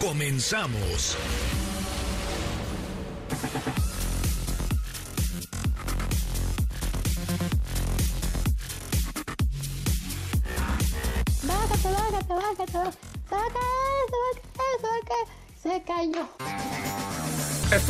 Comenzamos. 0.00 1.14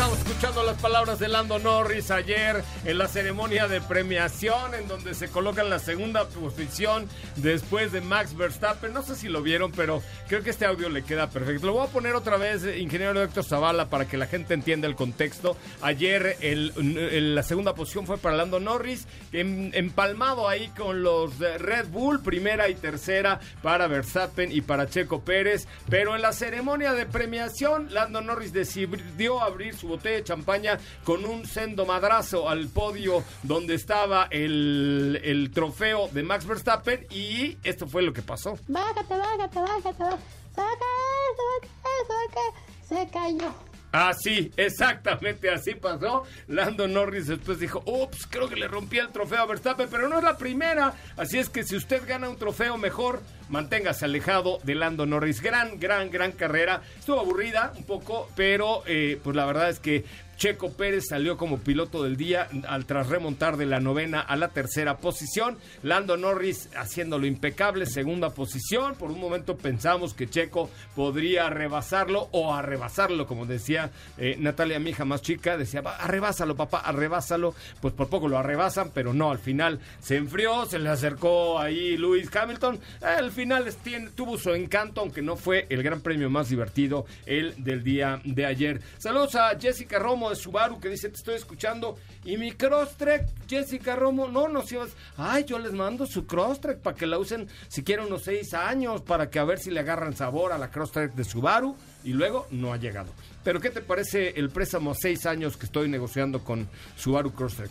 Estamos 0.01 0.19
escuchando 0.27 0.63
las 0.63 0.81
palabras 0.81 1.19
de 1.19 1.29
Lando 1.29 1.59
Norris 1.59 2.11
ayer 2.11 2.65
en 2.87 2.97
la 2.97 3.07
ceremonia 3.07 3.69
de 3.69 3.83
premiación 3.83 4.75
en 4.75 4.89
donde 4.89 5.13
se 5.13 5.29
coloca 5.29 5.61
en 5.61 5.69
la 5.69 5.79
segunda 5.79 6.27
posición 6.27 7.07
después 7.37 7.93
de 7.93 8.01
Max 8.01 8.35
Verstappen. 8.35 8.95
No 8.95 9.03
sé 9.03 9.15
si 9.15 9.29
lo 9.29 9.43
vieron, 9.43 9.73
pero 9.73 10.03
creo 10.27 10.43
que 10.43 10.49
este 10.49 10.65
audio 10.65 10.89
le 10.89 11.03
queda 11.03 11.29
perfecto. 11.29 11.67
Lo 11.67 11.75
voy 11.75 11.87
a 11.87 11.91
poner 11.91 12.15
otra 12.15 12.39
vez, 12.39 12.65
eh, 12.65 12.79
ingeniero 12.79 13.23
Héctor 13.23 13.45
Zavala, 13.45 13.91
para 13.91 14.09
que 14.09 14.17
la 14.17 14.27
gente 14.27 14.55
entienda 14.55 14.89
el 14.89 14.95
contexto. 14.97 15.55
Ayer 15.83 16.39
la 16.81 17.43
segunda 17.43 17.75
posición 17.75 18.07
fue 18.07 18.17
para 18.17 18.37
Lando 18.37 18.59
Norris, 18.59 19.07
em- 19.33 19.71
empalmado 19.75 20.49
ahí 20.49 20.69
con 20.79 21.03
los 21.03 21.39
Red 21.39 21.89
Bull, 21.89 22.23
primera 22.23 22.71
y 22.71 22.75
tercera 22.75 23.39
para 23.63 23.87
Verstappen 23.87 24.51
y 24.51 24.63
para 24.63 24.89
Checo 24.89 25.21
Pérez. 25.21 25.69
Pero 25.91 26.17
en 26.17 26.23
la 26.23 26.33
ceremonia 26.33 26.95
de 26.95 27.05
premiación, 27.05 27.93
Lando 27.93 28.23
Norris 28.23 28.55
decidió 28.55 29.43
abrir 29.43 29.77
su 29.77 29.90
botella 29.91 30.17
de 30.17 30.25
champaña 30.25 30.79
con 31.05 31.25
un 31.25 31.47
sendo 31.47 31.85
madrazo 31.85 32.49
al 32.49 32.69
podio 32.69 33.23
donde 33.43 33.75
estaba 33.75 34.29
el, 34.31 35.21
el 35.23 35.51
trofeo 35.51 36.09
de 36.09 36.23
Max 36.23 36.47
Verstappen 36.47 37.07
y 37.11 37.59
esto 37.63 37.87
fue 37.87 38.03
lo 38.03 38.13
que 38.13 38.23
pasó. 38.23 38.59
Bájate, 38.69 39.17
bájate, 39.17 39.61
bájate, 39.61 40.03
bájate. 40.03 40.11
Eso, 40.11 40.19
saca 40.55 40.87
eso, 42.03 42.15
que 42.33 42.95
se 42.95 43.09
cayó. 43.11 43.70
Así, 43.93 44.53
exactamente 44.57 45.51
así 45.51 45.75
pasó. 45.75 46.25
Lando 46.47 46.87
Norris 46.87 47.27
después 47.27 47.59
dijo, 47.59 47.83
ups, 47.87 48.27
creo 48.29 48.49
que 48.49 48.57
le 48.57 48.69
rompí 48.69 48.99
el 48.99 49.09
trofeo 49.09 49.41
a 49.41 49.47
Verstappen, 49.47 49.89
pero 49.91 50.09
no 50.09 50.19
es 50.19 50.25
la 50.25 50.37
primera. 50.37 50.95
Así 51.17 51.39
es 51.39 51.49
que 51.49 51.65
si 51.65 51.77
usted 51.77 52.07
gana 52.07 52.29
un 52.29 52.37
trofeo 52.37 52.77
mejor, 52.77 53.21
manténgase 53.49 54.05
alejado 54.05 54.59
de 54.63 54.77
Lando 54.77 55.07
Norris. 55.07 55.41
Gran, 55.41 55.81
gran, 55.81 56.11
gran 56.11 56.33
carrera. 56.33 56.83
Estuvo 56.99 57.19
aburrida 57.19 57.73
un 57.77 57.85
poco, 57.85 58.31
pero 58.37 58.83
eh, 58.87 59.21
pues 59.23 59.35
la 59.35 59.45
verdad 59.45 59.71
es 59.71 59.81
que 59.81 60.05
Checo 60.41 60.73
Pérez 60.73 61.05
salió 61.11 61.37
como 61.37 61.59
piloto 61.59 62.03
del 62.03 62.17
día 62.17 62.49
al 62.67 62.87
tras 62.87 63.09
remontar 63.11 63.59
de 63.59 63.67
la 63.67 63.79
novena 63.79 64.23
a 64.23 64.37
la 64.37 64.49
tercera 64.49 64.97
posición. 64.97 65.59
Lando 65.83 66.17
Norris 66.17 66.71
haciéndolo 66.75 67.27
impecable, 67.27 67.85
segunda 67.85 68.31
posición. 68.31 68.95
Por 68.95 69.11
un 69.11 69.21
momento 69.21 69.59
pensamos 69.59 70.15
que 70.15 70.31
Checo 70.31 70.71
podría 70.97 71.51
rebasarlo 71.51 72.31
o 72.33 72.55
arrebasarlo, 72.55 73.27
como 73.27 73.45
decía 73.45 73.91
eh, 74.17 74.37
Natalia, 74.39 74.79
mi 74.79 74.91
hija 74.91 75.05
más 75.05 75.21
chica. 75.21 75.59
Decía, 75.59 75.83
"Va, 75.83 75.97
arrebásalo, 75.97 76.57
papá, 76.57 76.79
arrebásalo. 76.79 77.55
Pues 77.83 77.93
por 77.93 78.09
poco 78.09 78.27
lo 78.27 78.39
arrebasan, 78.39 78.93
pero 78.95 79.13
no, 79.13 79.31
al 79.31 79.41
final 79.41 79.79
se 80.01 80.17
enfrió, 80.17 80.65
se 80.65 80.79
le 80.79 80.89
acercó 80.89 81.59
ahí 81.59 81.99
Lewis 81.99 82.35
Hamilton. 82.35 82.81
Al 83.03 83.31
final 83.31 83.67
tuvo 84.15 84.39
su 84.39 84.55
encanto, 84.55 85.03
aunque 85.03 85.21
no 85.21 85.37
fue 85.37 85.67
el 85.69 85.83
gran 85.83 86.01
premio 86.01 86.31
más 86.31 86.49
divertido, 86.49 87.05
el 87.27 87.63
del 87.63 87.85
día 87.85 88.23
de 88.25 88.47
ayer. 88.47 88.81
Saludos 88.97 89.35
a 89.35 89.51
Jessica 89.61 89.99
Romo 89.99 90.30
de 90.31 90.37
Subaru 90.37 90.81
que 90.81 90.89
dice, 90.89 91.09
te 91.09 91.17
estoy 91.17 91.35
escuchando. 91.35 91.99
Y 92.25 92.37
mi 92.37 92.53
Crosstrek, 92.53 93.27
Jessica 93.49 93.97
Romo, 93.97 94.29
no 94.29 94.49
nos 94.49 94.71
ibas. 94.73 94.91
Ay, 95.17 95.45
yo 95.45 95.59
les 95.59 95.73
mando 95.73 96.07
su 96.07 96.27
Crosstrek 96.27 96.79
para 96.81 96.97
que 96.97 97.07
la 97.07 97.19
usen 97.19 97.49
si 97.69 97.83
quieren 97.83 98.07
unos 98.07 98.23
seis 98.23 98.55
años, 98.55 99.03
para 99.03 99.29
que 99.31 99.39
a 99.39 99.45
ver 99.45 99.59
si 99.59 99.71
le 99.71 99.81
agarran 99.81 100.17
sabor 100.17 100.53
a 100.53 100.59
la 100.59 100.71
Crosstrek 100.71 101.13
de 101.15 101.25
Subaru. 101.25 101.77
Y 102.03 102.13
luego 102.15 102.47
no 102.51 102.73
ha 102.73 102.79
llegado. 102.79 103.13
Pero 103.45 103.61
¿qué 103.61 103.71
te 103.71 103.83
parece 103.83 104.31
el 104.39 104.51
préstamo 104.51 104.93
a 104.93 104.95
seis 104.95 105.27
años 105.27 105.57
que 105.57 105.67
estoy 105.67 105.89
negociando 105.89 106.43
con 106.43 106.69
Subaru 106.97 107.33
Crosstrek? 107.33 107.71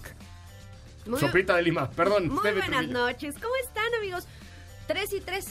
Muy, 1.08 1.20
Soprita 1.20 1.56
de 1.56 1.64
Lima, 1.64 1.90
perdón. 1.90 2.28
muy 2.30 2.40
buenas 2.42 2.66
Trujillo. 2.68 2.94
noches. 2.94 3.36
¿Cómo 3.42 3.56
están, 3.66 3.94
amigos? 3.98 4.26
Tres 4.88 5.12
y 5.14 5.22
tres. 5.22 5.46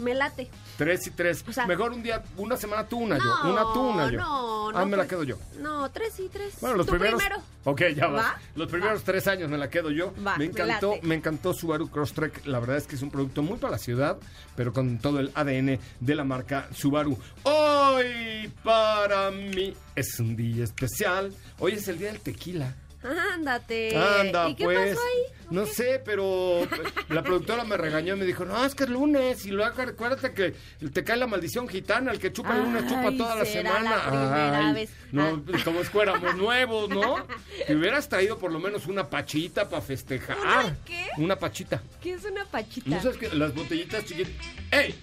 Me 0.00 0.14
late. 0.14 0.48
Tres 0.78 1.06
y 1.06 1.10
tres. 1.10 1.44
O 1.46 1.52
sea- 1.52 1.66
Mejor 1.66 1.92
un 1.92 2.02
día, 2.02 2.22
una 2.36 2.56
semana 2.56 2.86
tú, 2.88 2.98
una 2.98 3.18
no, 3.18 3.24
yo. 3.24 3.50
Una 3.52 3.62
tú, 3.74 3.80
una 3.80 4.10
yo. 4.10 4.18
No, 4.18 4.72
no. 4.72 4.78
Ah, 4.78 4.84
me 4.84 4.92
la 4.92 4.96
pues- 4.98 5.08
quedo 5.08 5.24
yo. 5.24 5.36
No, 5.58 5.90
tres 5.90 6.18
y 6.20 6.28
tres. 6.28 6.54
Bueno, 6.60 6.76
los 6.76 6.86
Tú 6.86 6.92
primeros. 6.92 7.20
primero. 7.22 7.42
Ok, 7.64 7.82
ya 7.94 8.06
va. 8.06 8.22
¿Va? 8.22 8.38
Los 8.54 8.68
primeros 8.68 9.00
Va. 9.00 9.04
tres 9.04 9.26
años 9.28 9.50
me 9.50 9.58
la 9.58 9.68
quedo 9.68 9.90
yo. 9.90 10.14
Va, 10.26 10.32
me 10.36 10.38
me 10.38 10.44
encantó, 10.46 10.94
late. 10.94 11.06
me 11.06 11.14
encantó 11.16 11.52
Subaru 11.52 11.90
Crosstrek. 11.90 12.46
La 12.46 12.58
verdad 12.60 12.76
es 12.78 12.86
que 12.86 12.96
es 12.96 13.02
un 13.02 13.10
producto 13.10 13.42
muy 13.42 13.58
para 13.58 13.72
la 13.72 13.78
ciudad, 13.78 14.16
pero 14.56 14.72
con 14.72 14.98
todo 14.98 15.20
el 15.20 15.30
ADN 15.34 15.78
de 16.00 16.14
la 16.14 16.24
marca 16.24 16.68
Subaru. 16.72 17.18
Hoy 17.42 18.50
para 18.64 19.30
mí 19.30 19.74
es 19.94 20.18
un 20.20 20.36
día 20.36 20.64
especial. 20.64 21.32
Hoy 21.58 21.72
es 21.72 21.88
el 21.88 21.98
día 21.98 22.12
del 22.12 22.20
tequila. 22.20 22.74
Ándate. 23.02 23.96
Anda, 23.96 24.48
¿Y 24.50 24.54
qué 24.54 24.64
pues. 24.64 24.90
pasó 24.96 25.00
ahí? 25.06 25.34
No 25.50 25.66
sé, 25.66 26.00
pero 26.04 26.60
la 27.08 27.22
productora 27.22 27.64
me 27.64 27.76
regañó 27.76 28.14
y 28.14 28.18
me 28.18 28.24
dijo, 28.26 28.44
no, 28.44 28.64
es 28.64 28.74
que 28.76 28.84
es 28.84 28.90
lunes 28.90 29.44
y 29.46 29.50
luego 29.50 29.82
acuérdate 29.82 30.32
que 30.32 30.54
te 30.90 31.02
cae 31.02 31.16
la 31.16 31.26
maldición 31.26 31.66
gitana, 31.66 32.12
el 32.12 32.20
que 32.20 32.32
chupa 32.32 32.54
el 32.56 32.62
lunes 32.64 32.86
chupa 32.86 33.10
toda 33.16 33.34
la 33.36 33.44
semana. 33.44 33.96
la 34.12 34.68
Ay, 34.68 34.74
vez. 34.74 34.90
No, 35.12 35.42
Ah. 35.52 35.58
como 35.64 35.80
es 35.80 35.90
que 35.90 35.98
éramos 36.02 36.36
nuevos, 36.36 36.88
¿no? 36.90 37.26
Te 37.66 37.74
hubieras 37.74 38.08
traído 38.08 38.38
por 38.38 38.52
lo 38.52 38.60
menos 38.60 38.86
una 38.86 39.08
pachita 39.10 39.68
para 39.68 39.82
festejar. 39.82 40.36
¿Una 40.38 40.76
qué? 40.84 41.06
Una 41.16 41.36
pachita. 41.36 41.82
¿Qué 42.00 42.12
es 42.12 42.24
una 42.24 42.44
pachita? 42.44 42.88
¿No 42.90 43.02
sabes 43.02 43.16
que 43.16 43.28
las 43.34 43.52
botellitas 43.54 44.04
chiquitas? 44.04 44.32
¡Ey! 44.70 44.94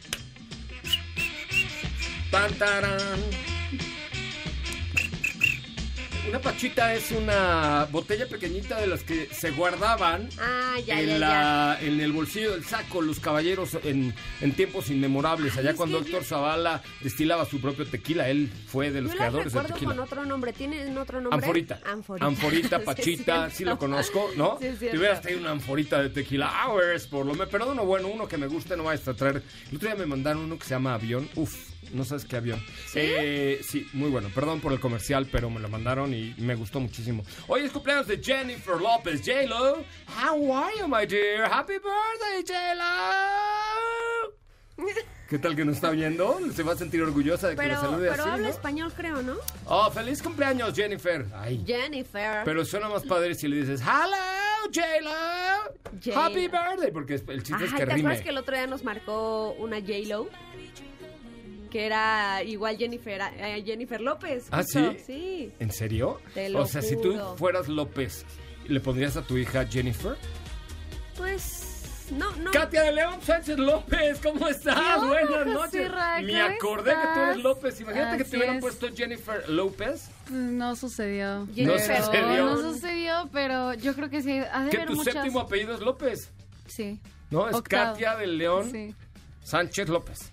Tan, 2.31 2.53
tarán. 2.53 3.19
Una 6.27 6.39
pachita 6.41 6.93
es 6.93 7.11
una 7.11 7.87
botella 7.89 8.27
pequeñita 8.27 8.81
de 8.81 8.87
las 8.87 9.01
que 9.03 9.29
se 9.31 9.51
guardaban 9.51 10.27
Ah, 10.39 10.75
ya, 10.85 10.99
en, 10.99 11.07
ya, 11.07 11.17
la- 11.19 11.77
en 11.81 12.01
el 12.01 12.11
bolsillo 12.11 12.51
del 12.51 12.65
saco 12.65 13.01
los 13.01 13.21
caballeros 13.21 13.77
en, 13.83 14.13
en 14.41 14.51
tiempos 14.51 14.89
inmemorables. 14.89 15.55
Allá 15.57 15.73
cuando 15.73 15.99
Héctor 15.99 16.25
Zavala 16.25 16.83
destilaba 17.01 17.45
su 17.45 17.61
propio 17.61 17.85
tequila, 17.87 18.27
él 18.29 18.51
fue 18.67 18.91
de 18.91 19.01
los 19.01 19.11
Yo 19.11 19.17
creadores 19.17 19.53
del 19.53 19.65
tequila. 19.67 19.91
con 19.91 19.99
otro 20.01 20.25
nombre. 20.25 20.51
¿Tienen 20.51 20.97
otro 20.97 21.21
nombre? 21.21 21.37
Anforita. 21.37 21.79
Anforita. 22.19 22.79
Pachita, 22.83 23.49
sí, 23.49 23.63
lo 23.63 23.77
conozco, 23.77 24.29
¿no? 24.35 24.57
Sí, 24.59 24.67
Te 24.79 24.97
hubieras 24.97 25.21
traído 25.21 25.39
una 25.39 25.51
anforita 25.51 26.01
de 26.01 26.09
tequila 26.09 26.51
hours, 26.67 27.07
por 27.07 27.25
lo 27.25 27.33
menos. 27.33 27.47
Pero 27.49 27.71
uno 27.71 27.85
bueno, 27.85 28.09
uno 28.09 28.27
que 28.27 28.37
me 28.37 28.47
gusta, 28.47 28.75
no 28.75 28.83
vayas 28.83 29.07
a 29.07 29.13
traer. 29.13 29.43
El 29.69 29.77
otro 29.77 29.87
día 29.87 29.95
me 29.97 30.05
mandaron 30.05 30.43
uno 30.43 30.57
que 30.59 30.65
se 30.65 30.71
llama 30.71 30.93
Avión. 30.93 31.29
Uf, 31.35 31.55
no 31.93 32.03
sabes 32.05 32.25
qué 32.25 32.35
avión. 32.37 32.59
¿Sí? 32.87 32.99
Eh, 33.01 33.59
sí, 33.67 33.87
muy 33.93 34.09
bueno. 34.09 34.29
Perdón 34.33 34.59
por 34.61 34.73
el 34.73 34.79
comercial, 34.79 35.27
pero 35.31 35.49
me 35.49 35.59
lo 35.59 35.69
mandaron 35.69 36.13
y 36.13 36.33
me 36.37 36.55
gustó 36.55 36.79
muchísimo. 36.79 37.23
Hoy 37.47 37.61
es 37.65 37.71
cumpleaños 37.71 38.07
de 38.07 38.21
Jennifer 38.21 38.79
López. 38.79 39.21
J-Lo, 39.25 39.83
how 40.23 40.53
are 40.55 40.73
you, 40.79 40.87
my 40.87 41.05
dear? 41.05 41.45
Happy 41.51 41.73
birthday, 41.73 42.43
J-Lo. 42.47 44.33
¿Qué 45.29 45.37
tal 45.39 45.57
que 45.57 45.65
nos 45.65 45.75
está 45.75 45.89
viendo? 45.89 46.39
Se 46.55 46.63
va 46.63 46.71
a 46.71 46.77
sentir 46.77 47.01
orgullosa 47.01 47.49
de 47.49 47.55
que 47.55 47.61
Pero, 47.61 47.73
le 47.75 47.79
salude 47.81 48.09
pero 48.11 48.23
así, 48.23 48.31
habla 48.31 48.47
¿no? 48.47 48.53
español, 48.53 48.93
creo, 48.95 49.21
¿no? 49.21 49.35
Oh, 49.65 49.91
feliz 49.91 50.21
cumpleaños, 50.23 50.73
Jennifer. 50.73 51.25
Ay, 51.35 51.61
Jennifer. 51.67 52.43
pero 52.45 52.63
suena 52.63 52.87
más 52.87 53.03
padre 53.03 53.35
si 53.35 53.49
le 53.49 53.57
dices, 53.57 53.81
hello, 53.81 54.71
J-Lo, 54.73 56.17
happy 56.21 56.47
birthday, 56.47 56.91
porque 56.93 57.15
el 57.15 57.43
chiste 57.43 57.65
es 57.65 57.71
¿te 57.71 57.75
que 57.77 57.83
acuerdas 57.83 57.95
rime. 57.97 58.23
que 58.23 58.29
el 58.29 58.37
otro 58.37 58.55
día 58.55 58.67
nos 58.67 58.85
marcó 58.85 59.51
una 59.59 59.81
J-Lo? 59.81 60.29
Que 61.69 61.85
era 61.85 62.41
igual 62.43 62.77
Jennifer, 62.77 63.21
eh, 63.37 63.63
Jennifer 63.65 64.01
López. 64.01 64.47
¿Ah, 64.51 64.61
justo. 64.63 64.91
sí? 64.93 65.03
Sí. 65.05 65.53
¿En 65.59 65.71
serio? 65.71 66.19
Te 66.33 66.49
lo 66.49 66.61
o 66.61 66.65
sea, 66.65 66.81
si 66.81 66.95
tú 67.01 67.15
fueras 67.37 67.67
López, 67.67 68.25
¿le 68.67 68.79
pondrías 68.79 69.17
a 69.17 69.21
tu 69.21 69.37
hija 69.37 69.65
Jennifer? 69.65 70.15
Pues, 71.15 72.07
no, 72.11 72.33
no. 72.37 72.51
Katia 72.51 72.83
de 72.83 72.91
León 72.93 73.15
Sánchez 73.21 73.57
López, 73.57 74.19
¿cómo 74.21 74.47
estás? 74.47 74.75
¿Qué 75.01 75.05
Buenas 75.07 75.45
noches. 75.47 75.89
José 75.91 76.23
Me 76.23 76.33
¿Cómo 76.33 76.45
acordé 76.55 76.91
que 76.91 77.07
tú 77.13 77.19
eres? 77.21 77.37
López. 77.37 77.81
Imagínate 77.81 78.17
que 78.17 78.23
te 78.23 78.37
hubieran 78.37 78.55
es. 78.57 78.61
puesto 78.61 78.87
Jennifer 78.95 79.49
López. 79.49 80.09
Pues 80.27 80.31
No 80.39 80.75
sucedió. 80.75 81.39
No 81.55 81.79
sucedió. 81.79 82.45
No 82.45 82.61
sucedió, 82.73 83.29
pero 83.33 83.73
yo 83.73 83.93
creo 83.95 84.09
que 84.09 84.21
sí. 84.21 84.39
Ha 84.51 84.63
de 84.65 84.69
Que 84.69 84.77
haber 84.77 84.89
tu 84.89 84.95
muchas. 84.95 85.13
séptimo 85.13 85.39
apellido 85.39 85.73
es 85.73 85.81
López. 85.81 86.29
Sí. 86.67 86.99
¿No? 87.29 87.49
Es 87.49 87.55
Octavo. 87.55 87.91
Katia 87.93 88.15
de 88.15 88.27
León 88.27 88.69
Sí. 88.71 88.93
Sánchez 89.43 89.89
López. 89.89 90.31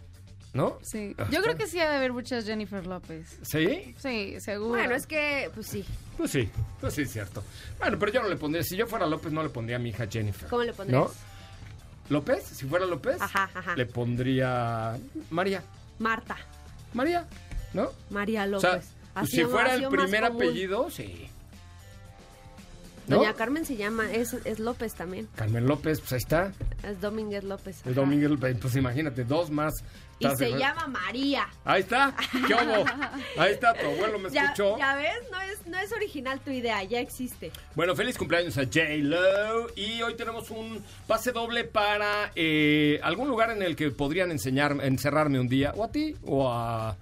¿No? 0.55 0.79
Sí. 0.83 1.15
Yo 1.31 1.43
creo 1.43 1.57
que 1.57 1.67
sí 1.67 1.79
ha 1.81 1.91
de 1.91 1.97
haber 1.97 2.13
muchas 2.13 2.47
Jennifer 2.47 2.87
López. 2.87 3.39
¿Sí? 3.43 3.95
Sí, 3.99 4.41
seguro. 4.41 4.71
Bueno, 4.71 4.95
es 4.95 5.07
que, 5.07 5.51
pues 5.55 5.67
sí. 5.67 5.85
Pues 6.17 6.31
sí, 6.31 6.49
pues 6.81 6.95
sí, 6.95 7.03
es 7.03 7.13
cierto. 7.13 7.43
Bueno, 7.79 7.99
pero 7.99 8.13
yo 8.13 8.23
no 8.23 8.29
le 8.29 8.37
pondría, 8.37 8.63
si 8.63 8.77
yo 8.77 8.87
fuera 8.87 9.07
López, 9.07 9.33
no 9.33 9.43
le 9.43 9.49
pondría 9.51 9.77
a 9.77 9.81
mi 9.81 9.91
hija 9.91 10.07
Jennifer. 10.11 10.49
¿Cómo 10.49 10.63
le 10.63 10.73
pondrías? 10.73 11.03
¿No? 11.03 11.11
¿López? 12.09 12.45
Si 12.45 12.67
fuera 12.67 12.87
López, 12.87 13.21
Ajá, 13.21 13.51
ajá. 13.55 13.75
le 13.77 13.87
pondría 13.87 14.97
María. 15.31 15.63
Marta. 15.99 16.37
María, 16.93 17.27
¿no? 17.73 17.91
María 18.11 18.45
O 18.45 18.47
López. 18.47 18.61
sea, 18.71 18.83
pues 19.15 19.31
si 19.31 19.45
fuera 19.45 19.75
el 19.75 19.89
primer 19.89 20.25
apellido, 20.25 20.91
sí. 20.91 21.29
¿No? 23.07 23.19
Doña 23.19 23.35
Carmen 23.35 23.65
se 23.67 23.77
llama, 23.77 24.11
es, 24.13 24.33
es 24.45 24.59
López 24.59 24.95
también. 24.95 25.29
Carmen 25.37 25.67
López, 25.67 26.01
pues 26.01 26.13
ahí 26.15 26.19
está. 26.19 26.53
Es 26.83 27.01
Domínguez 27.01 27.45
López. 27.45 27.81
Ajá. 27.83 27.91
Domínguez, 27.93 28.31
pues 28.61 28.77
imagínate, 28.77 29.25
dos 29.25 29.51
más. 29.51 29.75
Y 30.21 30.27
¿Estás 30.27 30.39
de 30.39 30.51
se 30.53 30.59
llama 30.59 30.87
María. 30.87 31.49
Ahí 31.65 31.81
está, 31.83 32.15
¿qué 32.47 32.55
hubo? 32.55 32.85
Ahí 33.37 33.53
está, 33.53 33.75
tu 33.75 33.85
abuelo 33.87 34.19
me 34.19 34.31
Ya, 34.31 34.45
escuchó. 34.45 34.79
ya 34.79 34.95
ves, 34.95 35.19
no 35.31 35.41
es, 35.41 35.67
no 35.67 35.77
es 35.79 35.93
original 35.93 36.41
tu 36.41 36.51
idea, 36.53 36.83
ya 36.85 37.01
existe. 37.01 37.51
Bueno, 37.75 37.95
feliz 37.97 38.17
cumpleaños 38.17 38.57
a 38.57 38.63
J-Lo. 38.63 39.67
Y 39.77 40.03
hoy 40.03 40.15
tenemos 40.15 40.51
un 40.51 40.83
pase 41.07 41.33
doble 41.33 41.65
para 41.65 42.31
eh, 42.37 43.01
algún 43.03 43.29
lugar 43.29 43.51
en 43.51 43.63
el 43.63 43.75
que 43.77 43.91
podrían 43.91 44.31
enseñar, 44.31 44.77
encerrarme 44.83 45.41
un 45.41 45.49
día. 45.49 45.73
O 45.77 45.85
a 45.85 45.91
ti, 45.91 46.15
o 46.25 46.49
a 46.51 46.97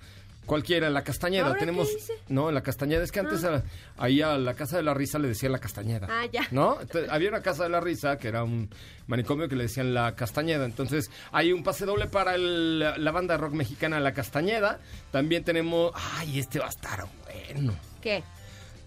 cualquiera. 0.46 0.86
En 0.88 0.94
la 0.94 1.02
Castañeda 1.04 1.46
¿Ahora 1.46 1.54
qué 1.58 1.60
tenemos. 1.66 1.88
dice? 1.88 2.12
No, 2.28 2.48
en 2.48 2.54
la 2.54 2.62
Castañeda. 2.62 3.02
Es 3.02 3.12
que 3.12 3.20
antes 3.20 3.44
a- 3.44 3.62
ahí 3.98 4.20
a 4.22 4.36
la 4.38 4.54
Casa 4.54 4.76
de 4.76 4.82
la 4.82 4.94
Risa 4.94 5.18
le 5.18 5.28
decían 5.28 5.52
la 5.52 5.58
Castañeda. 5.58 6.08
Ah, 6.10 6.26
ya. 6.32 6.46
¿No? 6.50 6.80
Entonces, 6.80 7.10
había 7.10 7.28
una 7.28 7.42
Casa 7.42 7.64
de 7.64 7.68
la 7.70 7.80
Risa 7.80 8.18
que 8.18 8.28
era 8.28 8.44
un 8.44 8.68
manicomio 9.06 9.48
que 9.48 9.56
le 9.56 9.64
decían 9.64 9.94
la 9.94 10.14
Castañeda. 10.14 10.64
Entonces, 10.64 11.10
hay 11.32 11.52
un 11.52 11.62
pase 11.62 11.84
doble 11.86 12.06
para 12.06 12.34
el- 12.34 12.78
la 12.80 13.10
banda 13.10 13.36
rock 13.36 13.52
mexicana 13.54 14.00
La 14.00 14.12
Castañeda. 14.12 14.78
También 15.10 15.44
tenemos. 15.44 15.92
Ay, 16.18 16.38
este 16.38 16.58
va 16.58 16.66
a 16.66 16.70
estar 16.70 17.04
bueno. 17.52 17.74
¿Qué? 18.00 18.22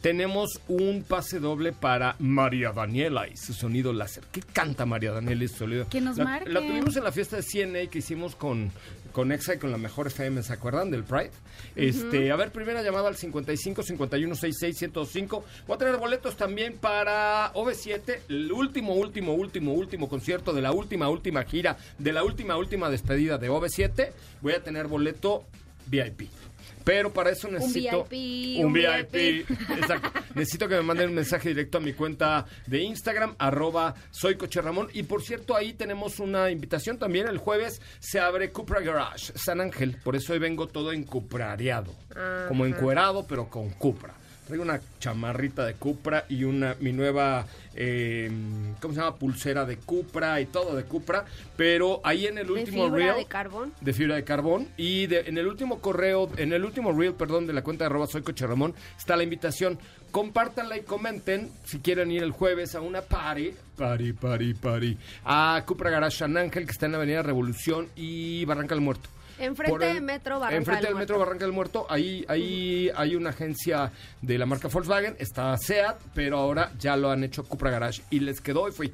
Tenemos 0.01 0.61
un 0.67 1.03
pase 1.03 1.39
doble 1.39 1.71
para 1.71 2.15
María 2.19 2.71
Daniela 2.71 3.27
y 3.27 3.35
su 3.37 3.53
sonido 3.53 3.91
láser. 3.91 4.23
¿Qué 4.31 4.41
canta 4.41 4.85
María 4.85 5.11
Daniela 5.11 5.43
y 5.43 5.47
su 5.47 5.55
sonido? 5.57 5.87
Que 5.89 5.99
nos 5.99 6.17
la, 6.17 6.23
marquen. 6.25 6.53
La 6.53 6.59
tuvimos 6.59 6.95
en 6.95 7.03
la 7.03 7.11
fiesta 7.11 7.37
de 7.37 7.41
CNA 7.43 7.89
que 7.89 7.99
hicimos 7.99 8.35
con, 8.35 8.71
con 9.15 9.31
EXA 9.31 9.53
y 9.53 9.59
con 9.59 9.71
la 9.71 9.77
mejor 9.77 10.07
FM, 10.07 10.43
¿se 10.43 10.51
acuerdan? 10.51 10.91
Del 10.91 11.05
Pride. 11.05 11.31
Este, 11.77 12.33
a 12.33 12.35
ver, 12.35 12.51
primera 12.51 12.83
llamada 12.83 13.07
al 13.07 13.15
55 13.15 13.81
51 13.81 14.35
66 14.35 14.77
105. 14.77 15.45
Voy 15.65 15.73
a 15.73 15.77
tener 15.77 15.95
boletos 15.95 16.35
también 16.35 16.77
para 16.77 17.53
OV7, 17.53 18.19
el 18.27 18.51
último, 18.51 18.93
último, 18.93 19.33
último, 19.33 19.71
último 19.71 20.09
concierto 20.09 20.51
de 20.51 20.61
la 20.61 20.73
última, 20.73 21.07
última 21.07 21.45
gira, 21.45 21.77
de 21.97 22.11
la 22.11 22.25
última, 22.25 22.57
última 22.57 22.89
despedida 22.89 23.37
de 23.37 23.49
OV7. 23.49 24.11
Voy 24.41 24.51
a 24.51 24.61
tener 24.61 24.87
boleto 24.87 25.45
VIP. 25.87 26.29
Pero 26.85 27.11
para 27.11 27.31
eso 27.31 27.49
necesito 27.49 28.05
VIP, 28.09 28.59
un 28.59 28.67
un 28.67 28.73
VIP. 28.73 29.49
Exacto. 29.71 30.11
Necesito 30.35 30.67
que 30.69 30.75
me 30.75 30.83
manden 30.83 31.09
un 31.09 31.15
mensaje 31.15 31.49
directo 31.49 31.79
a 31.79 31.81
mi 31.81 31.93
cuenta 31.93 32.45
de 32.67 32.83
Instagram, 32.83 33.35
arroba 33.39 33.95
soy 34.11 34.35
Coche 34.35 34.61
Ramón. 34.61 34.87
Y 34.93 35.03
por 35.03 35.23
cierto, 35.23 35.55
ahí 35.55 35.73
tenemos 35.73 36.19
una 36.19 36.51
invitación 36.51 36.99
también. 36.99 37.27
El 37.27 37.39
jueves 37.39 37.81
se 37.99 38.19
abre 38.19 38.51
Cupra 38.51 38.81
Garage, 38.81 39.33
San 39.35 39.61
Ángel. 39.61 39.97
Por 40.03 40.15
eso 40.15 40.33
hoy 40.33 40.39
vengo 40.39 40.67
todo 40.67 40.93
encuprareado. 40.93 41.93
Ajá. 42.11 42.47
Como 42.47 42.65
encuerado, 42.67 43.25
pero 43.27 43.49
con 43.49 43.71
Cupra. 43.71 44.13
Traigo 44.45 44.63
una 44.63 44.79
chamarrita 44.99 45.65
de 45.65 45.73
Cupra 45.73 46.25
y 46.29 46.43
una 46.43 46.75
mi 46.79 46.93
nueva, 46.93 47.47
eh, 47.75 48.29
¿cómo 48.79 48.93
se 48.93 48.99
llama? 48.99 49.15
Pulsera 49.15 49.65
de 49.65 49.77
Cupra 49.77 50.39
y 50.39 50.45
todo 50.45 50.75
de 50.75 50.83
Cupra. 50.83 51.25
Pero 51.57 51.99
ahí 52.03 52.27
en 52.27 52.37
el 52.37 52.45
¿De 52.47 52.53
último 52.53 52.85
fibra 52.85 52.97
reel 52.97 53.15
de 53.17 53.25
carbón? 53.25 53.73
de 53.81 53.93
fibra 53.93 54.15
de 54.15 54.23
carbón 54.23 54.67
y 54.77 55.07
de- 55.07 55.21
en 55.21 55.37
el 55.39 55.47
último 55.47 55.79
correo, 55.79 56.29
en 56.37 56.53
el 56.53 56.63
último 56.63 56.91
reel, 56.91 57.13
perdón, 57.15 57.47
de 57.47 57.53
la 57.53 57.63
cuenta 57.63 57.85
de 57.85 57.87
arroba 57.87 58.05
soy 58.05 58.21
Coche 58.21 58.45
Ramón, 58.45 58.75
está 58.97 59.15
la 59.15 59.23
invitación. 59.23 59.79
Compártanla 60.11 60.77
y 60.77 60.81
comenten 60.83 61.49
si 61.65 61.79
quieren 61.79 62.09
ir 62.11 62.23
el 62.23 62.31
jueves 62.31 62.73
a 62.75 62.81
una 62.81 63.01
party, 63.01 63.51
party, 63.75 64.13
party, 64.13 64.53
party, 64.53 64.97
a 65.25 65.61
Cupra 65.65 65.89
Garage 65.89 66.19
San 66.19 66.37
Ángel, 66.37 66.65
que 66.65 66.71
está 66.71 66.85
en 66.85 66.93
la 66.93 66.99
Avenida 66.99 67.21
Revolución 67.23 67.89
y 67.95 68.45
Barranca 68.45 68.75
del 68.75 68.81
Muerto. 68.83 69.09
Enfrente 69.39 69.85
del 69.85 70.01
metro 70.01 70.39
Barranca 70.39 70.57
Enfrente 70.57 70.83
del 70.83 70.93
del 70.93 70.99
metro. 70.99 71.19
Barranca 71.19 71.45
del 71.45 71.53
Muerto, 71.53 71.85
ahí, 71.89 72.25
ahí 72.27 72.89
hay 72.95 73.15
una 73.15 73.31
agencia 73.31 73.91
de 74.21 74.37
la 74.37 74.45
marca 74.45 74.67
Volkswagen, 74.67 75.15
está 75.19 75.55
SEAT, 75.57 75.97
pero 76.13 76.37
ahora 76.37 76.71
ya 76.79 76.95
lo 76.95 77.11
han 77.11 77.23
hecho 77.23 77.43
Cupra 77.43 77.69
Garage 77.71 78.01
y 78.09 78.19
les 78.21 78.41
quedó 78.41 78.67
y 78.67 78.71
fui. 78.71 78.93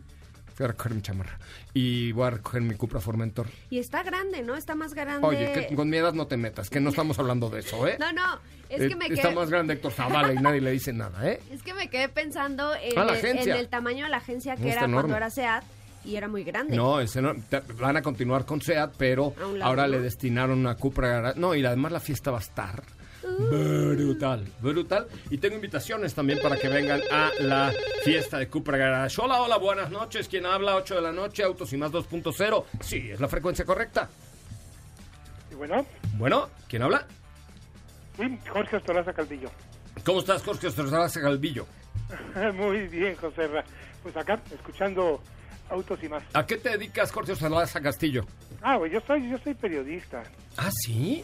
Fui 0.54 0.66
a 0.66 0.68
recoger 0.68 0.94
mi 0.94 1.02
chamarra 1.02 1.40
y 1.74 2.12
voy 2.12 2.28
a 2.28 2.30
recoger 2.32 2.62
mi 2.62 2.76
Cupra 2.76 3.00
Formentor. 3.00 3.48
Y 3.70 3.80
está 3.80 4.04
grande, 4.04 4.42
¿no? 4.42 4.56
Está 4.56 4.76
más 4.76 4.94
grande. 4.94 5.26
Oye, 5.26 5.54
que 5.70 5.76
con 5.76 5.90
mi 5.90 5.96
edad 5.98 6.14
no 6.14 6.28
te 6.28 6.36
metas, 6.38 6.70
que 6.70 6.80
no 6.82 6.90
estamos 6.92 7.18
hablando 7.20 7.50
de 7.50 7.62
eso, 7.62 7.88
¿eh? 7.88 7.96
No, 8.00 8.12
no, 8.12 8.40
es 8.68 8.82
Eh, 8.82 8.90
que 8.90 8.96
me 8.98 9.06
Está 9.08 9.30
quedé... 9.30 9.36
más 9.36 9.50
grande 9.50 9.76
Héctor 9.76 9.92
Zavala 9.94 10.34
y 10.34 10.36
nadie 10.42 10.60
le 10.60 10.72
dice 10.72 10.92
nada, 10.92 11.26
¿eh? 11.30 11.40
Es 11.52 11.64
que 11.64 11.74
me 11.74 11.90
quedé 11.90 12.10
pensando 12.10 12.76
en, 12.76 12.98
Ah, 13.00 13.04
el, 13.04 13.10
agencia. 13.12 13.54
en 13.54 13.60
el 13.60 13.70
tamaño 13.70 14.04
de 14.04 14.10
la 14.12 14.18
agencia 14.18 14.56
que 14.56 14.68
Está 14.68 14.80
era 14.82 14.86
enorme. 14.88 15.10
cuando 15.10 15.18
era 15.18 15.30
SEAT 15.30 15.64
y 16.04 16.16
era 16.16 16.28
muy 16.28 16.44
grande. 16.44 16.76
No, 16.76 17.00
ese 17.00 17.22
no- 17.22 17.36
te- 17.50 17.62
van 17.80 17.98
a 17.98 18.02
continuar 18.02 18.46
con 18.46 18.62
SEAT, 18.62 18.94
pero 18.98 19.34
ahora 19.62 19.88
le 19.88 20.00
destinaron 20.00 20.60
una 20.60 20.76
Cupra 20.76 21.08
Garage. 21.10 21.40
No, 21.40 21.54
y 21.56 21.66
además 21.66 21.92
la 21.92 22.00
fiesta 22.00 22.32
va 22.32 22.38
a 22.38 22.42
estar 22.42 22.84
brutal, 23.50 24.46
brutal. 24.62 25.08
Y 25.30 25.38
tengo 25.38 25.56
invitaciones 25.56 26.14
también 26.14 26.40
para 26.42 26.58
que 26.58 26.68
vengan 26.68 27.02
a 27.12 27.32
la 27.40 27.72
fiesta 28.04 28.38
de 28.40 28.48
Cupra 28.48 28.78
Garage. 28.78 29.22
Hola, 29.22 29.42
hola, 29.42 29.58
buenas 29.58 29.90
noches. 29.92 30.28
¿Quién 30.28 30.46
habla? 30.46 30.76
8 30.76 30.96
de 30.96 31.02
la 31.02 31.12
noche, 31.12 31.44
Autos 31.44 31.72
y 31.74 31.78
Más 31.78 31.92
2.0. 31.92 32.66
Sí, 32.82 33.12
es 33.12 33.20
la 33.20 33.28
frecuencia 33.28 33.66
correcta. 33.66 34.10
Y 35.52 35.56
bueno, 35.56 35.86
Bueno, 36.18 36.50
¿quién 36.68 36.82
habla? 36.84 37.06
sí, 38.18 38.40
Jorge 38.50 38.78
Ostolaza 38.78 39.14
Caldillo. 39.14 39.50
¿Cómo 40.06 40.20
estás, 40.20 40.42
Jorge 40.44 40.68
Ostrozalaza 40.68 41.20
Galvillo? 41.20 41.66
Muy 42.56 42.88
bien, 42.88 43.16
José. 43.16 43.50
Pues 44.04 44.16
acá, 44.18 44.40
escuchando 44.54 45.22
autos 45.72 46.00
y 46.04 46.10
más. 46.10 46.24
¿A 46.34 46.46
qué 46.46 46.58
te 46.58 46.70
dedicas, 46.70 47.12
Jorge 47.12 47.32
Ostrozalaza 47.32 47.82
Castillo? 47.82 48.26
Ah, 48.62 48.76
pues 48.78 48.92
yo 48.92 49.00
soy, 49.02 49.30
yo 49.30 49.38
soy 49.40 49.54
periodista. 49.56 50.22
Ah, 50.58 50.70
¿sí? 50.72 51.24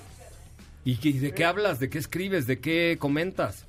¿Y 0.84 0.98
qué- 0.98 1.14
de 1.20 1.34
qué 1.34 1.46
hablas? 1.46 1.80
¿De 1.80 1.90
qué 1.90 1.98
escribes? 1.98 2.48
¿De 2.48 2.60
qué 2.60 2.98
comentas? 3.00 3.66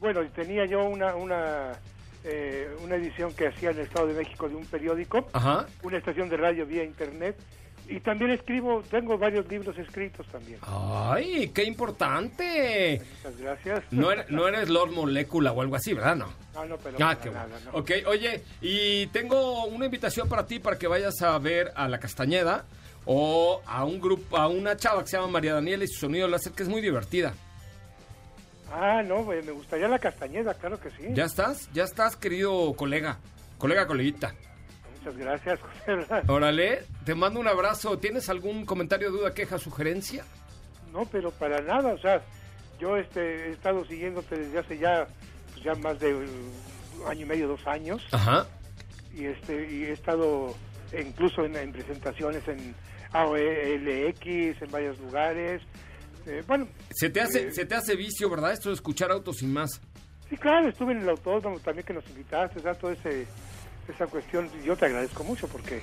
Bueno, 0.00 0.20
tenía 0.34 0.64
yo 0.66 0.84
una, 0.84 1.14
una, 1.16 1.72
eh, 2.24 2.68
una 2.82 2.96
edición 2.96 3.32
que 3.34 3.48
hacía 3.48 3.70
en 3.70 3.78
el 3.78 3.82
Estado 3.86 4.06
de 4.06 4.14
México 4.14 4.48
de 4.48 4.54
un 4.56 4.64
periódico, 4.66 5.28
Ajá. 5.32 5.66
una 5.82 5.98
estación 5.98 6.28
de 6.28 6.36
radio 6.36 6.64
vía 6.66 6.84
internet, 6.84 7.36
y 7.88 8.00
también 8.00 8.30
escribo, 8.32 8.82
tengo 8.90 9.16
varios 9.18 9.48
libros 9.48 9.76
escritos 9.78 10.26
también. 10.28 10.58
¡Ay, 10.62 11.48
qué 11.54 11.64
importante! 11.64 13.00
Muchas 13.24 13.40
gracias. 13.40 13.84
No 13.90 14.10
eres, 14.12 14.30
no 14.30 14.46
eres 14.46 14.68
Lord 14.68 14.92
Molecula 14.92 15.52
o 15.52 15.60
algo 15.62 15.76
así, 15.76 15.92
¿verdad? 15.94 16.16
No. 16.16 16.26
No, 16.54 16.64
no, 16.66 16.76
pero 16.78 16.96
Ah, 17.00 17.18
qué 17.20 17.30
bueno. 17.30 17.46
no. 17.72 17.78
Ok, 17.78 17.90
oye, 18.06 18.42
y 18.60 19.06
tengo 19.08 19.64
una 19.66 19.86
invitación 19.86 20.28
para 20.28 20.46
ti 20.46 20.58
para 20.58 20.78
que 20.78 20.86
vayas 20.86 21.20
a 21.22 21.38
ver 21.38 21.72
a 21.74 21.88
La 21.88 21.98
Castañeda 21.98 22.64
o 23.04 23.62
a 23.66 23.84
un 23.84 24.00
grupo, 24.00 24.36
a 24.36 24.48
una 24.48 24.76
chava 24.76 25.02
que 25.02 25.08
se 25.08 25.16
llama 25.16 25.28
María 25.32 25.54
Daniela 25.54 25.84
y 25.84 25.88
su 25.88 26.00
sonido 26.00 26.28
láser 26.28 26.52
que 26.52 26.62
es 26.62 26.68
muy 26.68 26.80
divertida. 26.80 27.32
Ah, 28.70 29.02
no, 29.02 29.22
me 29.22 29.40
gustaría 29.52 29.88
la 29.88 29.98
castañeda, 29.98 30.52
claro 30.54 30.78
que 30.78 30.90
sí. 30.90 31.04
¿Ya 31.14 31.24
estás? 31.24 31.70
¿Ya 31.72 31.84
estás, 31.84 32.16
querido 32.16 32.74
colega? 32.74 33.16
Colega, 33.56 33.86
coleguita. 33.86 34.34
Muchas 34.98 35.16
gracias, 35.16 35.60
José 35.86 35.96
Ra. 36.08 36.22
Órale, 36.28 36.82
te 37.04 37.14
mando 37.14 37.40
un 37.40 37.48
abrazo. 37.48 37.98
¿Tienes 37.98 38.28
algún 38.28 38.64
comentario, 38.66 39.10
duda, 39.10 39.32
queja, 39.34 39.58
sugerencia? 39.58 40.24
No, 40.92 41.04
pero 41.06 41.30
para 41.30 41.60
nada, 41.60 41.92
o 41.94 41.98
sea, 41.98 42.22
yo 42.80 42.96
este, 42.96 43.48
he 43.48 43.52
estado 43.52 43.84
siguiéndote 43.84 44.36
desde 44.38 44.58
hace 44.58 44.78
ya, 44.78 45.06
pues 45.52 45.64
ya 45.64 45.74
más 45.74 45.98
de 46.00 46.14
un 46.14 46.52
año 47.06 47.22
y 47.22 47.28
medio, 47.28 47.48
dos 47.48 47.66
años, 47.66 48.02
Ajá. 48.12 48.46
y 49.14 49.26
este 49.26 49.70
y 49.70 49.84
he 49.84 49.92
estado 49.92 50.54
incluso 50.98 51.44
en, 51.44 51.54
en 51.56 51.72
presentaciones 51.72 52.46
en 52.48 52.74
AOLX, 53.12 54.62
en 54.62 54.70
varios 54.70 54.98
lugares. 54.98 55.62
Eh, 56.26 56.42
bueno, 56.46 56.66
Se 56.90 57.10
te 57.10 57.20
hace, 57.20 57.48
Eh, 57.48 57.52
se 57.52 57.64
te 57.66 57.74
hace 57.74 57.94
vicio, 57.96 58.28
¿verdad? 58.30 58.52
Esto 58.52 58.70
de 58.70 58.74
escuchar 58.74 59.10
autos 59.10 59.36
sin 59.38 59.52
más. 59.52 59.80
sí, 60.28 60.36
claro, 60.36 60.68
estuve 60.68 60.92
en 60.92 61.02
el 61.02 61.08
autódromo 61.08 61.58
también 61.60 61.86
que 61.86 61.92
nos 61.94 62.06
invitaste, 62.08 62.58
o 62.58 62.62
sea, 62.62 62.74
toda 62.74 62.92
ese, 62.94 63.26
esa 63.88 64.06
cuestión, 64.06 64.50
yo 64.64 64.76
te 64.76 64.86
agradezco 64.86 65.24
mucho 65.24 65.48
porque 65.48 65.82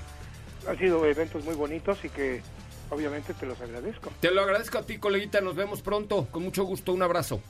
han 0.68 0.78
sido 0.78 1.06
eventos 1.06 1.44
muy 1.44 1.56
bonitos 1.56 2.04
y 2.04 2.10
que 2.10 2.42
obviamente 2.90 3.34
te 3.34 3.46
los 3.46 3.60
agradezco. 3.62 4.12
Te 4.20 4.32
lo 4.32 4.42
agradezco 4.42 4.78
a 4.78 4.84
ti, 4.84 4.98
coleguita. 4.98 5.42
Nos 5.42 5.56
vemos 5.56 5.82
pronto. 5.82 6.28
Con 6.32 6.44
mucho 6.44 6.64
gusto. 6.64 6.94
Un 6.94 7.04
abrazo. 7.04 7.42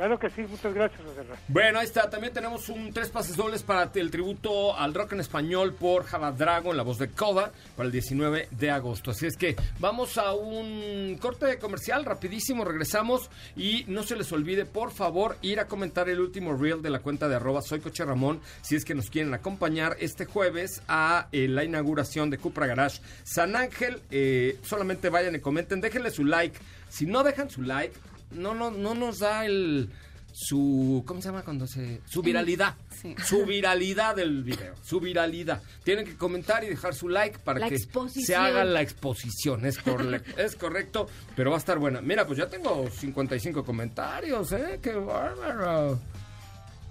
Claro 0.00 0.18
que 0.18 0.30
sí, 0.30 0.40
muchas 0.48 0.72
gracias, 0.72 0.98
José. 1.02 1.20
Bueno, 1.48 1.78
ahí 1.78 1.84
está. 1.84 2.08
También 2.08 2.32
tenemos 2.32 2.70
un 2.70 2.90
tres 2.90 3.10
pases 3.10 3.36
dobles 3.36 3.62
para 3.62 3.90
el 3.94 4.10
tributo 4.10 4.74
al 4.74 4.94
rock 4.94 5.12
en 5.12 5.20
español 5.20 5.74
por 5.74 6.04
Java 6.04 6.32
Dragon, 6.32 6.74
la 6.74 6.82
voz 6.82 6.96
de 6.96 7.10
Coda, 7.10 7.52
para 7.76 7.86
el 7.86 7.92
19 7.92 8.48
de 8.50 8.70
agosto. 8.70 9.10
Así 9.10 9.26
es 9.26 9.36
que 9.36 9.56
vamos 9.78 10.16
a 10.16 10.32
un 10.32 11.18
corte 11.20 11.58
comercial 11.58 12.06
rapidísimo, 12.06 12.64
regresamos 12.64 13.28
y 13.54 13.84
no 13.88 14.02
se 14.02 14.16
les 14.16 14.32
olvide, 14.32 14.64
por 14.64 14.90
favor, 14.90 15.36
ir 15.42 15.60
a 15.60 15.66
comentar 15.66 16.08
el 16.08 16.20
último 16.20 16.56
reel 16.56 16.80
de 16.80 16.88
la 16.88 17.00
cuenta 17.00 17.28
de 17.28 17.34
arroba 17.34 17.60
soy 17.60 17.80
Coche 17.80 18.02
Ramón, 18.06 18.40
si 18.62 18.76
es 18.76 18.86
que 18.86 18.94
nos 18.94 19.10
quieren 19.10 19.34
acompañar 19.34 19.98
este 20.00 20.24
jueves 20.24 20.80
a 20.88 21.28
eh, 21.30 21.46
la 21.46 21.62
inauguración 21.62 22.30
de 22.30 22.38
Cupra 22.38 22.66
Garage 22.66 23.02
San 23.22 23.54
Ángel. 23.54 24.00
Eh, 24.10 24.58
solamente 24.62 25.10
vayan 25.10 25.34
y 25.34 25.40
comenten, 25.40 25.82
déjenle 25.82 26.10
su 26.10 26.24
like. 26.24 26.58
Si 26.88 27.04
no 27.04 27.22
dejan 27.22 27.50
su 27.50 27.62
like, 27.62 27.94
no, 28.32 28.54
no, 28.54 28.70
no 28.70 28.94
nos 28.94 29.18
da 29.18 29.44
el 29.46 29.90
su 30.32 31.02
¿cómo 31.06 31.20
se 31.20 31.28
llama 31.28 31.42
cuando 31.42 31.66
se 31.66 32.00
su 32.08 32.22
viralidad 32.22 32.74
Sí. 33.02 33.14
su 33.24 33.46
viralidad 33.46 34.14
del 34.14 34.42
video 34.44 34.74
su 34.82 35.00
viralidad. 35.00 35.62
Tienen 35.84 36.04
que 36.04 36.16
comentar 36.16 36.62
y 36.64 36.68
dejar 36.68 36.94
su 36.94 37.08
like 37.08 37.38
para 37.38 37.58
La 37.60 37.68
que 37.68 37.78
se 37.78 38.36
haga 38.36 38.64
la 38.64 38.82
exposición. 38.82 39.64
Es 39.64 39.78
correcto 39.78 40.32
es 40.40 40.54
correcto 40.54 41.08
pero 41.34 41.50
va 41.50 41.56
a 41.56 41.60
estar 41.60 41.78
buena. 41.78 42.00
Mira 42.00 42.26
pues 42.26 42.38
ya 42.38 42.46
tengo 42.48 42.88
55 42.90 43.64
comentarios 43.64 44.52
eh 44.52 44.78
qué 44.82 44.92
bárbaro 44.94 45.98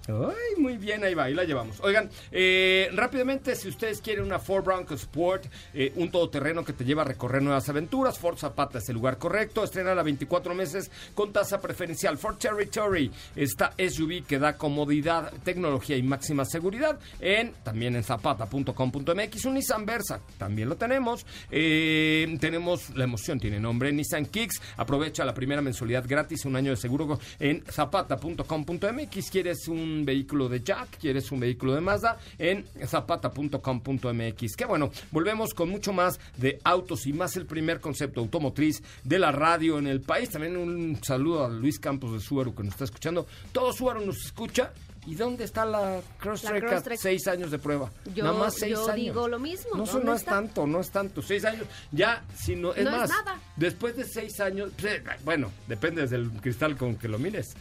Ay, 0.10 0.62
muy 0.62 0.78
bien, 0.78 1.04
ahí 1.04 1.14
va, 1.14 1.26
ahí 1.26 1.34
la 1.34 1.44
llevamos. 1.44 1.80
Oigan, 1.82 2.10
eh, 2.32 2.90
rápidamente, 2.94 3.56
si 3.56 3.68
ustedes 3.68 4.02
quieren 4.02 4.26
una 4.26 4.40
Ford 4.40 4.64
Bronco 4.64 4.96
Sport, 4.96 5.46
eh, 5.74 5.94
un 5.96 6.10
todoterreno 6.10 6.64
que 6.66 6.74
te 6.74 6.84
lleva 6.84 7.04
a 7.04 7.06
recorrer 7.06 7.42
nuevas 7.42 7.70
aventuras, 7.70 8.18
Ford 8.18 8.38
Zapata 8.38 8.80
es 8.80 8.90
el 8.90 8.96
lugar 8.96 9.18
correcto. 9.18 9.64
Estrena 9.64 9.92
a 9.92 10.04
24 10.04 10.54
meses 10.56 10.90
con 11.14 11.32
tasa 11.32 11.60
preferencial. 11.60 12.18
Ford 12.18 12.38
Territory, 12.38 13.12
esta 13.36 13.74
SUV 13.78 14.26
que 14.26 14.40
da 14.40 14.58
comodidad, 14.58 15.32
tecnología 15.44 15.98
y 15.98 16.04
máxima 16.04 16.46
seguridad 16.46 17.00
en 17.20 17.54
también 17.64 17.96
en 17.96 18.04
zapata.com.mx. 18.04 19.46
Un 19.46 19.54
Nissan 19.54 19.86
Versa, 19.86 20.22
también 20.38 20.70
lo 20.70 20.78
tenemos. 20.78 21.26
Eh, 21.52 22.38
tenemos 22.40 22.96
la 22.96 23.04
emoción, 23.04 23.40
tiene 23.40 23.60
nombre 23.60 23.92
Nissan 23.92 24.26
Kicks. 24.26 24.62
Aprovecha 24.78 25.26
la 25.26 25.34
primera 25.34 25.62
mensualidad 25.62 26.06
gratis, 26.08 26.46
un 26.46 26.56
año 26.56 26.72
de 26.72 26.78
seguro 26.78 27.20
en 27.40 27.64
zapata.com.mx. 27.66 29.32
¿Quieres 29.32 29.68
un 29.68 29.99
vehículo 30.06 30.50
de 30.50 30.62
Jack? 30.62 30.98
¿Quieres 31.00 31.32
un 31.32 31.40
vehículo 31.40 31.76
de 31.76 31.82
Mazda? 31.82 32.18
En 32.38 32.66
zapata.com.mx. 32.86 34.56
Que 34.56 34.66
bueno, 34.66 34.92
volvemos 35.12 35.54
con 35.54 35.70
mucho 35.70 35.94
más 35.94 36.20
de 36.38 36.60
autos 36.64 37.06
y 37.08 37.14
más 37.14 37.36
el 37.36 37.46
primer 37.46 37.80
concepto 37.80 38.20
automotriz 38.22 38.82
de 39.04 39.20
la 39.20 39.32
radio 39.32 39.78
en 39.80 39.88
el 39.88 40.02
país. 40.02 40.30
También 40.30 40.58
un 40.58 41.00
saludo 41.04 41.46
a 41.46 41.50
Luis 41.50 41.80
Campos 41.80 42.14
de 42.14 42.20
Subaru 42.20 42.54
que 42.56 42.64
nos 42.64 42.74
está 42.74 42.86
escuchando. 42.86 43.26
Todo 43.52 43.74
Subaru 43.74 44.06
nos 44.06 44.18
escucha. 44.26 44.72
¿Y 45.08 45.16
dónde 45.16 45.46
está 45.46 45.66
la 45.66 46.02
Crosstrek? 46.20 46.64
Crosstrek. 46.68 47.00
Seis 47.00 47.26
años 47.28 47.50
de 47.52 47.58
prueba. 47.58 47.90
Yo- 48.14 48.26
Nada 48.26 48.38
más 48.38 48.54
seis 48.56 48.74
yo 48.74 48.84
años. 48.84 48.96
digo 48.96 49.28
lo 49.30 49.40
mismo. 49.40 49.76
No, 49.76 49.84
eso 49.84 49.94
¿Dónde 49.94 50.08
no 50.08 50.14
es 50.16 50.26
tanto, 50.26 50.68
no 50.68 50.82
es 50.82 50.92
tanto. 50.92 51.22
Seis 51.22 51.46
años, 51.46 51.66
ya, 51.92 52.24
si 52.36 52.56
no, 52.56 52.74
es 52.74 52.84
No 52.84 52.92
es 52.92 52.98
más, 52.98 53.10
nada. 53.10 53.40
después 53.56 53.96
de 53.96 54.04
seis 54.06 54.40
años, 54.42 54.72
pues, 54.80 55.02
bueno, 55.24 55.52
depende 55.68 56.06
del 56.06 56.30
cristal 56.42 56.76
con 56.76 56.96
que 56.98 57.08
lo 57.08 57.18
mires. 57.18 57.56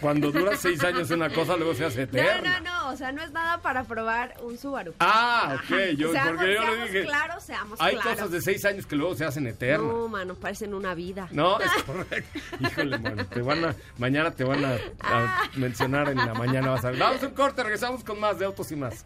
Cuando 0.00 0.30
dura 0.32 0.56
seis 0.56 0.82
años 0.84 1.10
una 1.10 1.30
cosa, 1.30 1.56
luego 1.56 1.74
se 1.74 1.84
hace 1.84 1.98
No, 1.98 2.02
eterna. 2.04 2.60
no, 2.60 2.70
no, 2.84 2.90
o 2.92 2.96
sea, 2.96 3.12
no 3.12 3.22
es 3.22 3.30
nada 3.32 3.58
para 3.62 3.84
probar 3.84 4.34
un 4.42 4.56
Subaru. 4.58 4.94
Ah, 5.00 5.56
ok, 5.56 5.96
yo, 5.96 6.12
Seamos- 6.12 6.28
porque 6.36 6.54
yo 6.54 6.62
le 6.64 6.82
dije, 6.86 7.04
claros, 7.04 7.44
seamos 7.44 7.80
hay 7.80 7.94
claros. 7.96 8.12
cosas 8.14 8.30
de 8.30 8.40
seis 8.42 8.64
años 8.64 8.86
que 8.86 8.96
luego 8.96 9.14
se 9.14 9.24
hacen 9.24 9.46
eternas. 9.46 9.86
No, 9.92 10.08
mano, 10.08 10.34
parecen 10.34 10.74
una 10.74 10.94
vida. 10.94 11.28
No, 11.30 11.58
es 11.60 11.70
correcto. 11.84 12.38
Híjole, 12.60 12.96
bueno, 12.98 13.26
te 13.26 13.42
van 13.42 13.64
a, 13.64 13.74
mañana 13.98 14.30
te 14.30 14.44
van 14.44 14.64
a, 14.64 14.76
a 15.00 15.42
mencionar 15.56 16.08
en 16.08 16.18
la 16.18 16.34
mañana, 16.34 16.70
vas 16.70 16.84
a 16.84 16.90
ver. 16.90 17.00
Vamos 17.00 17.22
a 17.22 17.26
un 17.26 17.34
corte, 17.34 17.62
regresamos 17.62 18.04
con 18.04 18.20
más 18.20 18.38
de 18.38 18.44
Autos 18.46 18.70
y 18.72 18.76
Más. 18.76 19.04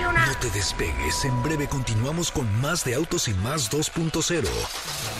No 0.00 0.36
te 0.40 0.50
despegues, 0.50 1.24
en 1.24 1.42
breve 1.42 1.66
continuamos 1.68 2.30
con 2.30 2.46
más 2.60 2.84
de 2.84 2.94
Autos 2.94 3.28
y 3.28 3.34
Más 3.34 3.70
2.0. 3.70 5.19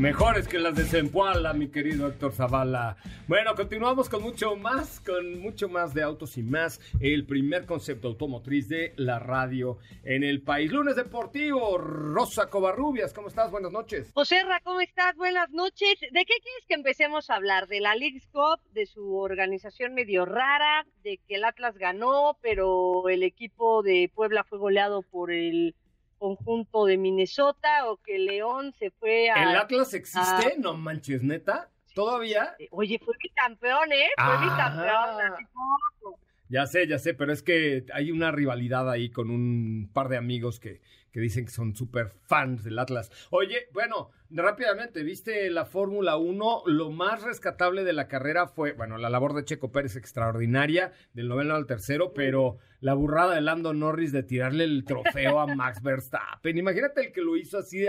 Mejores 0.00 0.48
que 0.48 0.58
las 0.58 0.74
de 0.74 0.84
Zempoala, 0.84 1.52
mi 1.52 1.68
querido 1.68 2.08
Héctor 2.08 2.32
Zavala. 2.32 2.96
Bueno, 3.28 3.54
continuamos 3.54 4.08
con 4.08 4.22
mucho 4.22 4.56
más, 4.56 4.98
con 5.00 5.38
mucho 5.40 5.68
más 5.68 5.92
de 5.92 6.02
autos 6.02 6.38
y 6.38 6.42
más. 6.42 6.80
El 7.00 7.26
primer 7.26 7.66
concepto 7.66 8.08
automotriz 8.08 8.66
de 8.70 8.94
la 8.96 9.18
radio 9.18 9.76
en 10.02 10.24
el 10.24 10.40
país. 10.40 10.72
Lunes 10.72 10.96
Deportivo, 10.96 11.76
Rosa 11.76 12.48
Covarrubias, 12.48 13.12
¿cómo 13.12 13.28
estás? 13.28 13.50
Buenas 13.50 13.72
noches. 13.72 14.10
José 14.14 14.42
Ra, 14.42 14.62
¿cómo 14.64 14.80
estás? 14.80 15.14
Buenas 15.16 15.50
noches. 15.50 16.00
¿De 16.00 16.24
qué 16.24 16.34
quieres 16.42 16.64
que 16.66 16.74
empecemos 16.76 17.28
a 17.28 17.34
hablar? 17.34 17.68
¿De 17.68 17.80
la 17.80 17.94
League's 17.94 18.26
Cup? 18.28 18.58
¿De 18.72 18.86
su 18.86 19.18
organización 19.18 19.92
medio 19.92 20.24
rara? 20.24 20.86
¿De 21.04 21.20
que 21.28 21.34
el 21.34 21.44
Atlas 21.44 21.76
ganó, 21.76 22.38
pero 22.40 23.06
el 23.10 23.22
equipo 23.22 23.82
de 23.82 24.10
Puebla 24.14 24.44
fue 24.44 24.56
goleado 24.56 25.02
por 25.02 25.30
el 25.30 25.74
conjunto 26.20 26.84
de 26.84 26.98
Minnesota? 26.98 27.90
¿O 27.90 27.96
que 27.96 28.18
León 28.18 28.72
se 28.78 28.90
fue 28.90 29.30
a... 29.30 29.42
¿El 29.42 29.56
Atlas 29.56 29.94
existe? 29.94 30.56
No 30.58 30.74
manches, 30.74 31.22
neta. 31.22 31.70
¿Todavía? 31.94 32.54
Oye, 32.70 33.00
fue 33.04 33.14
bicampeón, 33.20 33.90
¿eh? 33.90 34.10
Fue 34.16 34.38
bicampeón. 34.44 35.32
hace 35.32 35.46
poco. 35.52 36.18
Ya 36.48 36.66
sé, 36.66 36.86
ya 36.86 36.98
sé, 36.98 37.14
pero 37.14 37.32
es 37.32 37.42
que 37.42 37.86
hay 37.94 38.10
una 38.10 38.30
rivalidad 38.30 38.90
ahí 38.90 39.10
con 39.10 39.30
un 39.30 39.88
par 39.92 40.08
de 40.08 40.16
amigos 40.16 40.60
que, 40.60 40.80
que 41.12 41.20
dicen 41.20 41.44
que 41.46 41.50
son 41.50 41.74
súper 41.74 42.08
fans 42.08 42.62
del 42.64 42.78
Atlas. 42.78 43.10
Oye, 43.30 43.68
bueno, 43.72 44.10
rápidamente, 44.30 45.02
¿viste 45.02 45.50
la 45.50 45.64
Fórmula 45.64 46.16
1? 46.16 46.62
Lo 46.66 46.90
más 46.90 47.22
rescatable 47.22 47.84
de 47.84 47.92
la 47.92 48.08
carrera 48.08 48.46
fue, 48.46 48.72
bueno, 48.72 48.96
la 48.98 49.10
labor 49.10 49.34
de 49.34 49.44
Checo 49.44 49.72
Pérez 49.72 49.96
extraordinaria, 49.96 50.92
del 51.14 51.28
noveno 51.28 51.54
al 51.54 51.66
tercero, 51.66 52.12
pero 52.14 52.58
la 52.80 52.94
burrada 52.94 53.34
de 53.34 53.40
Lando 53.42 53.74
Norris 53.74 54.12
de 54.12 54.22
tirarle 54.22 54.64
el 54.64 54.84
trofeo 54.84 55.40
a 55.40 55.46
Max 55.54 55.82
Verstappen. 55.82 56.56
Imagínate 56.56 57.06
el 57.06 57.12
que 57.12 57.20
lo 57.20 57.36
hizo 57.36 57.58
así, 57.58 57.84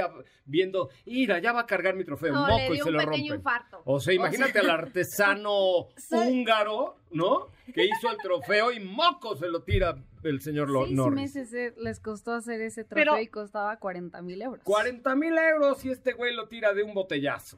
viendo, 0.45 0.89
mira, 1.05 1.39
ya 1.39 1.53
va 1.53 1.61
a 1.61 1.65
cargar 1.65 1.95
mi 1.95 2.03
trofeo, 2.03 2.33
No, 2.33 2.47
le 2.47 2.53
moco, 2.63 2.73
y 2.73 2.77
se 2.79 2.89
un 2.89 2.93
lo 2.95 3.15
infarto. 3.15 3.81
O 3.85 3.99
sea, 3.99 4.13
imagínate 4.13 4.59
al 4.59 4.69
artesano 4.69 5.87
Soy- 5.97 6.27
húngaro, 6.27 6.97
¿no? 7.11 7.47
Que 7.73 7.85
hizo 7.85 8.09
el 8.09 8.17
trofeo 8.17 8.71
y 8.71 8.79
moco 8.79 9.35
se 9.35 9.49
lo 9.49 9.63
tira 9.63 9.95
el 10.23 10.41
señor 10.41 10.69
Seis 10.71 10.91
Norris. 10.95 11.15
meses 11.15 11.53
eh, 11.53 11.73
les 11.77 11.99
costó 11.99 12.33
hacer 12.33 12.61
ese 12.61 12.83
trofeo 12.83 13.13
Pero- 13.13 13.21
y 13.21 13.27
costaba 13.27 13.77
40 13.77 14.21
mil 14.21 14.41
euros. 14.41 14.63
40 14.63 15.15
mil 15.15 15.37
euros 15.37 15.83
y 15.85 15.91
este 15.91 16.13
güey 16.13 16.33
lo 16.35 16.47
tira 16.47 16.73
de 16.73 16.83
un 16.83 16.93
botellazo. 16.93 17.57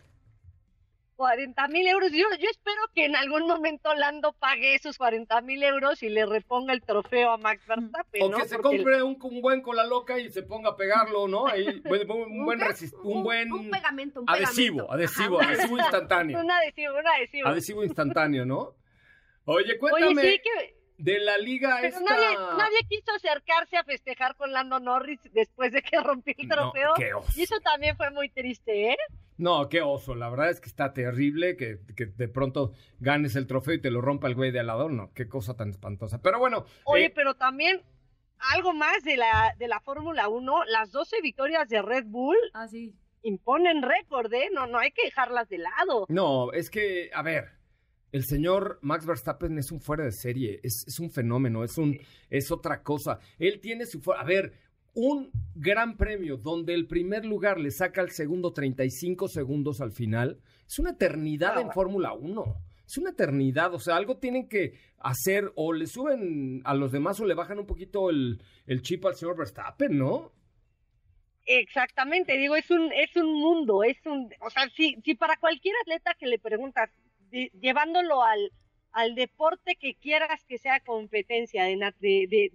40 1.16 1.68
mil 1.68 1.88
euros. 1.88 2.12
Yo, 2.12 2.26
yo 2.40 2.50
espero 2.50 2.82
que 2.96 3.06
en 3.06 3.16
algún 3.16 3.46
momento 3.48 3.94
Lando 3.94 4.34
pague 4.34 4.74
esos 4.74 4.98
40 4.98 5.42
mil 5.42 5.62
euros 5.62 6.02
y 6.02 6.10
le 6.10 6.26
reponga 6.26 6.74
el 6.74 6.82
trofeo 6.82 7.30
a 7.32 7.38
Max 7.38 7.62
Verstappen, 7.68 8.24
O 8.24 8.30
¿no? 8.30 8.38
que 8.40 8.48
se 8.48 8.58
Porque 8.58 8.78
el- 8.78 8.84
compre 8.84 9.04
un, 9.04 9.18
un 9.22 9.42
buen 9.42 9.62
con 9.62 9.76
la 9.76 9.86
loca 9.86 10.20
y 10.20 10.32
se 10.32 10.42
ponga 10.42 10.72
a 10.72 10.76
pegarlo, 10.76 11.28
¿no? 11.28 11.46
Ahí, 11.48 11.68
un, 11.86 12.12
un 12.32 12.46
buen, 12.46 12.92
un 13.04 13.24
buen 13.24 13.52
Un 13.54 13.70
pegamento, 13.70 14.22
un 14.22 14.30
adhesivo, 14.30 14.88
pegamento. 14.88 14.92
adhesivo, 14.92 15.40
Ajá. 15.40 15.50
adhesivo 15.52 15.78
instantáneo. 15.78 16.40
Un 16.44 16.52
adhesivo, 16.52 16.94
un 16.98 17.08
adhesivo. 17.08 17.48
Adhesivo 17.48 17.84
instantáneo, 17.84 18.46
¿no? 18.46 18.74
Oye, 19.46 19.64
Oye, 19.72 19.78
cuéntame 19.78 20.22
sí, 20.22 20.42
que, 20.44 20.76
de 20.98 21.20
la 21.20 21.38
liga 21.38 21.78
pero 21.82 21.98
esta... 21.98 22.16
nadie, 22.16 22.38
nadie 22.58 22.78
quiso 22.90 23.12
acercarse 23.16 23.78
a 23.78 23.84
festejar 23.84 24.36
con 24.36 24.52
Lando 24.54 24.80
Norris 24.80 25.20
después 25.34 25.72
de 25.72 25.82
que 25.82 26.00
rompió 26.04 26.34
el 26.38 26.48
No, 26.48 26.56
trofeo. 26.72 26.94
qué 26.96 27.14
oso. 27.14 27.32
y 27.36 27.44
eso 27.44 27.60
también 27.62 27.98
fue 27.98 28.10
muy 28.12 28.30
triste, 28.30 28.92
¿eh? 28.92 28.98
No, 29.38 29.68
qué 29.68 29.82
oso. 29.82 30.14
La 30.16 30.30
verdad 30.30 30.52
es 30.52 30.62
que 30.62 30.70
está 30.70 30.94
terrible 30.94 31.58
que, 31.58 31.80
que 31.98 32.06
de 32.06 32.28
pronto 32.30 32.72
ganes 33.00 33.36
el 33.36 33.48
trofeo 33.48 33.74
y 33.74 33.82
te 33.82 33.90
lo 33.90 34.00
rompa 34.00 34.28
el 34.28 34.36
güey 34.36 34.52
de 34.52 34.60
al 34.60 34.68
lado. 34.68 34.90
No, 34.90 35.12
qué 35.14 35.28
cosa 35.28 35.56
tan 35.56 35.72
espantosa. 35.72 36.22
Pero 36.22 36.38
bueno, 36.38 36.66
Oye, 36.86 37.06
eh, 37.06 37.10
pero 37.10 37.34
también 37.34 37.82
algo 38.54 38.74
más 38.74 39.04
de 39.04 39.18
la, 39.18 39.56
de 39.58 39.68
la 39.68 39.80
Fórmula 39.80 40.30
1, 40.30 40.66
las 40.66 40.92
12 40.92 41.22
victorias 41.22 41.68
de 41.68 41.82
Red 41.82 42.06
Bull 42.06 42.38
Ah, 42.54 42.68
sí. 42.68 42.94
imponen 43.24 43.82
récord, 43.82 44.32
¿eh? 44.34 44.50
No, 44.54 44.68
no 44.68 44.78
hay 44.78 44.92
que 44.92 45.04
dejarlas 45.06 45.50
de 45.50 45.58
lado. 45.58 46.06
no, 46.10 46.54
es 46.54 46.70
que, 46.70 47.10
a 47.14 47.24
ver, 47.24 47.50
el 48.14 48.24
señor 48.26 48.78
Max 48.82 49.06
Verstappen 49.06 49.58
es 49.58 49.72
un 49.72 49.82
fuera 49.82 50.06
de 50.06 50.12
serie, 50.12 50.60
es, 50.64 50.86
es 50.88 51.00
un 51.00 51.10
fenómeno, 51.10 51.64
es 51.64 51.78
un, 51.78 52.00
es 52.30 52.52
otra 52.52 52.84
cosa. 52.84 53.20
Él 53.40 53.60
tiene 53.60 53.88
su. 53.88 54.02
A 54.14 54.24
ver, 54.24 54.54
un 54.94 55.32
gran 55.56 55.98
premio 55.98 56.38
donde 56.38 56.76
el 56.76 56.86
primer 56.86 57.26
lugar 57.26 57.60
le 57.60 57.72
saca 57.72 58.02
al 58.02 58.12
segundo 58.12 58.54
35 58.54 59.28
segundos 59.28 59.82
al 59.82 59.92
final, 59.92 60.40
es 60.68 60.78
una 60.78 60.92
eternidad 60.92 61.60
en 61.60 61.72
Fórmula 61.72 62.14
1. 62.14 62.56
Es 62.86 62.98
una 63.00 63.10
eternidad, 63.10 63.74
o 63.74 63.80
sea, 63.80 63.96
algo 63.96 64.18
tienen 64.18 64.48
que 64.48 64.74
hacer 65.00 65.52
o 65.56 65.74
le 65.74 65.88
suben 65.88 66.62
a 66.66 66.76
los 66.76 66.92
demás 66.92 67.20
o 67.20 67.26
le 67.26 67.34
bajan 67.34 67.58
un 67.58 67.66
poquito 67.66 68.12
el, 68.12 68.44
el 68.68 68.84
chip 68.84 69.06
al 69.06 69.16
señor 69.16 69.38
Verstappen, 69.38 69.98
¿no? 69.98 70.32
Exactamente, 71.46 72.38
digo, 72.38 72.56
es 72.56 72.70
un, 72.70 72.92
es 72.94 73.16
un 73.16 73.34
mundo, 73.34 73.84
es 73.84 73.98
un, 74.06 74.32
o 74.40 74.50
sea, 74.52 74.70
si, 74.70 74.96
si 75.04 75.16
para 75.16 75.36
cualquier 75.38 75.76
atleta 75.82 76.14
que 76.18 76.28
le 76.28 76.38
preguntas, 76.40 76.90
de- 77.34 77.52
llevándolo 77.60 78.24
al, 78.24 78.52
al 78.92 79.16
deporte 79.16 79.76
que 79.76 79.96
quieras 79.96 80.46
que 80.48 80.58
sea 80.60 80.80
competencia, 80.80 81.64
de, 81.66 81.82
de, 82.00 82.52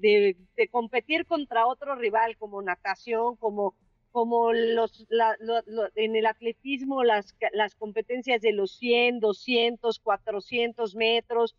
de, 0.57 0.69
competir 0.69 1.27
contra 1.27 1.67
otro 1.67 1.97
rival, 1.97 2.37
como 2.39 2.63
natación, 2.63 3.37
como, 3.37 3.75
como 4.13 4.53
los, 4.53 5.05
la- 5.11 5.37
lo- 5.41 5.63
lo- 5.67 5.89
en 5.97 6.15
el 6.17 6.27
atletismo, 6.27 7.03
las, 7.05 7.35
las 7.53 7.75
competencias 7.75 8.41
de 8.41 8.53
los 8.53 8.73
100, 8.79 9.19
200, 9.21 9.99
400 9.99 10.95
metros, 10.95 11.57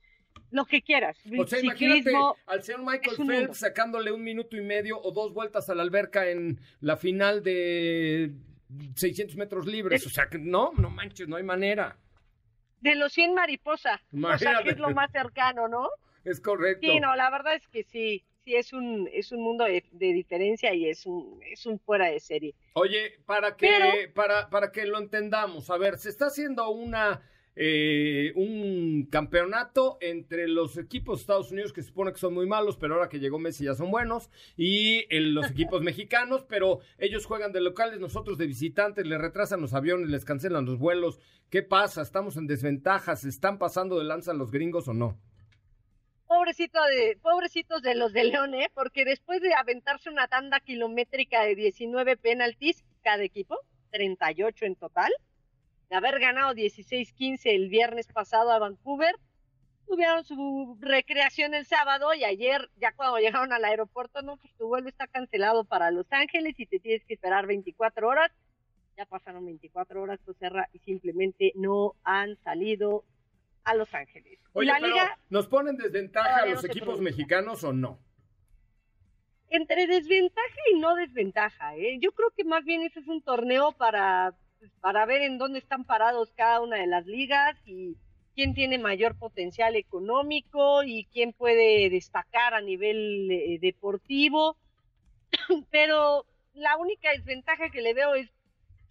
lo 0.51 0.65
que 0.65 0.81
quieras. 0.81 1.17
O 1.37 1.45
sea, 1.45 1.59
imagínate 1.59 2.11
al 2.47 2.63
señor 2.63 2.81
Michael 2.81 3.17
Phelps 3.17 3.39
mundo. 3.39 3.53
sacándole 3.53 4.11
un 4.11 4.23
minuto 4.23 4.55
y 4.55 4.61
medio 4.61 4.99
o 5.01 5.11
dos 5.11 5.33
vueltas 5.33 5.69
a 5.69 5.75
la 5.75 5.83
alberca 5.83 6.29
en 6.29 6.59
la 6.79 6.95
final 6.97 7.43
de 7.43 8.31
600 8.95 9.35
metros 9.35 9.65
libres. 9.65 10.05
O 10.07 10.09
sea, 10.09 10.27
que 10.29 10.37
no, 10.39 10.71
no 10.77 10.89
manches, 10.89 11.27
no 11.27 11.35
hay 11.35 11.43
manera. 11.43 11.97
De 12.81 12.95
los 12.95 13.13
100 13.13 13.33
mariposa, 13.33 13.95
o 13.95 13.97
sea, 13.97 14.01
Imagínate. 14.11 14.63
que 14.63 14.69
es 14.71 14.77
lo 14.79 14.89
más 14.91 15.11
cercano, 15.11 15.67
¿no? 15.67 15.89
Es 16.23 16.39
correcto. 16.41 16.85
Sí, 16.87 16.99
no, 16.99 17.15
la 17.15 17.29
verdad 17.29 17.55
es 17.55 17.67
que 17.67 17.83
sí, 17.83 18.23
sí 18.43 18.55
es 18.55 18.73
un 18.73 19.09
es 19.13 19.31
un 19.31 19.41
mundo 19.41 19.63
de, 19.65 19.83
de 19.91 20.13
diferencia 20.13 20.73
y 20.73 20.87
es 20.89 21.05
un 21.05 21.39
es 21.43 21.65
un 21.65 21.79
fuera 21.79 22.07
de 22.07 22.19
serie. 22.19 22.53
Oye, 22.73 23.19
para 23.25 23.55
que, 23.55 23.67
Pero- 23.67 24.13
para, 24.13 24.49
para 24.49 24.71
que 24.71 24.85
lo 24.85 24.97
entendamos, 24.97 25.69
a 25.69 25.77
ver, 25.77 25.97
se 25.97 26.09
está 26.09 26.27
haciendo 26.27 26.69
una 26.69 27.21
eh, 27.55 28.31
un 28.35 29.07
campeonato 29.11 29.97
entre 30.01 30.47
los 30.47 30.77
equipos 30.77 31.17
de 31.19 31.21
Estados 31.21 31.51
Unidos 31.51 31.73
que 31.73 31.81
se 31.81 31.87
supone 31.89 32.11
que 32.13 32.17
son 32.19 32.33
muy 32.33 32.45
malos, 32.47 32.77
pero 32.77 32.93
ahora 32.95 33.09
que 33.09 33.19
llegó 33.19 33.37
Messi 33.39 33.65
ya 33.65 33.73
son 33.75 33.91
buenos, 33.91 34.29
y 34.55 35.05
el- 35.13 35.33
los 35.33 35.49
equipos 35.51 35.81
mexicanos, 35.81 36.45
pero 36.47 36.79
ellos 36.97 37.25
juegan 37.25 37.51
de 37.51 37.61
locales, 37.61 37.99
nosotros 37.99 38.37
de 38.37 38.47
visitantes, 38.47 39.05
les 39.05 39.19
retrasan 39.19 39.61
los 39.61 39.73
aviones, 39.73 40.09
les 40.09 40.25
cancelan 40.25 40.65
los 40.65 40.77
vuelos. 40.79 41.19
¿Qué 41.49 41.63
pasa? 41.63 42.01
¿Estamos 42.01 42.37
en 42.37 42.47
desventaja? 42.47 43.15
¿Se 43.15 43.27
están 43.29 43.57
pasando 43.57 43.97
de 43.97 44.05
lanza 44.05 44.33
los 44.33 44.51
gringos 44.51 44.87
o 44.87 44.93
no? 44.93 45.19
Pobrecito 46.27 46.79
de 46.85 47.17
pobrecitos 47.21 47.81
de 47.81 47.95
los 47.95 48.13
de 48.13 48.23
León, 48.25 48.53
¿eh? 48.53 48.69
porque 48.75 49.03
después 49.03 49.41
de 49.41 49.53
aventarse 49.55 50.11
una 50.11 50.27
tanda 50.27 50.59
kilométrica 50.59 51.41
de 51.43 51.55
19 51.55 52.17
penaltis 52.17 52.85
cada 53.01 53.23
equipo, 53.23 53.57
38 53.91 54.65
en 54.65 54.75
total, 54.75 55.11
de 55.89 55.95
haber 55.95 56.19
ganado 56.19 56.53
16-15 56.53 57.41
el 57.45 57.69
viernes 57.69 58.07
pasado 58.07 58.51
a 58.51 58.59
Vancouver, 58.59 59.15
tuvieron 59.87 60.23
su 60.23 60.77
recreación 60.79 61.55
el 61.55 61.65
sábado 61.65 62.13
y 62.13 62.23
ayer, 62.23 62.69
ya 62.77 62.91
cuando 62.93 63.17
llegaron 63.17 63.51
al 63.51 63.65
aeropuerto, 63.65 64.21
no, 64.21 64.37
pues 64.37 64.53
tu 64.55 64.67
vuelo 64.67 64.87
está 64.87 65.07
cancelado 65.07 65.63
para 65.65 65.89
Los 65.89 66.05
Ángeles 66.11 66.53
y 66.59 66.67
te 66.67 66.79
tienes 66.79 67.03
que 67.05 67.15
esperar 67.15 67.47
24 67.47 68.07
horas. 68.07 68.31
Ya 68.97 69.05
pasaron 69.05 69.45
24 69.45 70.01
horas, 70.01 70.19
Joserra, 70.25 70.69
y 70.73 70.79
simplemente 70.79 71.53
no 71.55 71.95
han 72.03 72.35
salido 72.43 73.03
a 73.63 73.73
Los 73.73 73.93
Ángeles. 73.93 74.39
Oye, 74.53 74.67
la 74.67 74.75
pero 74.75 74.87
liga 74.87 75.17
¿nos 75.29 75.47
ponen 75.47 75.77
desventaja 75.77 76.43
a 76.43 76.45
los 76.45 76.63
no 76.63 76.69
equipos 76.69 76.99
mexicanos 77.01 77.63
o 77.63 77.73
no? 77.73 77.99
entre 79.51 79.87
desventaja 79.87 80.61
y 80.71 80.79
no 80.79 80.93
desventaja, 80.93 81.75
¿eh? 81.75 81.97
Yo 81.99 82.11
creo 82.11 82.29
que 82.37 82.43
más 82.43 82.63
bien 82.65 82.83
ese 82.83 82.99
es 82.99 83.07
un 83.07 83.23
torneo 83.23 83.71
para, 83.71 84.35
pues, 84.59 84.71
para 84.81 85.05
ver 85.05 85.21
en 85.21 85.37
dónde 85.37 85.59
están 85.59 85.85
parados 85.85 86.31
cada 86.35 86.61
una 86.61 86.77
de 86.77 86.87
las 86.87 87.05
ligas 87.05 87.57
y 87.65 87.95
quién 88.35 88.53
tiene 88.53 88.77
mayor 88.77 89.17
potencial 89.17 89.75
económico 89.75 90.83
y 90.83 91.05
quién 91.05 91.33
puede 91.33 91.89
destacar 91.89 92.53
a 92.53 92.61
nivel 92.61 93.29
eh, 93.31 93.59
deportivo. 93.59 94.57
Pero 95.71 96.25
la 96.53 96.77
única 96.77 97.11
desventaja 97.11 97.69
que 97.69 97.81
le 97.81 97.93
veo 97.93 98.15
es, 98.15 98.29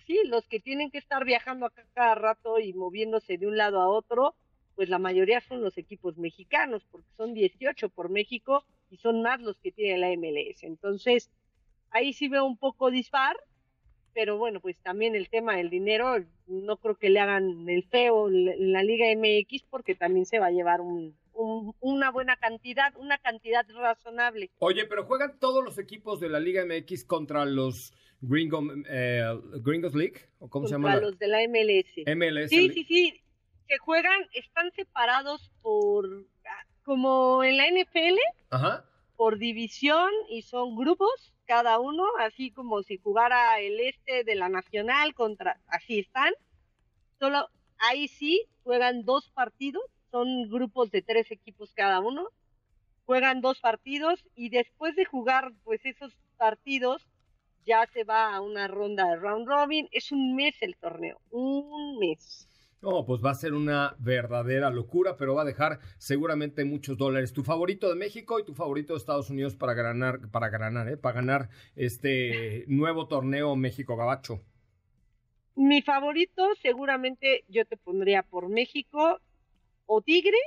sí, 0.06 0.18
los 0.24 0.46
que 0.48 0.60
tienen 0.60 0.90
que 0.90 0.98
estar 0.98 1.24
viajando 1.24 1.66
acá 1.66 1.84
cada 1.94 2.14
rato 2.14 2.58
y 2.58 2.72
moviéndose 2.72 3.38
de 3.38 3.46
un 3.46 3.56
lado 3.56 3.80
a 3.80 3.88
otro, 3.88 4.34
pues 4.74 4.88
la 4.88 4.98
mayoría 4.98 5.40
son 5.40 5.60
los 5.62 5.76
equipos 5.76 6.16
mexicanos, 6.18 6.84
porque 6.90 7.08
son 7.16 7.34
18 7.34 7.88
por 7.88 8.10
México 8.10 8.64
y 8.90 8.96
son 8.98 9.22
más 9.22 9.40
los 9.40 9.58
que 9.58 9.72
tiene 9.72 9.98
la 9.98 10.08
MLS. 10.16 10.62
Entonces, 10.62 11.30
ahí 11.90 12.12
sí 12.12 12.28
veo 12.28 12.44
un 12.44 12.56
poco 12.56 12.90
dispar, 12.90 13.36
pero 14.18 14.36
bueno, 14.36 14.58
pues 14.58 14.76
también 14.78 15.14
el 15.14 15.28
tema 15.28 15.54
del 15.56 15.70
dinero, 15.70 16.16
no 16.48 16.76
creo 16.78 16.96
que 16.96 17.08
le 17.08 17.20
hagan 17.20 17.68
el 17.68 17.84
feo 17.84 18.26
en 18.28 18.72
la- 18.72 18.82
Liga 18.82 19.06
MX, 19.14 19.62
porque 19.70 19.94
también 19.94 20.26
se 20.26 20.40
va 20.40 20.46
a 20.46 20.50
llevar 20.50 20.80
un, 20.80 21.16
un- 21.34 21.72
una 21.78 22.10
buena 22.10 22.34
cantidad, 22.36 22.92
una 22.96 23.18
cantidad 23.18 23.64
razonable. 23.70 24.50
Oye, 24.58 24.86
pero 24.86 25.04
juegan 25.04 25.38
todos 25.38 25.62
los 25.64 25.78
equipos 25.78 26.18
de 26.18 26.30
la 26.30 26.40
Liga 26.40 26.64
MX 26.64 27.04
contra 27.04 27.44
los 27.44 27.92
Gringo, 28.20 28.60
eh, 28.90 29.22
Gringos 29.62 29.94
League, 29.94 30.18
o 30.40 30.50
cómo 30.50 30.66
se 30.66 30.72
llama? 30.74 30.90
contra 30.94 31.06
los 31.10 31.16
de 31.20 31.28
la 31.28 31.38
MLS. 31.46 32.02
MLS. 32.16 32.48
Sí, 32.50 32.70
sí, 32.70 32.82
sí, 32.88 33.20
que 33.68 33.78
juegan, 33.78 34.20
están 34.34 34.72
separados 34.72 35.52
por, 35.62 36.26
ah, 36.44 36.64
como 36.82 37.44
en 37.44 37.56
la 37.56 37.68
NFL, 37.68 38.18
Ajá. 38.50 38.84
Por 39.18 39.36
división 39.36 40.10
y 40.30 40.42
son 40.42 40.76
grupos 40.76 41.34
cada 41.44 41.80
uno, 41.80 42.04
así 42.20 42.52
como 42.52 42.84
si 42.84 42.98
jugara 42.98 43.58
el 43.58 43.80
este 43.80 44.22
de 44.22 44.36
la 44.36 44.48
nacional 44.48 45.12
contra, 45.12 45.60
así 45.66 45.98
están. 45.98 46.32
Solo 47.18 47.48
ahí 47.78 48.06
sí 48.06 48.46
juegan 48.62 49.04
dos 49.04 49.28
partidos, 49.30 49.82
son 50.12 50.48
grupos 50.48 50.92
de 50.92 51.02
tres 51.02 51.32
equipos 51.32 51.74
cada 51.74 51.98
uno, 51.98 52.28
juegan 53.06 53.40
dos 53.40 53.58
partidos 53.58 54.24
y 54.36 54.50
después 54.50 54.94
de 54.94 55.04
jugar 55.04 55.52
pues 55.64 55.84
esos 55.84 56.14
partidos 56.36 57.04
ya 57.66 57.88
se 57.92 58.04
va 58.04 58.36
a 58.36 58.40
una 58.40 58.68
ronda 58.68 59.04
de 59.04 59.16
round 59.16 59.48
robin. 59.48 59.88
Es 59.90 60.12
un 60.12 60.36
mes 60.36 60.54
el 60.60 60.76
torneo, 60.76 61.20
un 61.30 61.98
mes. 61.98 62.48
No, 62.80 63.04
pues 63.04 63.20
va 63.24 63.32
a 63.32 63.34
ser 63.34 63.54
una 63.54 63.96
verdadera 63.98 64.70
locura, 64.70 65.16
pero 65.16 65.34
va 65.34 65.42
a 65.42 65.44
dejar 65.44 65.80
seguramente 65.98 66.64
muchos 66.64 66.96
dólares. 66.96 67.32
Tu 67.32 67.42
favorito 67.42 67.88
de 67.88 67.96
México 67.96 68.38
y 68.38 68.44
tu 68.44 68.54
favorito 68.54 68.92
de 68.92 68.98
Estados 68.98 69.30
Unidos 69.30 69.56
para 69.56 69.74
ganar, 69.74 70.30
para 70.30 70.48
ganar, 70.48 70.88
¿eh? 70.88 70.96
Para 70.96 71.16
ganar 71.16 71.48
este 71.74 72.64
nuevo 72.68 73.08
torneo 73.08 73.56
México 73.56 73.96
Gabacho. 73.96 74.40
Mi 75.56 75.82
favorito 75.82 76.46
seguramente 76.62 77.44
yo 77.48 77.64
te 77.64 77.76
pondría 77.76 78.22
por 78.22 78.48
México 78.48 79.20
o 79.86 80.00
Tigres 80.00 80.40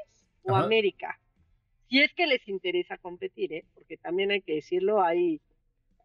o 0.44 0.56
Ajá. 0.56 0.64
América. 0.64 1.20
Si 1.90 2.00
es 2.00 2.14
que 2.14 2.28
les 2.28 2.48
interesa 2.48 2.98
competir, 2.98 3.52
¿eh? 3.52 3.66
porque 3.74 3.98
también 3.98 4.32
hay 4.32 4.42
que 4.42 4.56
decirlo, 4.56 5.02
hay, 5.02 5.42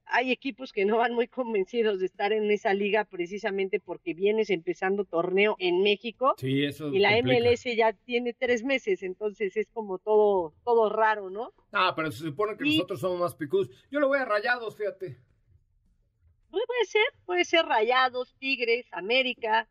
hay 0.06 0.30
equipos 0.32 0.72
que 0.72 0.84
no 0.84 0.98
van 0.98 1.14
muy 1.14 1.28
convencidos 1.28 1.98
de 2.00 2.06
estar 2.06 2.32
en 2.32 2.50
esa 2.50 2.72
liga 2.74 3.04
precisamente 3.04 3.80
porque 3.80 4.14
vienes 4.14 4.50
empezando 4.50 5.04
torneo 5.04 5.56
en 5.58 5.82
México 5.82 6.34
Sí, 6.38 6.64
eso 6.64 6.88
y 6.92 6.98
la 6.98 7.14
complica. 7.14 7.40
MLS 7.40 7.64
ya 7.76 7.92
tiene 7.92 8.32
tres 8.32 8.62
meses, 8.64 9.02
entonces 9.02 9.56
es 9.56 9.66
como 9.72 9.98
todo, 9.98 10.54
todo 10.64 10.88
raro, 10.90 11.28
¿no? 11.30 11.52
Ah, 11.72 11.92
pero 11.96 12.10
se 12.12 12.18
supone 12.24 12.56
que 12.56 12.68
Y- 12.68 12.76
nosotros 12.76 13.00
somos 13.00 13.18
más 13.20 13.34
picudos. 13.34 13.68
Yo 13.90 14.00
lo 14.00 14.08
voy 14.08 14.18
a 14.18 14.24
rayados, 14.24 14.76
fíjate. 14.76 15.18
Pues 16.50 16.64
Puede 16.66 16.84
ser, 16.86 17.02
puede 17.26 17.44
ser 17.44 17.66
Rayados, 17.66 18.34
Tigres, 18.38 18.86
América, 18.92 19.68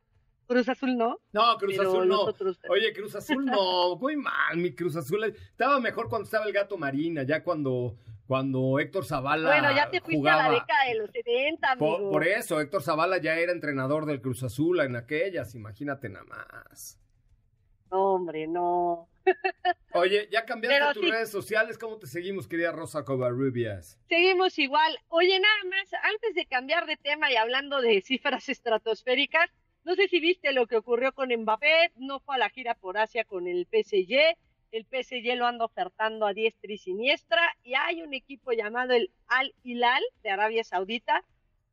Cruz 0.47 0.69
Azul 0.69 0.95
no. 0.97 1.19
No, 1.33 1.57
Cruz 1.57 1.79
Azul 1.79 2.07
no. 2.07 2.21
otros- 2.21 2.59
Oye, 2.69 2.93
Cruz 2.93 3.15
Azul 3.15 3.45
no, 3.45 3.95
muy 3.97 4.15
mal, 4.15 4.57
mi 4.57 4.73
Cruz 4.73 4.95
Azul. 4.95 5.23
Estaba 5.25 5.79
mejor 5.79 6.09
cuando 6.09 6.25
estaba 6.25 6.45
el 6.45 6.53
gato 6.53 6.77
Marina, 6.77 7.23
ya 7.23 7.43
cuando, 7.43 7.97
cuando 8.27 8.79
Héctor 8.79 9.05
Zavala 9.05 9.49
Bueno, 9.49 9.75
ya 9.75 9.89
te 9.89 9.99
fuiste 10.01 10.17
jugaba. 10.17 10.45
a 10.45 10.47
la 10.49 10.53
década 10.55 10.85
de 10.87 10.95
los 10.99 11.11
70, 11.11 11.75
Por, 11.77 11.95
amigo. 11.97 12.11
por 12.11 12.27
eso, 12.27 12.59
Héctor 12.59 12.81
Zavala 12.83 13.17
ya 13.19 13.35
era 13.37 13.51
entrenador 13.51 14.05
del 14.05 14.21
Cruz 14.21 14.43
Azul 14.43 14.79
en 14.81 14.95
aquellas, 14.95 15.55
imagínate 15.55 16.09
nada 16.09 16.25
más. 16.25 16.99
No, 17.91 18.15
hombre, 18.15 18.47
no. 18.47 19.07
Oye, 19.93 20.27
ya 20.31 20.45
cambiaste 20.45 20.79
Pero 20.79 20.93
tus 20.93 21.03
sí. 21.05 21.11
redes 21.11 21.29
sociales, 21.31 21.77
¿cómo 21.77 21.97
te 21.97 22.07
seguimos, 22.07 22.47
querida 22.47 22.71
Rosa 22.71 23.05
Covarrubias? 23.05 23.97
Seguimos 24.09 24.57
igual. 24.59 24.97
Oye, 25.07 25.39
nada 25.39 25.55
más, 25.69 25.89
antes 26.03 26.35
de 26.35 26.45
cambiar 26.45 26.85
de 26.85 26.97
tema 26.97 27.31
y 27.31 27.35
hablando 27.35 27.79
de 27.81 28.01
cifras 28.01 28.49
estratosféricas, 28.49 29.49
no 29.85 29.95
sé 29.95 30.07
si 30.07 30.19
viste 30.19 30.51
lo 30.51 30.65
que 30.65 30.77
ocurrió 30.77 31.13
con 31.13 31.29
Mbappé, 31.29 31.91
no 31.97 32.19
fue 32.19 32.35
a 32.35 32.39
la 32.39 32.49
gira 32.49 32.73
por 32.73 32.97
Asia 32.97 33.23
con 33.23 33.47
el 33.47 33.67
PSG, 33.67 34.35
el 34.71 34.85
PSG 34.85 35.35
lo 35.37 35.45
anda 35.45 35.63
ofertando 35.63 36.25
a 36.25 36.33
diestra 36.33 36.73
y 36.73 36.79
siniestra, 36.79 37.39
y 37.63 37.75
hay 37.75 38.01
un 38.01 38.15
equipo 38.15 38.51
llamado 38.51 38.93
el 38.93 39.11
Al 39.27 39.53
Hilal 39.63 40.03
de 40.23 40.31
Arabia 40.31 40.63
Saudita 40.63 41.23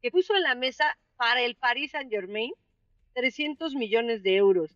que 0.02 0.10
puso 0.10 0.36
en 0.36 0.42
la 0.42 0.54
mesa 0.54 0.98
para 1.16 1.40
el 1.40 1.56
Paris 1.56 1.92
Saint 1.92 2.10
Germain 2.10 2.52
300 3.14 3.74
millones 3.74 4.22
de 4.22 4.36
euros. 4.36 4.70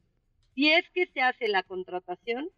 Si 0.54 0.72
es 0.72 0.88
que 0.90 1.06
se 1.06 1.20
hace 1.20 1.48
la 1.48 1.62
contratación, 1.62 2.48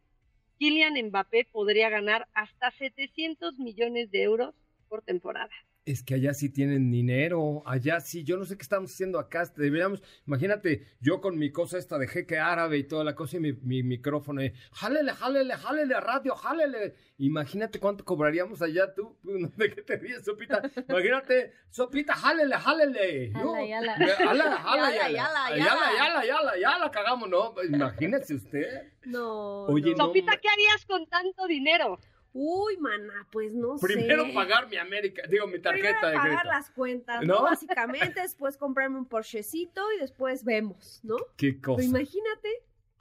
Kylian 0.59 0.95
Mbappé 1.09 1.45
podría 1.51 1.89
ganar 1.89 2.29
hasta 2.35 2.71
700 2.71 3.59
millones 3.59 4.13
de 4.13 4.23
euros 4.23 4.55
por 4.89 5.03
temporada. 5.03 5.51
Es 5.89 6.03
que 6.03 6.17
allá 6.17 6.35
sí 6.35 6.51
tienen 6.51 6.91
dinero, 6.91 7.63
allá 7.65 7.99
sí, 8.01 8.23
yo 8.23 8.37
no 8.37 8.45
sé 8.45 8.59
qué 8.59 8.63
estamos 8.63 8.93
haciendo 8.93 9.19
acá, 9.19 9.51
deberíamos, 9.57 10.03
imagínate, 10.27 10.87
yo 11.01 11.23
con 11.23 11.39
mi 11.39 11.51
cosa 11.51 11.79
esta 11.79 11.97
de 11.97 12.07
jeque 12.07 12.39
árabe 12.39 12.77
y 12.77 12.85
toda 12.85 13.05
la 13.05 13.15
cosa 13.15 13.39
y 13.39 13.41
mi, 13.41 13.55
mi 13.55 13.83
micrófono, 13.83 14.45
y, 14.45 14.53
jálele, 14.71 15.15
jálele, 15.15 15.55
jálele 15.57 15.95
a 15.95 16.01
radio, 16.01 16.35
jálele. 16.35 16.95
Imagínate 17.17 17.81
cuánto 17.81 18.05
cobraríamos 18.05 18.61
allá 18.61 18.93
tú, 18.95 19.17
¿de 19.57 19.75
qué 19.75 19.81
te 19.81 19.97
ríes, 19.97 20.27
Sopita? 20.27 20.61
Imagínate, 20.91 21.55
Sopita, 21.71 22.13
jálele, 22.13 22.57
jálele. 22.57 23.33
Ala, 23.35 23.45
¿no? 23.45 23.67
yala. 23.67 23.95
Jala, 23.95 24.57
jala, 24.63 25.11
Yala, 25.11 25.57
yala, 25.57 26.27
yala, 26.27 26.59
yala, 26.59 26.91
cagamos, 26.91 27.31
¿no? 27.31 27.55
Imagínese 27.67 28.35
usted. 28.35 28.93
No. 29.07 29.65
Oye, 29.65 29.93
no. 29.93 30.05
Sopita, 30.05 30.37
¿qué 30.37 30.51
harías 30.51 30.85
con 30.85 31.07
tanto 31.07 31.47
dinero? 31.47 31.99
Uy, 32.41 32.77
mana, 32.77 33.27
pues 33.33 33.53
no 33.53 33.77
sé. 33.79 33.87
Primero 33.87 34.33
pagar 34.33 34.69
mi 34.69 34.77
América, 34.77 35.23
digo, 35.29 35.49
mi 35.49 35.59
tarjeta 35.59 35.89
Primero 35.89 36.07
de 36.09 36.15
pagar 36.15 36.31
crédito. 36.31 36.49
las 36.49 36.71
cuentas, 36.71 37.25
¿No? 37.25 37.35
¿no? 37.35 37.43
Básicamente, 37.43 38.21
después 38.23 38.57
comprarme 38.57 38.97
un 38.97 39.07
Porschecito 39.07 39.83
y 39.97 39.99
después 40.01 40.45
vemos, 40.45 41.01
¿no? 41.03 41.17
Qué 41.37 41.61
cosa. 41.61 41.79
Pero 41.79 41.89
imagínate. 41.89 42.49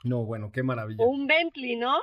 No, 0.02 0.24
bueno, 0.24 0.50
qué 0.50 0.64
maravilla. 0.64 1.04
O 1.04 1.08
un 1.08 1.28
Bentley, 1.28 1.76
¿no? 1.76 2.00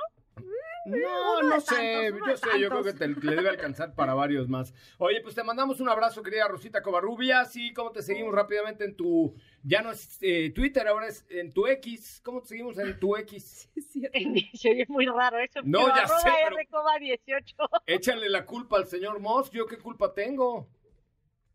No, 0.86 1.42
no 1.42 1.60
sé, 1.60 2.10
tantos, 2.10 2.28
yo 2.28 2.36
sé, 2.36 2.60
yo 2.60 2.68
creo 2.70 2.82
que 2.84 2.92
te, 2.92 3.08
le 3.08 3.34
debe 3.36 3.48
alcanzar 3.48 3.94
para 3.94 4.14
varios 4.14 4.48
más. 4.48 4.72
Oye, 4.98 5.20
pues 5.20 5.34
te 5.34 5.42
mandamos 5.42 5.80
un 5.80 5.88
abrazo, 5.88 6.22
querida 6.22 6.46
Rosita 6.48 6.82
Covarrubia. 6.82 7.44
Sí, 7.44 7.72
¿cómo 7.72 7.90
te 7.90 8.02
seguimos 8.02 8.34
rápidamente 8.34 8.84
en 8.84 8.96
tu, 8.96 9.34
ya 9.62 9.82
no 9.82 9.90
es 9.90 10.18
eh, 10.22 10.52
Twitter, 10.54 10.86
ahora 10.86 11.08
es 11.08 11.26
en 11.28 11.52
tu 11.52 11.66
X. 11.66 12.20
¿Cómo 12.24 12.40
te 12.42 12.48
seguimos 12.48 12.78
en 12.78 12.98
tu 13.00 13.16
X? 13.16 13.68
Es 13.76 13.88
cierto. 13.90 14.18
Se 14.54 14.70
oye 14.70 14.84
muy 14.88 15.06
raro 15.06 15.38
eso. 15.38 15.60
No, 15.64 15.84
pero 15.84 15.96
ya 15.96 16.06
sé, 16.08 16.28
pero- 16.44 16.56
Rcoba 16.56 16.98
18. 16.98 17.56
Échale 17.86 18.28
la 18.28 18.44
culpa 18.44 18.76
al 18.76 18.86
señor 18.86 19.18
Moss, 19.20 19.50
¿yo 19.50 19.66
qué 19.66 19.78
culpa 19.78 20.12
tengo? 20.14 20.68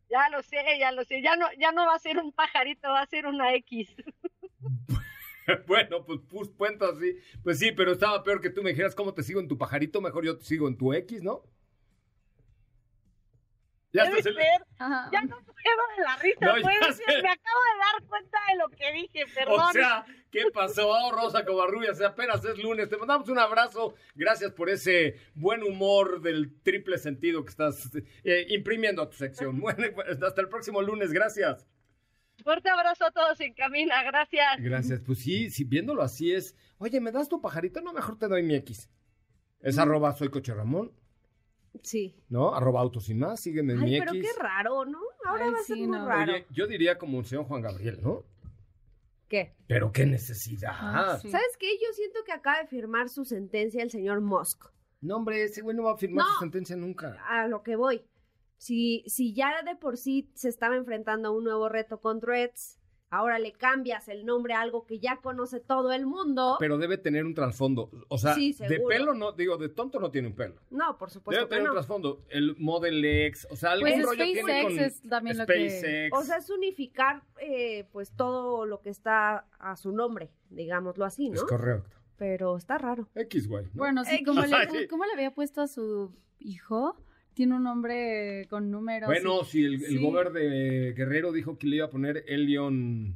Ya 0.09 0.27
lo 0.29 0.41
sé, 0.43 0.57
ya 0.77 0.91
lo 0.91 1.05
sé. 1.05 1.21
Ya 1.21 1.35
no, 1.37 1.47
ya 1.57 1.71
no 1.71 1.85
va 1.85 1.95
a 1.95 1.99
ser 1.99 2.17
un 2.17 2.33
pajarito, 2.33 2.89
va 2.89 3.01
a 3.01 3.05
ser 3.05 3.25
una 3.27 3.53
X. 3.55 3.95
bueno, 5.67 6.05
pues 6.05 6.19
pus 6.29 6.49
cuento 6.51 6.85
así. 6.85 7.17
Pues 7.43 7.59
sí, 7.59 7.71
pero 7.71 7.93
estaba 7.93 8.23
peor 8.23 8.41
que 8.41 8.49
tú 8.49 8.61
me 8.63 8.71
dijeras 8.71 8.95
cómo 8.95 9.13
te 9.13 9.23
sigo 9.23 9.39
en 9.39 9.47
tu 9.47 9.57
pajarito, 9.57 10.01
mejor 10.01 10.25
yo 10.25 10.37
te 10.37 10.45
sigo 10.45 10.67
en 10.67 10.77
tu 10.77 10.93
X, 10.93 11.21
¿no? 11.23 11.43
Ya 13.93 14.03
estás 14.03 14.25
en- 14.25 14.35
ser. 14.35 14.65
Ajá. 14.77 15.09
Ya 15.11 15.21
no 15.23 15.37
puedo 15.41 15.55
de 15.97 16.03
la 16.03 16.15
risa. 16.17 16.39
No, 16.39 16.53
ser. 16.93 17.23
Me 17.23 17.29
acabo 17.29 17.59
de 17.73 17.79
dar 17.79 18.07
cuenta 18.07 18.37
de 18.49 18.57
lo 18.57 18.69
que 18.69 18.91
dije, 18.93 19.25
perdón. 19.35 19.59
O 19.59 19.71
sea, 19.73 20.05
¿qué 20.31 20.43
pasó, 20.53 21.11
Rosa 21.11 21.45
Covarrubia? 21.45 21.91
O 21.91 21.95
sea, 21.95 22.09
apenas 22.09 22.43
es 22.45 22.57
lunes. 22.57 22.87
Te 22.89 22.97
mandamos 22.97 23.27
un 23.27 23.37
abrazo. 23.37 23.95
Gracias 24.15 24.51
por 24.53 24.69
ese 24.69 25.17
buen 25.35 25.61
humor 25.63 26.21
del 26.21 26.61
triple 26.61 26.97
sentido 26.97 27.43
que 27.43 27.49
estás 27.49 27.91
eh, 28.23 28.45
imprimiendo 28.49 29.01
a 29.01 29.09
tu 29.09 29.17
sección. 29.17 29.59
Bueno, 29.61 29.83
pues, 29.93 30.21
hasta 30.23 30.41
el 30.41 30.47
próximo 30.47 30.81
lunes. 30.81 31.11
Gracias. 31.11 31.67
Fuerte 32.43 32.69
abrazo 32.69 33.05
a 33.05 33.11
todos 33.11 33.39
en 33.41 33.53
camina, 33.53 34.03
gracias. 34.03 34.57
Gracias. 34.59 35.01
Pues 35.05 35.19
sí, 35.19 35.49
si 35.49 35.63
viéndolo 35.63 36.01
así 36.01 36.33
es. 36.33 36.55
Oye, 36.77 36.99
¿me 36.99 37.11
das 37.11 37.29
tu 37.29 37.41
pajarito? 37.41 37.81
No, 37.81 37.93
mejor 37.93 38.17
te 38.17 38.27
doy 38.27 38.43
mi 38.43 38.55
X. 38.55 38.89
Es 39.61 39.77
arroba 39.77 40.11
soy 40.13 40.29
coche 40.29 40.53
Ramón, 40.53 40.91
Sí. 41.83 42.15
¿no? 42.29 42.53
Arroba 42.53 42.81
autos 42.81 43.07
y 43.09 43.13
más. 43.13 43.39
Sígueme 43.41 43.73
en 43.73 43.79
Ay, 43.79 43.85
mi 43.91 43.99
pero 43.99 44.13
X. 44.13 44.31
qué 44.35 44.41
raro, 44.43 44.85
¿no? 44.85 44.99
Ahora 45.25 45.45
Ay, 45.45 45.51
va 45.51 45.59
a 45.59 45.63
ser 45.63 45.75
sí, 45.77 45.87
muy 45.87 45.97
no. 45.99 46.05
raro. 46.07 46.33
Oye, 46.33 46.45
yo 46.51 46.67
diría 46.67 46.97
como 46.97 47.19
el 47.19 47.25
señor 47.25 47.45
Juan 47.45 47.61
Gabriel, 47.61 47.99
¿no? 48.01 48.23
¿Qué? 49.29 49.53
Pero 49.67 49.91
qué 49.93 50.05
necesidad. 50.05 50.73
Ah, 50.75 51.17
sí. 51.21 51.29
¿Sabes 51.29 51.55
qué? 51.57 51.67
Yo 51.77 51.93
siento 51.93 52.19
que 52.25 52.33
acaba 52.33 52.59
de 52.59 52.67
firmar 52.67 53.07
su 53.07 53.23
sentencia 53.23 53.81
el 53.81 53.89
señor 53.89 54.19
Musk. 54.19 54.65
No, 54.99 55.15
hombre, 55.17 55.43
ese 55.43 55.61
güey 55.61 55.75
no 55.75 55.83
va 55.83 55.93
a 55.93 55.97
firmar 55.97 56.25
No. 56.25 56.33
su 56.33 56.39
sentencia 56.39 56.75
nunca. 56.75 57.17
A 57.27 57.47
lo 57.47 57.63
que 57.63 57.75
voy. 57.77 58.03
Si, 58.65 59.03
si 59.07 59.33
ya 59.33 59.63
de 59.63 59.75
por 59.75 59.97
sí 59.97 60.29
se 60.35 60.47
estaba 60.47 60.75
enfrentando 60.75 61.29
a 61.29 61.31
un 61.31 61.43
nuevo 61.43 61.67
reto 61.67 61.99
con 61.99 62.19
Threads, 62.19 62.77
ahora 63.09 63.39
le 63.39 63.53
cambias 63.53 64.07
el 64.07 64.23
nombre 64.23 64.53
a 64.53 64.61
algo 64.61 64.85
que 64.85 64.99
ya 64.99 65.17
conoce 65.19 65.59
todo 65.59 65.91
el 65.91 66.05
mundo. 66.05 66.57
Pero 66.59 66.77
debe 66.77 66.99
tener 66.99 67.25
un 67.25 67.33
trasfondo. 67.33 67.89
O 68.07 68.19
sea, 68.19 68.35
Sí, 68.35 68.53
de 68.53 68.79
pelo 68.87 69.15
no, 69.15 69.31
digo, 69.31 69.57
de 69.57 69.69
tonto 69.69 69.99
no 69.99 70.11
tiene 70.11 70.27
un 70.27 70.35
pelo. 70.35 70.61
no, 70.69 70.95
por 70.99 71.09
Debe 71.09 71.13
supuesto 71.19 71.43
que 71.49 71.55
tener 71.55 71.69
un 71.69 71.75
trasfondo. 71.75 72.23
El 72.29 72.55
Model 72.57 73.03
X, 73.03 73.47
o 73.49 73.55
sea, 73.55 73.71
algún 73.71 73.89
Pues 73.89 74.05
rollo 74.05 74.23
tiene 74.25 74.41
SpaceX 74.41 74.63
con 74.67 74.79
es 74.79 75.01
también 75.09 75.37
lo 75.39 75.45
que- 75.47 75.69
SpaceX. 75.71 76.17
O 76.19 76.21
sea, 76.23 76.37
es 76.37 76.49
unificar 76.51 77.23
eh, 77.39 77.87
pues 77.91 78.11
todo 78.15 78.67
lo 78.67 78.79
que 78.81 78.91
está 78.91 79.47
a 79.57 79.75
su 79.75 79.91
nombre, 79.91 80.29
digámoslo 80.51 81.03
así, 81.03 81.29
¿no? 81.29 81.35
Es 81.37 81.43
correcto. 81.45 81.97
Pero 82.15 82.55
está 82.57 82.77
raro. 82.77 83.09
X, 83.15 83.47
güey. 83.47 83.65
¿no? 83.65 83.71
Bueno, 83.73 84.03
sí, 84.05 84.17
X. 84.17 84.27
como 84.27 84.41
Ajá, 84.41 84.65
le, 84.65 84.81
sí. 84.81 84.87
¿cómo 84.87 85.05
le 85.05 85.13
había 85.13 85.33
puesto 85.33 85.61
a 85.61 85.67
su 85.67 86.13
hijo? 86.37 86.95
Tiene 87.33 87.55
un 87.55 87.63
nombre 87.63 88.45
con 88.49 88.69
números. 88.69 89.07
Bueno, 89.07 89.43
si 89.43 89.63
el, 89.63 89.75
el 89.75 89.79
Sí. 89.85 90.01
gober 90.01 90.31
de 90.31 90.93
Guerrero 90.95 91.31
dijo 91.31 91.57
que 91.57 91.67
le 91.67 91.77
iba 91.77 91.85
a 91.85 91.89
poner 91.89 92.23
el 92.27 92.45
león. 92.45 93.15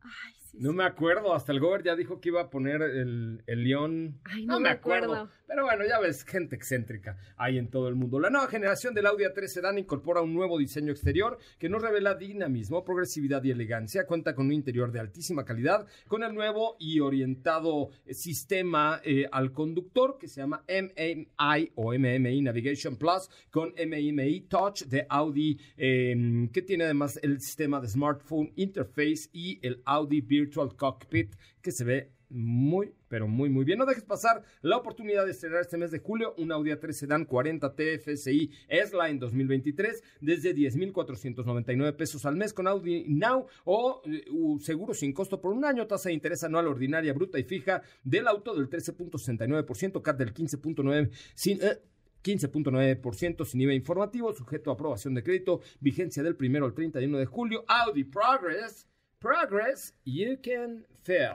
Ay, 0.00 0.32
sí, 0.50 0.58
No 0.60 0.72
me 0.72 0.84
acuerdo, 0.84 1.34
hasta 1.34 1.52
el 1.52 1.60
gober 1.60 1.82
ya 1.82 1.96
dijo 1.96 2.20
que 2.20 2.28
iba 2.28 2.40
a 2.42 2.50
poner 2.50 2.82
el, 2.82 3.42
el 3.46 3.64
león. 3.64 4.20
Ay, 4.24 4.46
no 4.46 4.60
me 4.60 4.68
acuerdo. 4.68 5.28
Pero 5.48 5.64
bueno, 5.64 5.86
ya 5.88 5.98
ves, 5.98 6.24
gente 6.24 6.56
excéntrica 6.56 7.16
hay 7.38 7.56
en 7.56 7.68
todo 7.68 7.88
el 7.88 7.94
mundo. 7.94 8.20
La 8.20 8.28
nueva 8.28 8.48
generación 8.48 8.92
del 8.92 9.06
Audi 9.06 9.24
A3 9.24 9.46
Sedan 9.46 9.78
incorpora 9.78 10.20
un 10.20 10.34
nuevo 10.34 10.58
diseño 10.58 10.92
exterior 10.92 11.38
que 11.58 11.70
nos 11.70 11.80
revela 11.80 12.14
dinamismo, 12.14 12.84
progresividad 12.84 13.42
y 13.44 13.50
elegancia. 13.50 14.06
Cuenta 14.06 14.34
con 14.34 14.46
un 14.46 14.52
interior 14.52 14.92
de 14.92 15.00
altísima 15.00 15.46
calidad, 15.46 15.86
con 16.06 16.22
el 16.22 16.34
nuevo 16.34 16.76
y 16.78 17.00
orientado 17.00 17.88
eh, 18.04 18.12
sistema 18.12 19.00
eh, 19.02 19.26
al 19.32 19.52
conductor 19.52 20.18
que 20.18 20.28
se 20.28 20.42
llama 20.42 20.64
MMI 20.68 21.72
o 21.76 21.94
MMI 21.94 22.42
Navigation 22.42 22.96
Plus 22.96 23.30
con 23.50 23.70
MMI 23.70 24.40
Touch 24.50 24.82
de 24.82 25.06
Audi, 25.08 25.58
eh, 25.78 26.48
que 26.52 26.60
tiene 26.60 26.84
además 26.84 27.18
el 27.22 27.40
sistema 27.40 27.80
de 27.80 27.88
smartphone 27.88 28.52
interface 28.56 29.30
y 29.32 29.58
el 29.66 29.80
Audi 29.86 30.20
Virtual 30.20 30.76
Cockpit 30.76 31.34
que 31.62 31.72
se 31.72 31.84
ve 31.84 32.17
muy, 32.30 32.92
pero 33.08 33.26
muy, 33.26 33.48
muy 33.48 33.64
bien. 33.64 33.78
No 33.78 33.86
dejes 33.86 34.04
pasar 34.04 34.42
la 34.62 34.76
oportunidad 34.76 35.24
de 35.24 35.30
estrenar 35.32 35.60
este 35.62 35.76
mes 35.78 35.90
de 35.90 35.98
julio 35.98 36.34
un 36.38 36.52
Audi 36.52 36.70
A3 36.70 36.92
Sedan 36.92 37.24
40 37.24 37.74
TFSI 37.74 38.50
S-Line 38.68 39.18
2023 39.18 40.02
desde 40.20 40.52
10,499 40.54 41.92
pesos 41.96 42.26
al 42.26 42.36
mes 42.36 42.52
con 42.52 42.66
Audi 42.68 43.04
Now 43.08 43.46
o 43.64 44.02
eh, 44.04 44.24
u- 44.30 44.58
seguro 44.58 44.94
sin 44.94 45.12
costo 45.12 45.40
por 45.40 45.52
un 45.52 45.64
año, 45.64 45.86
tasa 45.86 46.08
de 46.10 46.14
interés 46.14 46.44
anual 46.44 46.66
ordinaria, 46.66 47.12
bruta 47.12 47.38
y 47.38 47.44
fija 47.44 47.82
del 48.04 48.28
auto 48.28 48.54
del 48.54 48.68
13.69%, 48.68 50.02
CAT 50.02 50.18
del 50.18 50.34
15.9%, 50.34 51.10
sin... 51.34 51.58
eh, 51.62 51.78
15.9% 52.24 53.44
sin 53.44 53.60
IVA 53.60 53.74
informativo, 53.74 54.34
sujeto 54.34 54.70
a 54.70 54.74
aprobación 54.74 55.14
de 55.14 55.22
crédito, 55.22 55.60
vigencia 55.80 56.20
del 56.22 56.34
primero 56.34 56.66
al 56.66 56.74
31 56.74 57.16
de 57.16 57.26
julio. 57.26 57.64
Audi 57.68 58.02
Progress, 58.04 58.88
Progress, 59.20 59.94
you 60.04 60.36
can 60.40 60.86
fail, 61.02 61.34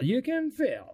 you 0.00 0.22
can 0.22 0.50
fail. 0.50 0.86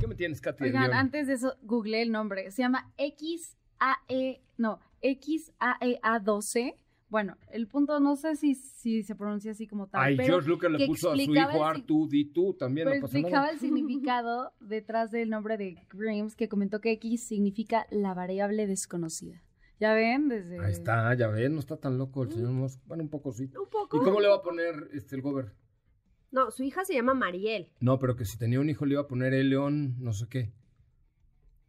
¿Qué 0.00 0.06
me 0.06 0.14
tienes, 0.14 0.40
Katy? 0.40 0.64
Oigan, 0.64 0.94
antes 0.94 1.26
de 1.26 1.34
eso, 1.34 1.56
googleé 1.62 2.00
el 2.02 2.10
nombre. 2.10 2.50
Se 2.52 2.62
llama 2.62 2.90
XAE, 2.96 4.40
no, 4.56 4.80
XAEA12. 5.02 6.74
Bueno, 7.10 7.36
el 7.50 7.66
punto, 7.66 8.00
no 8.00 8.16
sé 8.16 8.36
si, 8.36 8.54
si 8.54 9.02
se 9.02 9.14
pronuncia 9.14 9.52
así 9.52 9.66
como 9.66 9.88
tal, 9.88 10.02
Ay, 10.02 10.16
pero 10.16 10.34
George 10.34 10.48
Lucas 10.48 10.70
le 10.70 10.86
puso 10.86 11.10
a 11.10 11.16
su 11.16 11.20
hijo 11.20 11.64
Artu, 11.64 12.08
di 12.08 12.24
tú, 12.26 12.54
también 12.54 12.86
pero 12.86 12.96
no 13.00 13.02
pasa 13.02 13.18
explicaba 13.18 13.46
nada. 13.46 13.52
el 13.52 13.60
significado 13.60 14.52
detrás 14.60 15.10
del 15.10 15.28
nombre 15.28 15.58
de 15.58 15.76
Grims, 15.90 16.34
que 16.34 16.48
comentó 16.48 16.80
que 16.80 16.92
X 16.92 17.24
significa 17.24 17.86
la 17.90 18.14
variable 18.14 18.66
desconocida. 18.66 19.42
¿Ya 19.80 19.94
ven? 19.94 20.28
Desde... 20.28 20.58
Ahí 20.58 20.72
está, 20.72 21.14
ya 21.14 21.28
ven, 21.28 21.54
no 21.54 21.60
está 21.60 21.76
tan 21.76 21.98
loco 21.98 22.22
el 22.24 22.32
señor 22.32 22.50
Musk. 22.50 22.80
Bueno, 22.86 23.04
un 23.04 23.10
poco 23.10 23.32
sí. 23.32 23.44
Un 23.44 23.70
poco. 23.70 23.96
¿Y 23.96 24.00
cómo 24.04 24.20
le 24.20 24.28
va 24.28 24.36
a 24.36 24.42
poner 24.42 24.88
este 24.92 25.14
el 25.16 25.22
gober? 25.22 25.52
No, 26.30 26.50
su 26.50 26.62
hija 26.64 26.84
se 26.84 26.94
llama 26.94 27.14
Mariel. 27.14 27.72
No, 27.80 27.98
pero 27.98 28.16
que 28.16 28.24
si 28.24 28.36
tenía 28.38 28.60
un 28.60 28.68
hijo 28.68 28.84
le 28.86 28.92
iba 28.94 29.02
a 29.02 29.06
poner 29.08 29.32
el 29.34 29.50
león, 29.50 29.94
no 29.98 30.12
sé 30.12 30.26
qué. 30.28 30.52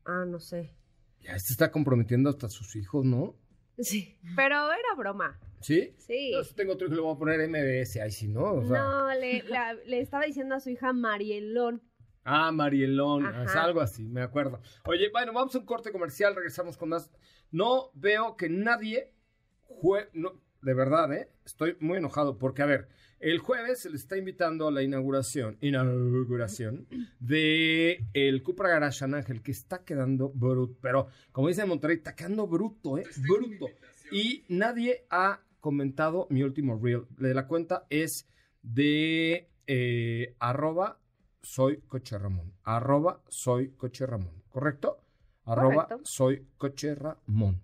Ah, 0.05 0.25
no 0.27 0.39
sé. 0.39 0.73
Ya 1.21 1.35
este 1.35 1.53
está 1.53 1.71
comprometiendo 1.71 2.29
hasta 2.29 2.49
sus 2.49 2.75
hijos, 2.75 3.05
¿no? 3.05 3.35
Sí. 3.77 4.17
Pero 4.35 4.55
era 4.71 4.95
broma. 4.97 5.39
¿Sí? 5.61 5.93
Sí. 5.97 6.31
Yo 6.33 6.43
si 6.43 6.53
tengo 6.55 6.73
otro 6.73 6.87
hijo 6.87 6.95
le 6.95 7.01
voy 7.01 7.13
a 7.15 7.17
poner 7.19 7.47
MBS, 7.47 7.97
ahí 8.01 8.11
sí, 8.11 8.27
¿no? 8.27 8.53
O 8.53 8.65
sea, 8.67 8.81
No, 8.81 9.13
le, 9.13 9.43
la- 9.43 9.73
le 9.73 9.99
estaba 10.01 10.25
diciendo 10.25 10.55
a 10.55 10.59
su 10.59 10.69
hija 10.69 10.91
Marielón. 10.93 11.81
Ah, 12.23 12.51
Marielón, 12.51 13.25
Ajá. 13.25 13.43
es 13.43 13.55
algo 13.55 13.81
así, 13.81 14.07
me 14.07 14.21
acuerdo. 14.21 14.61
Oye, 14.85 15.09
bueno, 15.11 15.33
vamos 15.33 15.55
a 15.55 15.59
un 15.59 15.65
corte 15.65 15.91
comercial, 15.91 16.35
regresamos 16.35 16.77
con 16.77 16.89
más. 16.89 17.09
No 17.51 17.91
veo 17.93 18.35
que 18.35 18.49
nadie 18.49 19.13
jue... 19.61 20.09
no, 20.13 20.41
de 20.61 20.73
verdad, 20.73 21.11
¿eh? 21.13 21.31
Estoy 21.45 21.77
muy 21.79 21.97
enojado 21.97 22.37
porque, 22.37 22.61
a 22.61 22.65
ver, 22.65 22.89
el 23.19 23.39
jueves 23.39 23.79
se 23.79 23.89
le 23.89 23.97
está 23.97 24.17
invitando 24.17 24.67
a 24.67 24.71
la 24.71 24.83
inauguración, 24.83 25.57
inauguración 25.61 26.87
de 27.19 28.05
el 28.13 28.43
Cupra 28.43 28.69
Garage 28.69 28.99
San 28.99 29.13
Ángel, 29.13 29.41
que 29.41 29.51
está 29.51 29.83
quedando 29.83 30.29
bruto, 30.29 30.77
pero 30.81 31.07
como 31.31 31.47
dicen 31.47 31.63
en 31.63 31.69
Monterrey, 31.69 31.97
está 31.97 32.15
quedando 32.15 32.47
bruto, 32.47 32.97
¿eh? 32.97 33.03
Bruto. 33.27 33.67
Y 34.11 34.45
nadie 34.47 35.05
ha 35.09 35.41
comentado 35.59 36.27
mi 36.29 36.43
último 36.43 36.79
reel. 36.81 37.05
De 37.17 37.33
la 37.33 37.47
cuenta 37.47 37.85
es 37.89 38.27
de 38.61 39.49
eh, 39.67 40.35
arroba 40.39 40.98
soy 41.41 41.77
coche 41.87 42.17
Ramón. 42.17 42.53
Arroba 42.63 43.21
soy 43.29 43.69
coche 43.71 44.05
Ramón. 44.05 44.43
¿Correcto? 44.49 44.99
Arroba 45.45 45.87
Correcto. 45.87 46.05
soy 46.05 46.45
coche 46.57 46.95
Ramón. 46.95 47.61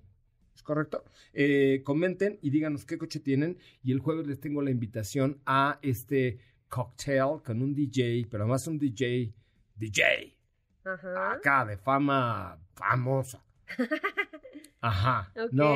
¿Es 0.55 0.63
¿correcto? 0.63 1.03
Eh, 1.33 1.81
comenten 1.83 2.39
y 2.41 2.49
díganos 2.49 2.85
qué 2.85 2.97
coche 2.97 3.19
tienen 3.19 3.57
y 3.83 3.91
el 3.91 3.99
jueves 3.99 4.25
les 4.27 4.39
tengo 4.39 4.61
la 4.61 4.71
invitación 4.71 5.41
a 5.45 5.79
este 5.81 6.39
cocktail 6.69 7.41
con 7.43 7.61
un 7.61 7.75
DJ, 7.75 8.27
pero 8.29 8.43
además 8.43 8.67
un 8.67 8.79
DJ, 8.79 9.33
DJ, 9.75 10.35
Ajá. 10.85 11.33
acá 11.33 11.65
de 11.65 11.77
fama 11.77 12.57
famosa. 12.73 13.43
Ajá. 14.81 15.31
Ok. 15.35 15.51
No. 15.51 15.75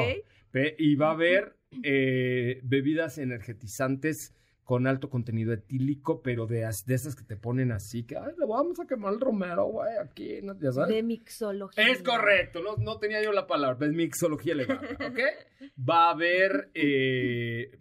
Y 0.78 0.96
va 0.96 1.10
a 1.10 1.12
haber 1.12 1.56
eh, 1.84 2.60
bebidas 2.64 3.18
energetizantes 3.18 4.34
con 4.70 4.86
alto 4.86 5.10
contenido 5.10 5.52
etílico, 5.52 6.22
pero 6.22 6.46
de, 6.46 6.64
as- 6.64 6.84
de 6.86 6.94
esas 6.94 7.16
que 7.16 7.24
te 7.24 7.36
ponen 7.36 7.72
así, 7.72 8.04
que 8.04 8.16
ay, 8.18 8.34
le 8.38 8.46
vamos 8.46 8.80
a 8.80 8.86
quemar 8.86 9.14
el 9.16 9.20
romero, 9.20 9.66
güey, 9.66 9.98
aquí, 9.98 10.42
¿no? 10.44 10.54
¿ya 10.60 10.72
sabes? 10.72 10.94
De 10.94 11.02
mixología. 11.02 11.88
Es 11.90 12.04
correcto, 12.04 12.62
no, 12.62 12.76
no 12.78 13.00
tenía 13.00 13.20
yo 13.24 13.32
la 13.32 13.48
palabra, 13.48 13.88
es 13.88 13.94
mixología 13.94 14.54
elevada, 14.54 14.82
¿ok? 14.94 15.20
Va 15.90 16.10
a 16.10 16.12
haber, 16.12 16.70
eh, 16.76 17.80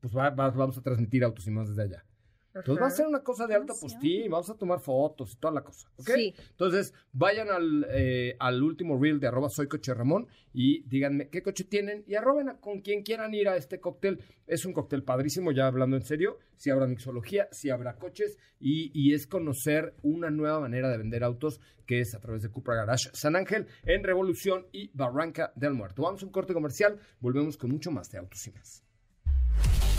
pues 0.00 0.14
va- 0.14 0.28
va- 0.28 0.50
vamos 0.50 0.76
a 0.76 0.82
transmitir 0.82 1.24
autos 1.24 1.46
y 1.46 1.50
más 1.50 1.66
desde 1.70 1.84
allá. 1.84 2.04
Entonces 2.54 2.82
va 2.82 2.86
a 2.86 2.90
ser 2.90 3.06
una 3.06 3.22
cosa 3.22 3.46
de 3.46 3.54
alta 3.54 3.72
Emoción. 3.72 3.92
postín, 3.92 4.30
vamos 4.30 4.50
a 4.50 4.54
tomar 4.54 4.80
fotos 4.80 5.32
y 5.32 5.36
toda 5.36 5.54
la 5.54 5.62
cosa, 5.62 5.88
¿ok? 5.96 6.10
Sí. 6.14 6.34
Entonces, 6.50 6.94
vayan 7.12 7.50
al, 7.50 7.86
eh, 7.90 8.36
al 8.38 8.62
último 8.62 8.98
reel 9.00 9.20
de 9.20 9.28
arroba 9.28 9.48
soy 9.48 9.68
coche 9.68 9.94
Ramón 9.94 10.26
y 10.52 10.82
díganme 10.88 11.28
qué 11.28 11.42
coche 11.42 11.64
tienen 11.64 12.04
y 12.06 12.14
arroben 12.14 12.48
a 12.48 12.58
con 12.58 12.80
quien 12.80 13.02
quieran 13.02 13.34
ir 13.34 13.48
a 13.48 13.56
este 13.56 13.80
cóctel. 13.80 14.20
Es 14.46 14.64
un 14.64 14.72
cóctel 14.72 15.02
padrísimo, 15.04 15.52
ya 15.52 15.66
hablando 15.66 15.96
en 15.96 16.02
serio. 16.02 16.38
Si 16.56 16.70
habrá 16.70 16.86
mixología, 16.86 17.48
si 17.52 17.70
habrá 17.70 17.96
coches 17.96 18.38
y, 18.58 18.90
y 18.92 19.14
es 19.14 19.26
conocer 19.26 19.94
una 20.02 20.30
nueva 20.30 20.60
manera 20.60 20.90
de 20.90 20.98
vender 20.98 21.22
autos 21.22 21.60
que 21.86 22.00
es 22.00 22.14
a 22.14 22.20
través 22.20 22.42
de 22.42 22.50
Cupra 22.50 22.74
Garage 22.74 23.10
San 23.14 23.36
Ángel 23.36 23.66
en 23.84 24.04
Revolución 24.04 24.66
y 24.72 24.90
Barranca 24.94 25.52
del 25.56 25.74
Muerto. 25.74 26.02
Vamos 26.02 26.22
a 26.22 26.26
un 26.26 26.32
corte 26.32 26.52
comercial, 26.52 26.98
volvemos 27.20 27.56
con 27.56 27.70
mucho 27.70 27.90
más 27.90 28.10
de 28.10 28.18
autos 28.18 28.46
y 28.46 28.52
más. 28.52 28.87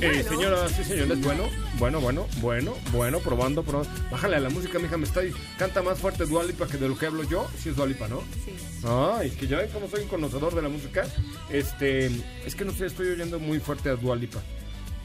eh, 0.00 0.22
señoras 0.22 0.78
y 0.78 0.84
señores, 0.84 1.20
bueno, 1.20 1.48
bueno, 1.78 2.00
bueno, 2.00 2.26
bueno, 2.40 2.74
bueno, 2.92 3.18
probando, 3.20 3.62
probando. 3.62 3.90
Bájale 4.10 4.36
a 4.36 4.40
la 4.40 4.50
música, 4.50 4.78
mija, 4.78 4.96
me 4.96 5.04
está 5.04 5.22
canta 5.58 5.82
más 5.82 5.98
fuerte 5.98 6.24
Dualipa 6.24 6.66
que 6.66 6.76
de 6.76 6.88
lo 6.88 6.98
que 6.98 7.06
hablo 7.06 7.24
yo. 7.24 7.48
Si 7.58 7.68
es 7.70 7.76
Dualipa, 7.76 8.08
¿no? 8.08 8.22
Sí. 8.44 8.52
Ay, 8.86 9.30
que 9.30 9.46
ya 9.46 9.58
ven 9.58 9.70
cómo 9.72 9.88
soy 9.88 10.02
un 10.02 10.08
conocedor 10.08 10.54
de 10.54 10.62
la 10.62 10.68
música. 10.68 11.06
Este, 11.50 12.06
es 12.46 12.54
que 12.54 12.64
no 12.64 12.72
sé, 12.72 12.86
estoy 12.86 13.08
oyendo 13.08 13.38
muy 13.38 13.58
fuerte 13.60 13.90
a 13.90 13.96
Dualipa. 13.96 14.40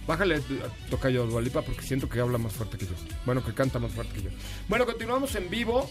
Bájale, 0.07 0.41
toca 0.89 1.09
yo 1.09 1.23
a 1.23 1.25
Dualipa 1.25 1.61
porque 1.61 1.81
siento 1.81 2.09
que 2.09 2.19
habla 2.19 2.37
más 2.37 2.53
fuerte 2.53 2.77
que 2.77 2.85
yo. 2.85 2.91
Bueno, 3.25 3.43
que 3.43 3.53
canta 3.53 3.79
más 3.79 3.91
fuerte 3.91 4.13
que 4.13 4.23
yo. 4.23 4.29
Bueno, 4.67 4.85
continuamos 4.85 5.33
en 5.35 5.49
vivo. 5.49 5.89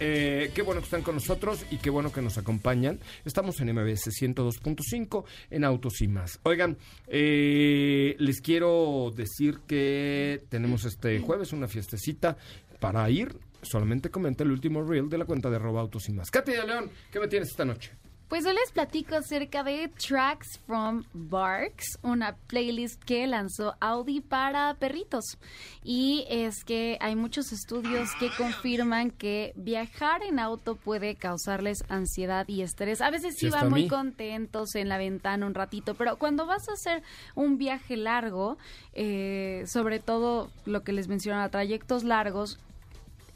Eh, 0.00 0.52
qué 0.54 0.62
bueno 0.62 0.80
que 0.80 0.84
están 0.84 1.02
con 1.02 1.16
nosotros 1.16 1.64
y 1.70 1.78
qué 1.78 1.90
bueno 1.90 2.12
que 2.12 2.22
nos 2.22 2.38
acompañan. 2.38 3.00
Estamos 3.24 3.60
en 3.60 3.72
MBS 3.72 4.10
102.5 4.10 5.24
en 5.50 5.64
Autos 5.64 6.00
y 6.00 6.08
más. 6.08 6.38
Oigan, 6.44 6.76
eh, 7.08 8.14
les 8.18 8.40
quiero 8.40 9.12
decir 9.14 9.60
que 9.66 10.44
tenemos 10.48 10.84
este 10.84 11.18
jueves 11.18 11.52
una 11.52 11.66
fiestecita 11.66 12.36
para 12.78 13.08
ir. 13.10 13.36
Solamente 13.62 14.10
comenta 14.10 14.44
el 14.44 14.52
último 14.52 14.84
reel 14.84 15.08
de 15.08 15.18
la 15.18 15.24
cuenta 15.24 15.50
de 15.50 15.56
arroba 15.56 15.80
Autos 15.80 16.08
y 16.08 16.12
más. 16.12 16.30
Katy 16.30 16.52
de 16.52 16.66
León, 16.66 16.90
¿qué 17.10 17.18
me 17.18 17.26
tienes 17.26 17.48
esta 17.50 17.64
noche? 17.64 17.90
Pues 18.28 18.44
hoy 18.44 18.52
les 18.52 18.70
platico 18.72 19.16
acerca 19.16 19.64
de 19.64 19.88
Tracks 19.88 20.58
from 20.66 21.04
Barks, 21.14 21.98
una 22.02 22.36
playlist 22.46 23.02
que 23.02 23.26
lanzó 23.26 23.74
Audi 23.80 24.20
para 24.20 24.74
perritos. 24.74 25.38
Y 25.82 26.26
es 26.28 26.62
que 26.62 26.98
hay 27.00 27.16
muchos 27.16 27.52
estudios 27.52 28.10
que 28.20 28.28
confirman 28.36 29.12
que 29.12 29.54
viajar 29.56 30.22
en 30.22 30.40
auto 30.40 30.76
puede 30.76 31.14
causarles 31.14 31.82
ansiedad 31.88 32.46
y 32.48 32.60
estrés. 32.60 33.00
A 33.00 33.08
veces 33.08 33.34
Sí, 33.38 33.48
van 33.48 33.70
muy 33.70 33.88
contentos 33.88 34.74
en 34.74 34.90
la 34.90 34.98
ventana 34.98 35.46
un 35.46 35.54
ratito, 35.54 35.94
pero 35.94 36.18
cuando 36.18 36.44
vas 36.44 36.68
a 36.68 36.74
hacer 36.74 37.02
un 37.34 37.56
viaje 37.56 37.96
largo, 37.96 38.58
eh, 38.92 39.64
sobre 39.66 40.00
todo 40.00 40.50
lo 40.66 40.82
que 40.82 40.92
les 40.92 41.08
mencionaba, 41.08 41.48
trayectos 41.48 42.04
largos, 42.04 42.58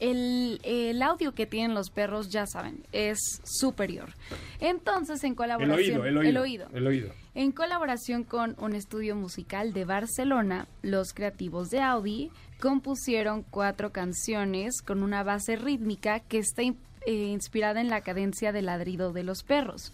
el, 0.03 0.59
el 0.63 1.01
audio 1.01 1.33
que 1.33 1.45
tienen 1.45 1.73
los 1.73 1.89
perros, 1.89 2.29
ya 2.29 2.45
saben, 2.45 2.83
es 2.91 3.41
superior. 3.45 4.13
Entonces, 4.59 5.23
en 5.23 5.31
El 5.31 5.35
colaboración... 5.37 6.01
oído, 6.01 6.05
el 6.05 6.17
oído. 6.17 6.29
el 6.29 6.37
oído. 6.37 6.67
El 6.73 6.87
oído. 6.87 7.09
En 7.35 7.53
colaboración 7.53 8.23
con 8.23 8.55
un 8.59 8.75
estudio 8.75 9.15
musical 9.15 9.71
de 9.71 9.85
Barcelona, 9.85 10.67
los 10.81 11.13
creativos 11.13 11.69
de 11.69 11.79
Audi 11.79 12.31
compusieron 12.59 13.43
cuatro 13.49 13.91
canciones 13.93 14.81
con 14.81 15.03
una 15.03 15.23
base 15.23 15.55
rítmica 15.55 16.19
que 16.19 16.39
está 16.39 16.63
eh, 16.63 16.73
inspirada 17.05 17.79
en 17.79 17.89
la 17.89 18.01
cadencia 18.01 18.51
del 18.51 18.65
ladrido 18.65 19.13
de 19.13 19.23
los 19.23 19.43
perros. 19.43 19.93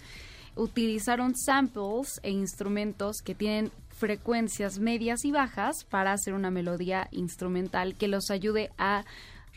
Utilizaron 0.56 1.36
samples 1.36 2.20
e 2.24 2.32
instrumentos 2.32 3.22
que 3.24 3.36
tienen 3.36 3.72
frecuencias 3.92 4.80
medias 4.80 5.24
y 5.24 5.32
bajas 5.32 5.84
para 5.84 6.14
hacer 6.14 6.34
una 6.34 6.50
melodía 6.50 7.08
instrumental 7.12 7.96
que 7.96 8.08
los 8.08 8.32
ayude 8.32 8.72
a 8.78 9.06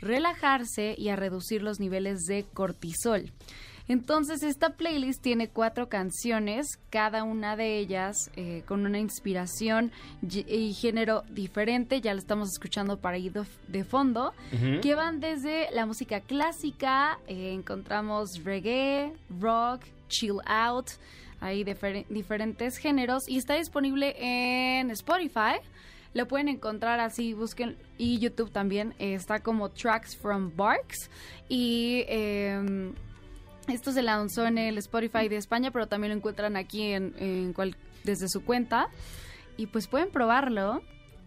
relajarse 0.03 0.95
y 0.99 1.09
a 1.09 1.17
reducir 1.17 1.63
los 1.63 1.81
niveles 1.81 2.25
de 2.25 2.45
cortisol. 2.53 3.33
Entonces 3.89 4.43
esta 4.45 4.71
playlist 4.71 5.21
tiene 5.23 5.49
cuatro 5.49 5.89
canciones, 5.89 6.79
cada 6.89 7.25
una 7.25 7.57
de 7.57 7.79
ellas 7.79 8.31
eh, 8.37 8.63
con 8.67 8.87
una 8.87 9.01
inspiración 9.01 9.91
y, 10.23 10.73
género 10.75 11.25
diferente, 11.31 12.01
ya 12.01 12.15
lo 12.15 12.21
estamos 12.21 12.49
escuchando 12.51 12.99
para 12.99 13.19
ir 13.19 13.33
de, 13.67 13.85
fondo, 13.85 14.35
que 14.83 14.95
van 14.95 15.19
desde 15.19 15.69
la 15.73 15.85
música 15.85 16.21
clásica, 16.21 17.19
eh, 17.27 17.53
encontramos 17.53 18.45
reggae, 18.45 19.13
rock, 19.41 19.83
chill 20.09 20.37
out, 20.47 20.87
hay 21.41 21.65
difer- 21.65 22.07
diferentes 22.09 22.77
géneros 22.77 23.29
y 23.29 23.37
está 23.37 23.55
disponible 23.55 24.15
en 24.19 24.91
Spotify. 24.93 25.59
Lo 26.15 26.29
pueden 26.29 26.49
encontrar 26.49 27.01
así, 27.01 27.33
busquen, 27.35 27.77
y 27.97 28.19
YouTube 28.19 28.51
también, 28.53 28.95
eh, 28.99 29.15
está 29.15 29.41
como 29.41 29.71
Tracks 29.71 30.17
from 30.17 30.53
Barks. 30.57 31.11
Y 31.49 32.05
eh, 32.09 32.93
esto 33.69 33.93
se 33.93 34.03
lanzó 34.03 34.47
en 34.47 34.59
el 34.59 34.77
Spotify 34.79 35.29
de 35.29 35.37
España, 35.37 35.71
pero 35.71 35.87
también 35.87 36.11
lo 36.13 36.17
encuentran 36.19 36.57
aquí 36.57 36.83
en, 36.93 37.15
en 37.19 37.53
cual- 37.55 37.77
desde 38.05 38.29
su 38.29 38.45
cuenta. 38.45 38.89
Y 39.57 39.67
pues 39.69 39.87
pueden 39.87 40.11
probarlo 40.11 40.83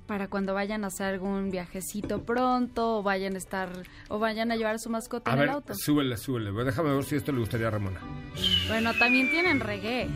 para 0.08 0.28
cuando 0.28 0.54
vayan 0.54 0.84
a 0.84 0.88
hacer 0.88 1.08
algún 1.08 1.50
viajecito 1.50 2.22
pronto 2.24 2.98
o 2.98 3.04
vayan 3.04 3.34
a 3.34 3.38
estar 3.40 3.70
o 4.08 4.20
vayan 4.20 4.52
a 4.52 4.56
llevar 4.56 4.76
a 4.76 4.78
su 4.78 4.90
mascota 4.92 5.32
A 5.32 5.34
en 5.34 5.40
ver, 5.40 5.50
el 5.50 5.56
auto. 5.56 5.74
súbele, 5.76 6.16
súbele. 6.18 6.52
Déjame 6.64 6.94
ver 6.94 7.04
si 7.06 7.16
esto 7.16 7.32
le 7.32 7.40
gustaría 7.40 7.70
a 7.70 7.72
Ramona. 7.72 8.02
Bueno, 8.68 8.94
también 9.00 9.32
tienen 9.32 9.60
reggae. 9.62 10.08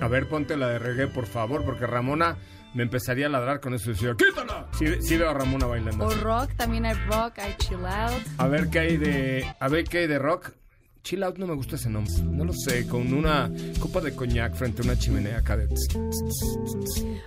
A 0.00 0.08
ver, 0.08 0.26
ponte 0.28 0.56
la 0.56 0.68
de 0.68 0.78
reggae, 0.78 1.06
por 1.08 1.26
favor, 1.26 1.64
porque 1.64 1.86
Ramona 1.86 2.36
me 2.74 2.82
empezaría 2.82 3.26
a 3.26 3.28
ladrar 3.28 3.60
con 3.60 3.74
eso 3.74 3.90
y 3.90 3.94
decía, 3.94 4.14
¡quítala! 4.16 4.66
Sí, 4.78 4.86
sí 5.00 5.16
veo 5.16 5.30
a 5.30 5.34
Ramona 5.34 5.66
bailando. 5.66 6.06
O 6.06 6.10
rock, 6.10 6.52
también 6.56 6.86
hay 6.86 6.94
rock, 7.06 7.38
hay 7.38 7.54
chill 7.58 7.84
out. 7.84 8.22
A 8.38 8.46
ver 8.48 8.68
qué 8.68 8.78
hay 8.80 8.96
de. 8.96 9.46
A 9.58 9.68
ver 9.68 9.84
qué 9.84 9.98
hay 9.98 10.06
de 10.06 10.18
rock. 10.18 10.52
Chill 11.02 11.22
out 11.22 11.38
no 11.38 11.46
me 11.46 11.54
gusta 11.54 11.76
ese 11.76 11.88
nombre. 11.88 12.12
No 12.20 12.44
lo 12.44 12.52
sé, 12.52 12.88
con 12.88 13.12
una 13.14 13.48
copa 13.78 14.00
de 14.00 14.12
coñac 14.14 14.54
frente 14.56 14.82
a 14.82 14.86
una 14.86 14.98
chimenea 14.98 15.38
acá 15.38 15.56
de. 15.56 15.68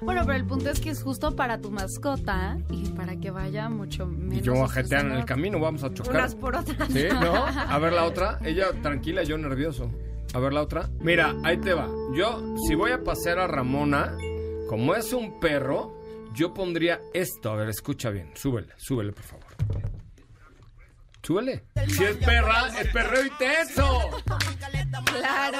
Bueno, 0.01 0.23
pero 0.25 0.33
el 0.37 0.45
punto 0.45 0.69
es 0.69 0.81
que 0.81 0.89
es 0.89 1.01
justo 1.01 1.33
para 1.33 1.61
tu 1.61 1.71
mascota 1.71 2.57
y 2.69 2.89
para 2.89 3.15
que 3.15 3.31
vaya 3.31 3.69
mucho 3.69 4.05
menos. 4.05 4.39
Y 4.39 4.41
yo 4.41 4.61
a 4.63 4.67
jetear 4.67 5.05
en 5.05 5.13
el 5.13 5.23
camino, 5.23 5.61
vamos 5.61 5.83
a 5.83 5.93
chocar. 5.93 6.13
Unas 6.13 6.35
por 6.35 6.57
otras. 6.57 6.89
¿Sí? 6.91 7.05
¿No? 7.21 7.45
A 7.45 7.79
ver 7.79 7.93
la 7.93 8.03
otra. 8.03 8.37
Ella 8.43 8.67
tranquila, 8.81 9.23
yo 9.23 9.37
nervioso. 9.37 9.89
A 10.33 10.39
ver 10.39 10.51
la 10.51 10.61
otra. 10.61 10.89
Mira, 10.99 11.33
ahí 11.43 11.57
te 11.57 11.73
va. 11.73 11.87
Yo, 12.13 12.55
si 12.67 12.75
voy 12.75 12.91
a 12.91 13.01
pasear 13.01 13.39
a 13.39 13.47
Ramona, 13.47 14.13
como 14.69 14.93
es 14.93 15.13
un 15.13 15.39
perro, 15.39 15.91
yo 16.35 16.53
pondría 16.53 17.01
esto. 17.11 17.49
A 17.51 17.55
ver, 17.55 17.69
escucha 17.69 18.11
bien. 18.11 18.29
Súbele, 18.35 18.71
súbele, 18.77 19.11
por 19.13 19.23
favor. 19.23 19.45
Súbele. 21.23 21.63
Si 21.87 22.03
es 22.03 22.17
perra, 22.17 22.67
es 22.79 22.87
perreo 22.89 23.25
intenso. 23.25 24.11
Claro. 25.05 25.57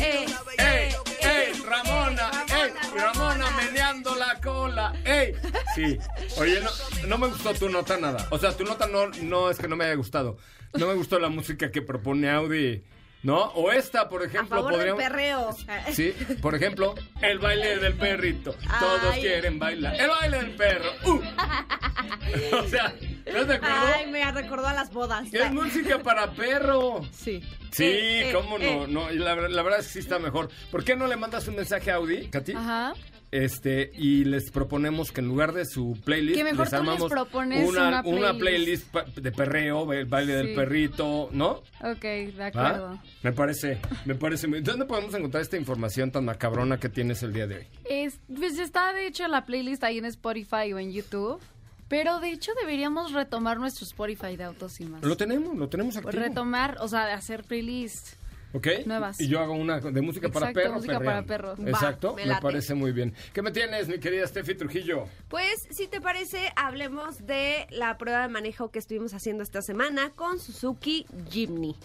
Eh, 0.00 0.26
¡Ey! 0.58 0.94
¡Ey! 1.22 1.62
¡Ramona! 1.64 2.30
¡Ey! 2.48 2.72
¡Ramona 2.98 3.50
meneando 3.52 4.16
la 4.16 4.40
cola! 4.40 4.92
¡Ey! 5.04 5.34
Sí. 5.76 5.96
Oye, 6.38 6.60
no, 6.60 6.70
no 7.06 7.18
me 7.18 7.28
gustó 7.28 7.54
tu 7.54 7.68
nota 7.68 7.96
nada. 7.98 8.26
O 8.32 8.38
sea, 8.38 8.50
tu 8.50 8.64
nota 8.64 8.88
no, 8.88 9.10
no 9.22 9.48
es 9.48 9.58
que 9.58 9.68
no 9.68 9.76
me 9.76 9.84
haya 9.84 9.94
gustado. 9.94 10.38
No 10.76 10.88
me 10.88 10.94
gustó 10.94 11.20
la 11.20 11.28
música 11.28 11.70
que 11.70 11.82
propone 11.82 12.30
Audi. 12.30 12.82
¿No? 13.22 13.38
O 13.54 13.70
esta, 13.70 14.08
por 14.08 14.22
A 14.22 14.26
ejemplo, 14.26 14.56
favor 14.56 14.76
del 14.78 14.94
podríamos... 14.94 15.64
perreo. 15.64 15.92
Sí, 15.92 16.14
por 16.40 16.54
ejemplo, 16.54 16.94
el 17.20 17.38
baile 17.38 17.76
del 17.78 17.94
perrito. 17.94 18.54
Todos 18.80 19.12
Ay. 19.14 19.20
quieren 19.20 19.58
bailar. 19.58 20.00
El 20.00 20.08
baile 20.08 20.36
del 20.38 20.56
perro. 20.56 20.90
¡Uh! 21.04 21.20
o 22.56 22.68
sea, 22.68 22.94
¿estás 23.26 23.46
de 23.46 23.54
acuerdo? 23.56 23.76
Ay, 23.94 24.06
me 24.10 24.32
recordó 24.32 24.66
a 24.68 24.72
las 24.72 24.90
bodas. 24.90 25.28
Es 25.32 25.52
música 25.52 25.98
para 25.98 26.30
perro. 26.32 27.02
Sí. 27.12 27.42
Sí, 27.72 27.84
Eh, 27.84 28.30
eh, 28.30 28.32
cómo 28.32 28.58
no, 28.58 28.64
eh. 28.64 28.86
no, 28.88 29.10
la, 29.10 29.34
la 29.36 29.62
verdad 29.62 29.80
es 29.80 29.86
que 29.86 29.92
sí 29.92 29.98
está 30.00 30.18
mejor. 30.18 30.48
¿Por 30.70 30.82
qué 30.82 30.96
no 30.96 31.06
le 31.06 31.16
mandas 31.16 31.46
un 31.46 31.56
mensaje 31.56 31.90
a 31.90 31.96
Audi, 31.96 32.26
Katy? 32.28 32.52
Ajá. 32.54 32.94
Este, 33.32 33.92
y 33.94 34.24
les 34.24 34.50
proponemos 34.50 35.12
que 35.12 35.20
en 35.20 35.28
lugar 35.28 35.52
de 35.52 35.64
su 35.64 35.96
playlist, 36.04 36.36
Que 36.36 36.42
mejor 36.42 36.60
les 36.66 36.72
les 36.72 36.80
armamos 36.80 37.08
propones 37.10 37.68
una, 37.68 37.88
una 37.88 38.02
una 38.02 38.32
playlist. 38.36 38.90
playlist 38.90 39.14
pa- 39.14 39.20
de 39.20 39.30
perreo, 39.32 39.92
el 39.92 40.06
baile 40.06 40.34
del 40.34 40.48
Sí. 40.48 40.54
perrito, 40.56 41.28
¿no? 41.32 41.62
Ok, 41.82 42.00
de 42.02 42.42
acuerdo. 42.44 42.98
Me 43.22 43.32
parece, 43.32 43.78
me 44.04 44.16
parece 44.16 44.48
muy... 44.48 44.62
¿Dónde 44.62 44.84
podemos 44.84 45.14
encontrar 45.14 45.42
esta 45.42 45.56
información 45.56 46.10
tan 46.10 46.24
macabrona 46.24 46.78
que 46.80 46.88
tienes 46.88 47.22
el 47.22 47.32
día 47.32 47.46
de 47.46 47.56
hoy? 47.58 47.66
Es, 47.84 48.18
pues 48.36 48.58
está 48.58 48.92
de 48.92 49.06
hecho 49.06 49.28
la 49.28 49.44
playlist 49.46 49.84
ahí 49.84 49.98
en 49.98 50.06
Spotify 50.06 50.72
o 50.74 50.78
en 50.80 50.90
YouTube. 50.92 51.40
Pero 51.88 52.20
de 52.20 52.30
hecho 52.30 52.52
deberíamos 52.60 53.12
retomar 53.12 53.58
nuestro 53.58 53.84
Spotify 53.84 54.36
de 54.36 54.44
autos 54.44 54.80
y 54.80 54.84
más. 54.86 55.02
Lo 55.02 55.16
tenemos, 55.16 55.56
lo 55.56 55.68
tenemos 55.68 55.96
activo. 55.96 56.12
retomar, 56.22 56.76
o 56.80 56.86
sea, 56.86 57.12
hacer 57.14 57.42
playlist. 57.42 58.14
¿Ok? 58.52 58.66
nuevas. 58.86 59.20
Y 59.20 59.28
yo 59.28 59.40
hago 59.40 59.54
una 59.54 59.80
de 59.80 60.00
música 60.00 60.28
para 60.28 60.50
Exacto, 60.50 60.60
perro. 60.60 60.74
música 60.74 60.98
perreando. 60.98 61.26
para 61.26 61.54
perro. 61.56 61.64
Va, 61.64 61.70
Exacto, 61.70 62.16
me 62.16 62.40
parece 62.40 62.74
muy 62.74 62.92
bien. 62.92 63.14
¿Qué 63.32 63.42
me 63.42 63.50
tienes, 63.50 63.88
mi 63.88 63.98
querida 63.98 64.26
Steffi 64.26 64.54
Trujillo? 64.54 65.06
Pues, 65.28 65.66
si 65.70 65.86
te 65.86 66.00
parece, 66.00 66.52
hablemos 66.56 67.26
de 67.26 67.66
la 67.70 67.96
prueba 67.98 68.22
de 68.22 68.28
manejo 68.28 68.70
que 68.70 68.78
estuvimos 68.78 69.14
haciendo 69.14 69.42
esta 69.42 69.62
semana 69.62 70.10
con 70.10 70.38
Suzuki 70.38 71.06
Jimny. 71.30 71.76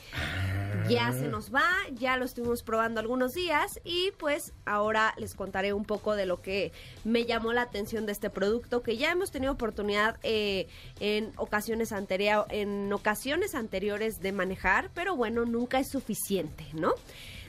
Ya 0.89 1.11
se 1.13 1.27
nos 1.27 1.53
va, 1.53 1.65
ya 1.93 2.17
lo 2.17 2.25
estuvimos 2.25 2.61
probando 2.61 2.99
algunos 2.99 3.33
días 3.33 3.79
y 3.83 4.11
pues 4.17 4.53
ahora 4.65 5.13
les 5.17 5.33
contaré 5.33 5.73
un 5.73 5.83
poco 5.83 6.15
de 6.15 6.25
lo 6.27 6.41
que 6.41 6.71
me 7.03 7.25
llamó 7.25 7.53
la 7.53 7.63
atención 7.63 8.05
de 8.05 8.11
este 8.11 8.29
producto 8.29 8.83
que 8.83 8.95
ya 8.97 9.11
hemos 9.11 9.31
tenido 9.31 9.53
oportunidad 9.53 10.17
eh, 10.21 10.67
en 10.99 11.31
ocasiones 11.37 11.91
anterior, 11.91 12.45
en 12.49 12.91
ocasiones 12.93 13.55
anteriores 13.55 14.19
de 14.19 14.31
manejar, 14.31 14.91
pero 14.93 15.15
bueno, 15.15 15.45
nunca 15.45 15.79
es 15.79 15.89
suficiente, 15.89 16.54
¿no? 16.73 16.93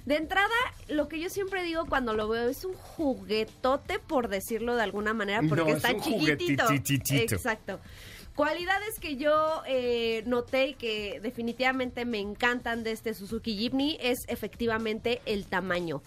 De 0.04 0.16
entrada, 0.16 0.54
lo 0.88 1.08
que 1.08 1.18
yo 1.18 1.28
siempre 1.28 1.64
digo 1.64 1.86
cuando 1.86 2.14
lo 2.14 2.28
veo 2.28 2.48
es 2.48 2.64
un 2.64 2.74
juguetote, 2.74 3.98
por 3.98 4.28
decirlo 4.28 4.76
de 4.76 4.82
alguna 4.82 5.14
manera, 5.14 5.40
porque 5.48 5.64
No, 5.64 5.70
es 5.70 5.76
está 5.84 5.92
un 5.92 6.00
chiquitito. 6.00 7.34
Exacto. 7.34 7.80
Cualidades 8.36 9.00
que 9.00 9.16
yo 9.16 9.62
eh, 9.66 10.22
noté 10.26 10.68
y 10.68 10.74
que 10.74 11.20
definitivamente 11.20 12.04
me 12.04 12.20
encantan 12.20 12.84
de 12.84 12.92
este 12.92 13.14
Suzuki 13.14 13.56
Jimny 13.56 13.96
es 14.00 14.18
efectivamente 14.28 15.22
el 15.24 15.46
tamaño. 15.46 16.02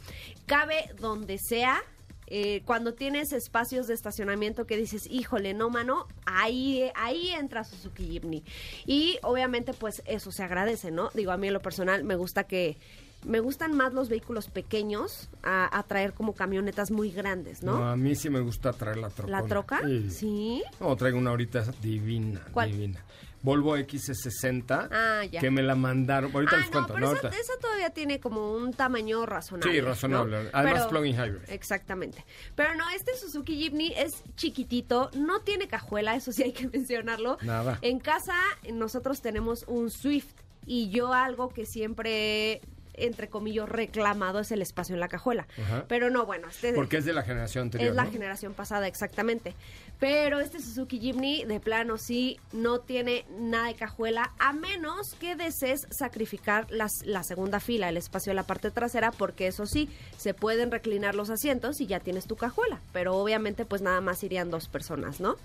Cabe 0.45 0.91
donde 0.99 1.39
sea. 1.39 1.81
Eh, 2.29 2.61
cuando 2.65 2.93
tienes 2.93 3.33
espacios 3.33 3.87
de 3.87 3.93
estacionamiento 3.93 4.65
que 4.65 4.77
dices, 4.77 5.07
híjole, 5.09 5.53
no, 5.53 5.69
mano, 5.69 6.07
ahí, 6.25 6.89
ahí 6.95 7.29
entra 7.31 7.63
Suzuki 7.63 8.05
Jimny. 8.07 8.43
Y 8.85 9.17
obviamente, 9.23 9.73
pues 9.73 10.01
eso 10.05 10.31
se 10.31 10.43
agradece, 10.43 10.91
¿no? 10.91 11.09
Digo, 11.13 11.31
a 11.31 11.37
mí 11.37 11.47
en 11.47 11.53
lo 11.53 11.61
personal 11.61 12.03
me 12.03 12.15
gusta 12.15 12.43
que. 12.45 12.77
Me 13.25 13.41
gustan 13.41 13.75
más 13.75 13.93
los 13.93 14.07
vehículos 14.07 14.47
pequeños 14.47 15.27
a, 15.43 15.77
a 15.77 15.83
traer 15.83 16.13
como 16.13 16.33
camionetas 16.35 16.89
muy 16.89 17.11
grandes, 17.11 17.63
¿no? 17.63 17.85
a 17.85 17.97
mí 17.97 18.15
sí 18.15 18.29
me 18.29 18.39
gusta 18.39 18.71
traer 18.71 18.95
la 18.95 19.09
troca. 19.09 19.29
¿La 19.29 19.45
troca? 19.45 19.81
Sí. 20.09 20.63
No, 20.79 20.95
traigo 20.95 21.17
una 21.17 21.31
ahorita 21.31 21.65
divina, 21.81 22.41
¿Cuál? 22.53 22.71
divina. 22.71 23.03
Volvo 23.41 23.77
XC60, 23.77 24.89
Ah, 24.91 25.23
ya. 25.25 25.39
que 25.39 25.49
me 25.49 25.61
la 25.61 25.75
mandaron. 25.75 26.31
Ahorita 26.33 26.55
ah, 26.57 26.59
les 26.59 26.69
cuento, 26.69 26.93
no, 26.99 27.11
pero 27.11 27.13
¿no? 27.23 27.29
esa, 27.29 27.57
todavía 27.61 27.89
tiene 27.91 28.19
como 28.19 28.53
un 28.53 28.73
tamaño 28.73 29.25
razonable. 29.25 29.71
Sí, 29.71 29.81
razonable. 29.81 30.43
¿no? 30.43 30.49
Además, 30.53 30.87
plug-in 30.87 31.15
hybrid. 31.15 31.49
Exactamente. 31.49 32.25
Pero 32.55 32.75
no, 32.75 32.89
este 32.89 33.15
Suzuki 33.15 33.55
Jimny 33.57 33.93
es 33.95 34.23
chiquitito, 34.35 35.09
no 35.15 35.41
tiene 35.41 35.67
cajuela, 35.67 36.15
eso 36.15 36.31
sí 36.31 36.43
hay 36.43 36.51
que 36.51 36.67
mencionarlo. 36.73 37.37
Nada. 37.41 37.79
En 37.81 37.99
casa 37.99 38.35
nosotros 38.73 39.21
tenemos 39.21 39.63
un 39.67 39.89
Swift 39.89 40.33
y 40.65 40.89
yo 40.89 41.13
algo 41.13 41.49
que 41.49 41.65
siempre 41.65 42.61
entre 43.01 43.29
comillas 43.29 43.69
reclamado 43.69 44.39
es 44.39 44.51
el 44.51 44.61
espacio 44.61 44.93
en 44.93 44.99
la 44.99 45.07
cajuela. 45.07 45.47
Ajá. 45.63 45.85
Pero 45.87 46.09
no, 46.09 46.25
bueno, 46.25 46.49
este 46.49 46.73
Porque 46.73 46.97
es 46.97 47.05
de 47.05 47.13
la 47.13 47.23
generación 47.23 47.63
anterior, 47.63 47.91
es 47.91 47.95
la 47.95 48.03
¿no? 48.03 48.11
generación 48.11 48.53
pasada, 48.53 48.87
exactamente. 48.87 49.55
Pero 49.99 50.39
este 50.39 50.61
Suzuki 50.61 50.97
Jimny, 50.97 51.43
de 51.43 51.59
plano, 51.59 51.97
sí, 51.97 52.39
no 52.53 52.79
tiene 52.79 53.25
nada 53.37 53.67
de 53.67 53.75
cajuela, 53.75 54.31
a 54.39 54.53
menos 54.53 55.13
que 55.19 55.35
desees 55.35 55.87
sacrificar 55.91 56.67
las, 56.71 57.05
la 57.05 57.21
segunda 57.23 57.59
fila, 57.59 57.89
el 57.89 57.97
espacio 57.97 58.29
de 58.29 58.35
la 58.35 58.43
parte 58.43 58.71
trasera, 58.71 59.11
porque 59.11 59.47
eso 59.47 59.65
sí, 59.65 59.89
se 60.17 60.33
pueden 60.33 60.71
reclinar 60.71 61.15
los 61.15 61.29
asientos 61.29 61.81
y 61.81 61.85
ya 61.85 61.99
tienes 61.99 62.27
tu 62.27 62.37
cajuela. 62.37 62.79
Pero 62.93 63.17
obviamente, 63.17 63.65
pues 63.65 63.81
nada 63.81 63.99
más 63.99 64.23
irían 64.23 64.49
dos 64.49 64.69
personas, 64.69 65.19
¿no? 65.19 65.35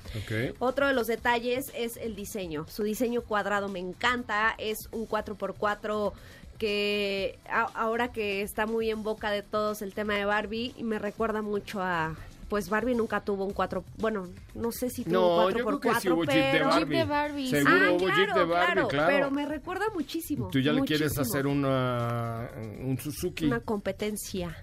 Otro 0.61 0.87
de 0.87 0.93
los 0.95 1.09
detalles 1.09 1.73
es 1.75 1.97
el 1.97 2.15
diseño. 2.15 2.65
Su 2.69 2.85
diseño 2.85 3.23
cuadrado 3.23 3.69
me 3.69 3.81
encanta. 3.81 4.55
Es 4.59 4.89
un 4.93 5.09
4x4 5.09 6.13
que 6.59 7.39
a- 7.49 7.63
ahora 7.75 8.13
que 8.13 8.43
está 8.43 8.67
muy 8.67 8.89
en 8.91 9.03
boca 9.03 9.31
de 9.33 9.43
todos 9.43 9.83
el 9.83 9.95
tema 9.95 10.15
de 10.15 10.25
Barbie, 10.25 10.75
me 10.81 11.01
recuerda 11.01 11.43
mucho 11.43 11.83
a... 11.83 12.15
Pues 12.49 12.69
Barbie 12.69 12.95
nunca 12.95 13.21
tuvo 13.25 13.45
un 13.45 13.53
4... 13.53 13.85
Bueno, 13.99 14.29
no 14.55 14.71
sé 14.73 14.91
si 14.91 15.05
tuvo 15.05 15.13
No, 15.15 15.47
un 15.47 15.55
yo 15.55 15.65
4x4, 15.65 15.65
creo 15.65 15.81
que 15.81 16.01
sí 16.01 16.09
hubo 16.11 16.25
Jeep 16.25 16.35
de 16.35 16.49
pero... 16.53 16.67
Barbie. 16.69 16.79
Jeep 16.85 16.89
de 16.99 17.05
Barbie. 17.05 17.49
Seguro 17.51 17.75
Ah, 17.75 17.91
hubo 17.91 17.99
claro, 17.99 18.17
Jeep 18.17 18.35
de 18.35 18.45
Barbie, 18.45 18.73
claro. 18.75 18.89
claro, 18.89 19.07
Pero 19.13 19.31
me 19.31 19.47
recuerda 19.47 19.85
muchísimo. 19.95 20.49
Tú 20.51 20.59
ya 20.61 20.73
le 20.73 20.83
quieres 20.83 21.17
muchísimo. 21.17 21.23
hacer 21.23 21.47
una, 21.47 22.51
un 22.81 22.99
Suzuki. 22.99 23.47
Una 23.47 23.61
competencia. 23.61 24.57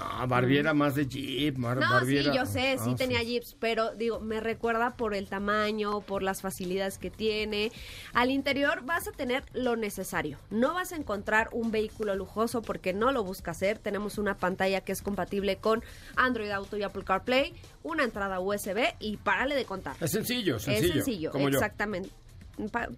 Ah, 0.00 0.26
Barbie 0.26 0.58
era 0.58 0.74
más 0.74 0.94
de 0.94 1.06
Jeep. 1.06 1.56
Mar- 1.58 1.78
No, 1.78 2.04
sí, 2.04 2.22
yo 2.34 2.46
sé, 2.46 2.76
sí 2.78 2.90
Ah, 2.92 2.96
tenía 2.96 3.22
Jeeps, 3.22 3.56
pero 3.58 3.94
digo, 3.94 4.20
me 4.20 4.40
recuerda 4.40 4.96
por 4.96 5.14
el 5.14 5.28
tamaño, 5.28 6.00
por 6.02 6.22
las 6.22 6.40
facilidades 6.40 6.98
que 6.98 7.10
tiene. 7.10 7.72
Al 8.14 8.30
interior 8.30 8.84
vas 8.84 9.08
a 9.08 9.12
tener 9.12 9.44
lo 9.52 9.76
necesario. 9.76 10.38
No 10.50 10.74
vas 10.74 10.92
a 10.92 10.96
encontrar 10.96 11.48
un 11.52 11.70
vehículo 11.70 12.14
lujoso 12.14 12.62
porque 12.62 12.92
no 12.92 13.12
lo 13.12 13.24
busca 13.24 13.50
hacer. 13.50 13.78
Tenemos 13.78 14.18
una 14.18 14.36
pantalla 14.36 14.80
que 14.82 14.92
es 14.92 15.02
compatible 15.02 15.56
con 15.56 15.82
Android 16.16 16.50
Auto 16.50 16.76
y 16.76 16.82
Apple 16.82 17.04
CarPlay, 17.04 17.54
una 17.82 18.04
entrada 18.04 18.40
USB 18.40 18.94
y 19.00 19.16
párale 19.18 19.54
de 19.54 19.64
contar. 19.64 19.96
Es 20.00 20.10
sencillo, 20.12 20.58
sencillo. 20.58 20.86
Es 20.88 20.92
sencillo, 20.94 21.30
como 21.32 21.48
exactamente. 21.48 22.10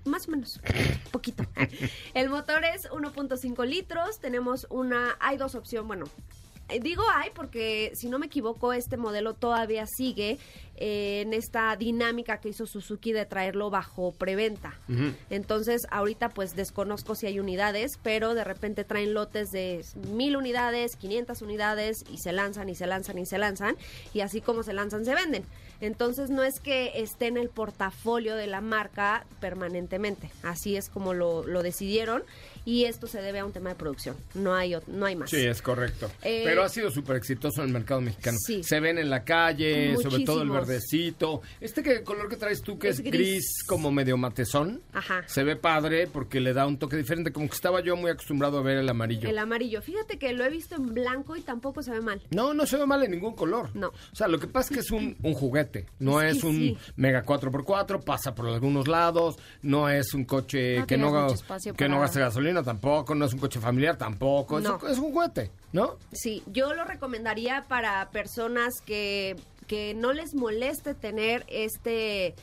Más 0.06 0.26
o 0.26 0.30
menos, 0.30 0.58
poquito. 1.12 1.44
El 2.14 2.30
motor 2.30 2.64
es 2.64 2.88
1.5 2.90 3.66
litros, 3.66 4.18
tenemos 4.18 4.66
una, 4.70 5.16
hay 5.20 5.36
dos 5.36 5.54
opciones, 5.54 5.86
bueno, 5.86 6.06
digo 6.78 7.02
hay 7.14 7.30
porque 7.34 7.92
si 7.94 8.08
no 8.08 8.18
me 8.18 8.26
equivoco 8.26 8.72
este 8.72 8.96
modelo 8.96 9.34
todavía 9.34 9.86
sigue 9.86 10.38
eh, 10.82 11.20
en 11.20 11.34
esta 11.34 11.76
dinámica 11.76 12.38
que 12.38 12.48
hizo 12.48 12.64
Suzuki 12.64 13.12
de 13.12 13.26
traerlo 13.26 13.68
bajo 13.68 14.12
preventa. 14.12 14.72
Entonces 15.28 15.86
ahorita 15.90 16.30
pues 16.30 16.56
desconozco 16.56 17.14
si 17.14 17.26
hay 17.26 17.38
unidades, 17.38 17.98
pero 18.02 18.34
de 18.34 18.44
repente 18.44 18.84
traen 18.84 19.12
lotes 19.12 19.52
de 19.52 19.84
mil 20.10 20.36
unidades, 20.36 20.96
500 20.96 21.42
unidades 21.42 22.04
y 22.10 22.16
se 22.16 22.32
lanzan 22.32 22.70
y 22.70 22.74
se 22.74 22.86
lanzan 22.86 23.18
y 23.18 23.26
se 23.26 23.36
lanzan 23.36 23.76
y 24.14 24.20
así 24.20 24.40
como 24.40 24.62
se 24.62 24.72
lanzan 24.72 25.04
se 25.04 25.14
venden. 25.14 25.44
Entonces 25.82 26.30
no 26.30 26.42
es 26.42 26.60
que 26.60 26.92
esté 26.94 27.26
en 27.26 27.36
el 27.36 27.50
portafolio 27.50 28.34
de 28.34 28.46
la 28.46 28.60
marca 28.60 29.26
permanentemente, 29.40 30.30
así 30.42 30.76
es 30.76 30.88
como 30.88 31.14
lo, 31.14 31.46
lo 31.46 31.62
decidieron 31.62 32.22
y 32.64 32.84
esto 32.84 33.06
se 33.06 33.22
debe 33.22 33.38
a 33.38 33.44
un 33.44 33.52
tema 33.52 33.70
de 33.70 33.76
producción, 33.76 34.16
no 34.34 34.54
hay, 34.54 34.76
no 34.86 35.06
hay 35.06 35.16
más. 35.16 35.30
Sí, 35.30 35.44
es 35.44 35.62
correcto. 35.62 36.10
Eh, 36.22 36.42
Pero 36.44 36.62
ha 36.62 36.68
sido 36.68 36.90
súper 36.90 37.16
exitoso 37.16 37.62
en 37.62 37.68
el 37.68 37.72
mercado 37.72 38.00
mexicano. 38.00 38.36
Sí. 38.38 38.62
Se 38.62 38.80
ven 38.80 38.98
en 38.98 39.08
la 39.08 39.24
calle, 39.24 39.96
sobre 39.96 40.24
todo 40.24 40.42
el 40.42 40.48
Muchísimos. 40.48 40.68
Verdecito. 40.70 41.42
Este 41.60 41.82
que, 41.82 42.02
color 42.02 42.28
que 42.28 42.36
traes 42.36 42.62
tú, 42.62 42.78
que 42.78 42.88
es, 42.88 42.98
Es 42.98 43.04
gris. 43.04 43.12
gris. 43.12 43.64
como 43.66 43.90
medio 43.90 44.16
matezón, 44.16 44.80
Ajá. 44.92 45.22
se 45.26 45.42
ve 45.44 45.56
padre 45.56 46.06
porque 46.06 46.40
le 46.40 46.52
da 46.52 46.66
un 46.66 46.78
toque 46.78 46.96
diferente. 46.96 47.32
Como 47.32 47.48
que 47.48 47.54
estaba 47.54 47.80
yo 47.80 47.96
muy 47.96 48.10
acostumbrado 48.10 48.58
a 48.58 48.62
ver 48.62 48.78
el 48.78 48.88
amarillo. 48.88 49.28
El 49.28 49.38
amarillo, 49.38 49.82
fíjate 49.82 50.18
que 50.18 50.32
lo 50.32 50.44
he 50.44 50.50
visto 50.50 50.76
en 50.76 50.94
blanco 50.94 51.36
y 51.36 51.40
tampoco 51.42 51.82
se 51.82 51.90
ve 51.90 52.00
mal. 52.00 52.22
No, 52.30 52.54
no 52.54 52.66
se 52.66 52.76
ve 52.76 52.86
mal 52.86 53.02
en 53.02 53.10
ningún 53.10 53.34
color. 53.34 53.70
No. 53.74 53.88
O 53.88 54.14
sea, 54.16 54.28
lo 54.28 54.38
que 54.38 54.46
pasa 54.46 54.70
es 54.70 54.74
que 54.76 54.80
es 54.80 54.90
un, 54.90 55.16
un 55.22 55.34
juguete. 55.34 55.86
No 55.98 56.22
es 56.22 56.42
un 56.44 56.56
sí. 56.56 56.78
Mega 56.96 57.24
4x4, 57.24 58.02
pasa 58.04 58.34
por 58.34 58.46
algunos 58.46 58.88
lados. 58.88 59.36
No 59.62 59.88
es 59.88 60.14
un 60.14 60.24
coche 60.24 60.78
No 60.80 60.86
que, 60.86 60.96
no, 60.96 61.06
que 61.76 61.88
no 61.88 62.00
gaste 62.00 62.20
gasolina 62.20 62.62
tampoco. 62.62 63.14
No 63.14 63.24
es 63.26 63.32
un 63.32 63.38
coche 63.40 63.60
familiar 63.60 63.96
tampoco. 63.96 64.58
Es, 64.58 64.64
No. 64.64 64.78
un, 64.82 64.90
es 64.90 64.98
un 64.98 65.12
juguete, 65.12 65.50
¿no? 65.72 65.96
Sí, 66.12 66.42
yo 66.46 66.74
lo 66.74 66.84
recomendaría 66.84 67.64
para 67.68 68.10
personas 68.10 68.74
que, 68.84 69.36
que 69.70 69.94
no 69.94 70.12
les 70.12 70.34
moleste 70.34 70.94
tener 70.94 71.44
este, 71.46 72.34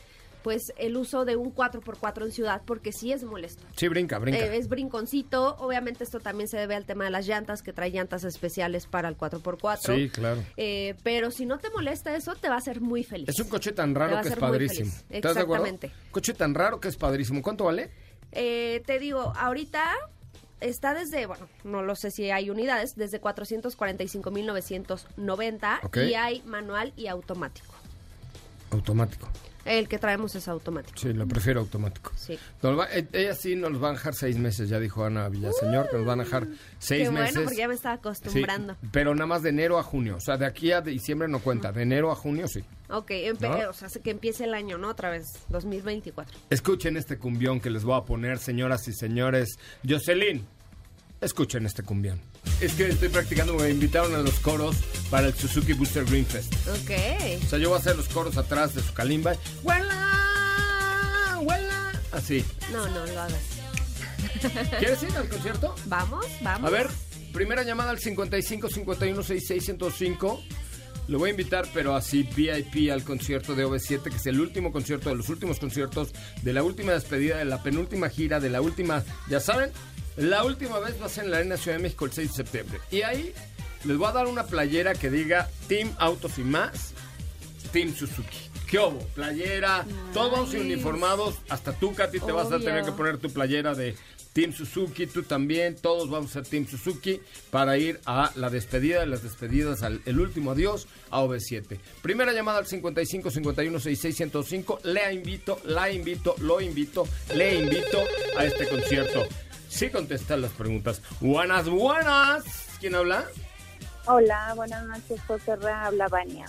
pues 0.43 0.71
el 0.77 0.95
uso 0.95 1.25
de 1.25 1.35
un 1.35 1.53
4x4 1.53 2.23
en 2.23 2.31
ciudad, 2.31 2.61
porque 2.63 2.93
sí 2.93 3.11
es 3.11 3.25
molesto. 3.25 3.65
Sí, 3.75 3.89
brinca, 3.89 4.17
brinca. 4.17 4.45
Eh, 4.45 4.55
es 4.55 4.69
brinconcito, 4.69 5.57
obviamente 5.59 6.05
esto 6.05 6.21
también 6.21 6.47
se 6.47 6.55
debe 6.55 6.75
al 6.75 6.85
tema 6.85 7.03
de 7.03 7.09
las 7.09 7.27
llantas, 7.27 7.63
que 7.63 7.73
trae 7.73 7.89
llantas 7.89 8.23
especiales 8.23 8.87
para 8.87 9.09
el 9.09 9.17
4x4. 9.17 9.93
Sí, 9.93 10.07
claro. 10.07 10.41
Eh, 10.55 10.95
pero 11.03 11.29
si 11.29 11.45
no 11.45 11.57
te 11.57 11.69
molesta 11.69 12.15
eso, 12.15 12.33
te 12.35 12.47
va 12.47 12.55
a 12.55 12.59
hacer 12.59 12.79
muy 12.79 13.03
feliz. 13.03 13.27
Es 13.27 13.39
un 13.41 13.49
coche 13.49 13.73
tan 13.73 13.93
raro 13.93 14.21
que 14.21 14.29
es 14.29 14.35
padrísimo. 14.37 14.89
feliz. 14.89 15.05
¿Estás 15.09 15.35
de 15.35 15.41
acuerdo? 15.41 15.65
Exactamente. 15.65 16.11
Coche 16.11 16.33
tan 16.33 16.55
raro 16.55 16.79
que 16.79 16.87
es 16.87 16.95
padrísimo. 16.95 17.41
¿Cuánto 17.41 17.65
vale? 17.65 17.91
Eh, 18.31 18.83
te 18.85 18.99
digo, 18.99 19.33
ahorita 19.35 19.93
está 20.61 20.93
desde, 20.93 21.25
bueno, 21.25 21.47
no 21.63 21.81
lo 21.83 21.95
sé 21.95 22.11
si 22.11 22.29
hay 22.31 22.49
unidades, 22.49 22.95
desde 22.95 23.21
445.990 23.21 25.79
Ok. 25.83 25.97
y 25.97 26.15
hay 26.15 26.41
manual 26.45 26.93
y 26.95 27.07
automático. 27.07 27.73
Automático. 28.71 29.27
El 29.67 29.87
que 29.87 29.99
traemos 29.99 30.33
es 30.35 30.47
automático. 30.47 30.97
Sí, 30.97 31.13
lo 31.13 31.27
prefiero 31.27 31.59
automático. 31.59 32.11
Sí. 32.15 32.37
Va- 32.63 32.87
eh, 32.91 33.05
ella 33.13 33.35
sí 33.35 33.55
nos 33.55 33.81
va 33.83 33.89
a 33.89 33.91
dejar 33.93 34.13
seis 34.15 34.37
meses, 34.37 34.69
ya 34.69 34.79
dijo 34.79 35.03
Ana 35.03 35.27
Villaseñor, 35.29 35.89
que 35.89 35.97
nos 35.97 36.05
van 36.05 36.21
a 36.21 36.23
dejar 36.23 36.47
seis 36.79 37.07
Qué 37.07 37.11
meses. 37.11 37.33
bueno, 37.33 37.45
porque 37.45 37.57
ya 37.57 37.67
me 37.67 37.73
estaba 37.73 37.95
Sí, 37.95 37.99
acostumbrando. 37.99 38.75
pero 38.91 39.13
nada 39.13 39.25
más 39.27 39.43
de 39.43 39.49
enero 39.49 39.77
a 39.77 39.83
junio. 39.83 40.15
O 40.15 40.21
sea, 40.21 40.37
de 40.37 40.45
aquí 40.45 40.71
a 40.71 40.81
diciembre 40.81 41.27
no 41.27 41.39
cuenta. 41.39 41.71
De 41.71 41.81
enero 41.83 42.11
a 42.11 42.15
junio 42.15 42.47
sí. 42.47 42.63
Ok, 42.89 43.09
empe- 43.11 43.41
¿No? 43.63 43.69
o 43.69 43.73
sea, 43.73 43.89
que 44.01 44.11
empiece 44.11 44.45
el 44.45 44.53
año, 44.53 44.77
¿no? 44.77 44.87
Otra 44.89 45.09
vez, 45.09 45.25
2024. 45.49 46.37
Escuchen 46.49 46.95
este 46.95 47.17
cumbión 47.17 47.59
que 47.59 47.69
les 47.69 47.83
voy 47.83 47.97
a 47.99 48.05
poner, 48.05 48.37
señoras 48.39 48.87
y 48.87 48.93
señores. 48.93 49.59
Jocelyn, 49.87 50.45
escuchen 51.21 51.65
este 51.65 51.83
cumbión. 51.83 52.21
Es 52.61 52.73
que 52.73 52.87
estoy 52.87 53.09
practicando, 53.09 53.53
me 53.55 53.69
invitaron 53.69 54.15
a 54.15 54.19
los 54.19 54.39
coros 54.39 54.77
para 55.09 55.27
el 55.27 55.33
Suzuki 55.33 55.73
Booster 55.73 56.05
Green 56.05 56.25
Fest. 56.25 56.53
Ok. 56.67 56.91
O 57.45 57.49
sea, 57.49 57.59
yo 57.59 57.69
voy 57.69 57.77
a 57.77 57.79
hacer 57.79 57.95
los 57.95 58.07
coros 58.09 58.37
atrás 58.37 58.75
de 58.75 58.81
su 58.81 58.93
calimba. 58.93 59.35
¡Huela! 59.63 61.39
¡Huela! 61.41 61.91
Así. 62.11 62.43
No, 62.71 62.87
no 62.87 63.05
lo 63.05 63.21
hagas. 63.21 63.41
¿Quieres 64.79 65.03
ir 65.03 65.15
al 65.15 65.29
concierto? 65.29 65.75
Vamos, 65.85 66.25
vamos. 66.41 66.67
A 66.67 66.71
ver, 66.71 66.87
primera 67.33 67.63
llamada 67.63 67.91
al 67.91 67.99
55 67.99 68.69
51 68.69 69.23
66 69.23 69.63
105. 69.63 70.43
Lo 71.07 71.19
voy 71.19 71.29
a 71.29 71.31
invitar, 71.31 71.65
pero 71.73 71.95
así 71.95 72.23
VIP 72.23 72.91
al 72.91 73.03
concierto 73.03 73.55
de 73.55 73.65
OV7, 73.65 74.03
que 74.09 74.17
es 74.17 74.25
el 74.25 74.41
último 74.41 74.73
concierto 74.73 75.09
de 75.09 75.15
los 75.15 75.29
últimos 75.29 75.57
conciertos, 75.57 76.09
de 76.41 76.51
la 76.51 76.63
última 76.63 76.91
despedida, 76.91 77.37
de 77.37 77.45
la 77.45 77.63
penúltima 77.63 78.09
gira, 78.09 78.41
de 78.41 78.49
la 78.49 78.59
última, 78.59 79.05
ya 79.29 79.39
saben, 79.39 79.71
la 80.17 80.43
última 80.43 80.79
vez 80.79 81.01
va 81.01 81.05
a 81.05 81.09
ser 81.09 81.25
en 81.25 81.31
la 81.31 81.37
Arena 81.37 81.57
Ciudad 81.57 81.77
de 81.77 81.83
México 81.83 82.05
el 82.05 82.11
6 82.11 82.29
de 82.29 82.35
septiembre. 82.35 82.79
Y 82.91 83.01
ahí 83.03 83.33
les 83.85 83.97
voy 83.97 84.07
a 84.07 84.11
dar 84.11 84.27
una 84.27 84.45
playera 84.45 84.93
que 84.93 85.09
diga 85.09 85.49
Team 85.67 85.93
Autos 85.97 86.37
y 86.37 86.41
más, 86.41 86.93
Team 87.71 87.95
Suzuki. 87.95 88.37
¿Qué 88.67 88.79
hubo? 88.79 88.99
Playera, 89.15 89.85
todos 90.13 90.53
uniformados, 90.53 91.35
hasta 91.47 91.71
tú, 91.71 91.93
Katy, 91.93 92.19
te 92.19 92.31
vas 92.33 92.51
a 92.51 92.59
tener 92.59 92.83
que 92.83 92.91
poner 92.91 93.17
tu 93.17 93.29
playera 93.29 93.73
de 93.73 93.95
Team 94.33 94.53
Suzuki, 94.53 95.07
tú 95.07 95.23
también, 95.23 95.75
todos 95.75 96.09
vamos 96.09 96.31
a 96.31 96.33
ser 96.33 96.43
Team 96.43 96.67
Suzuki 96.67 97.19
para 97.49 97.77
ir 97.77 97.99
a 98.05 98.31
la 98.35 98.49
despedida 98.49 98.99
de 98.99 99.07
las 99.07 99.23
despedidas, 99.23 99.81
al 99.83 100.01
el 100.05 100.19
último 100.19 100.51
adiós 100.51 100.87
a 101.09 101.21
OV7. 101.21 101.79
Primera 102.01 102.33
llamada 102.33 102.59
al 102.59 102.67
55 102.67 103.31
51 103.31 103.79
66 103.79 104.15
105. 104.15 104.79
Le 104.83 105.13
invito, 105.13 105.59
la 105.63 105.89
invito, 105.89 106.35
lo 106.39 106.61
invito, 106.61 107.07
le 107.33 107.55
invito 107.55 107.99
a 108.37 108.45
este 108.45 108.67
concierto. 108.67 109.27
Sí 109.67 109.89
contestan 109.89 110.41
las 110.41 110.51
preguntas. 110.51 111.01
Buenas, 111.19 111.69
buenas. 111.69 112.77
¿Quién 112.79 112.95
habla? 112.95 113.25
Hola, 114.05 114.53
buenas 114.55 114.85
noches, 114.85 115.21
José 115.27 115.55
Ra, 115.57 115.87
habla 115.87 116.07
Vania. 116.07 116.45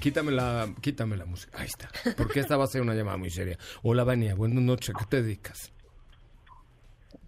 Quítame 0.00 0.32
la, 0.32 0.72
quítame 0.80 1.16
la 1.16 1.26
música. 1.26 1.58
Ahí 1.58 1.66
está. 1.66 1.90
Porque 2.16 2.40
esta 2.40 2.56
va 2.56 2.64
a 2.64 2.68
ser 2.68 2.80
una 2.80 2.94
llamada 2.94 3.18
muy 3.18 3.30
seria. 3.30 3.58
Hola, 3.82 4.04
Vania. 4.04 4.34
Buenas 4.34 4.62
noches. 4.62 4.94
¿A 4.94 4.98
qué 4.98 5.04
te 5.06 5.22
dedicas? 5.22 5.70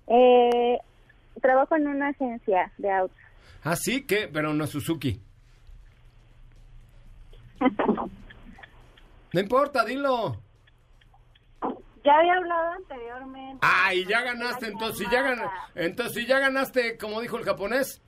Eh, 0.07 0.79
trabajo 1.43 1.77
en 1.77 1.89
una 1.89 2.09
agencia 2.09 2.73
de 2.79 2.91
autos. 2.91 3.19
Ah, 3.65 3.77
sí, 3.77 4.07
¿qué? 4.07 4.31
Pero 4.33 4.55
no 4.55 4.65
es 4.65 4.71
Suzuki. 4.71 5.21
No 9.33 9.41
importa, 9.41 9.85
dilo. 9.85 10.41
Ya 12.07 12.19
había 12.19 12.35
hablado 12.35 12.73
anteriormente. 12.73 13.59
Ay, 13.63 14.07
ya 14.07 14.23
ganaste, 14.23 14.69
entonces, 14.69 14.99
si 14.99 15.13
ya 15.13 15.23
ganaste, 15.23 15.57
entonces, 15.75 16.15
si 16.15 16.27
ya 16.27 16.39
ganaste, 16.39 16.97
como 16.99 17.21
dijo 17.21 17.37
el 17.37 17.45
japonés, 17.45 18.01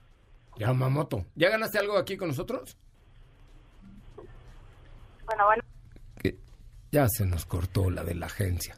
Yamamoto, 0.57 1.27
¿ya 1.35 1.51
ganaste 1.51 1.81
algo 1.81 1.99
aquí 1.99 2.17
con 2.17 2.29
nosotros? 2.29 2.79
Bueno, 5.27 5.47
bueno, 5.47 5.63
ya 6.93 7.09
se 7.09 7.27
nos 7.27 7.45
cortó 7.45 7.91
la 7.91 8.05
de 8.05 8.15
la 8.15 8.27
agencia. 8.27 8.77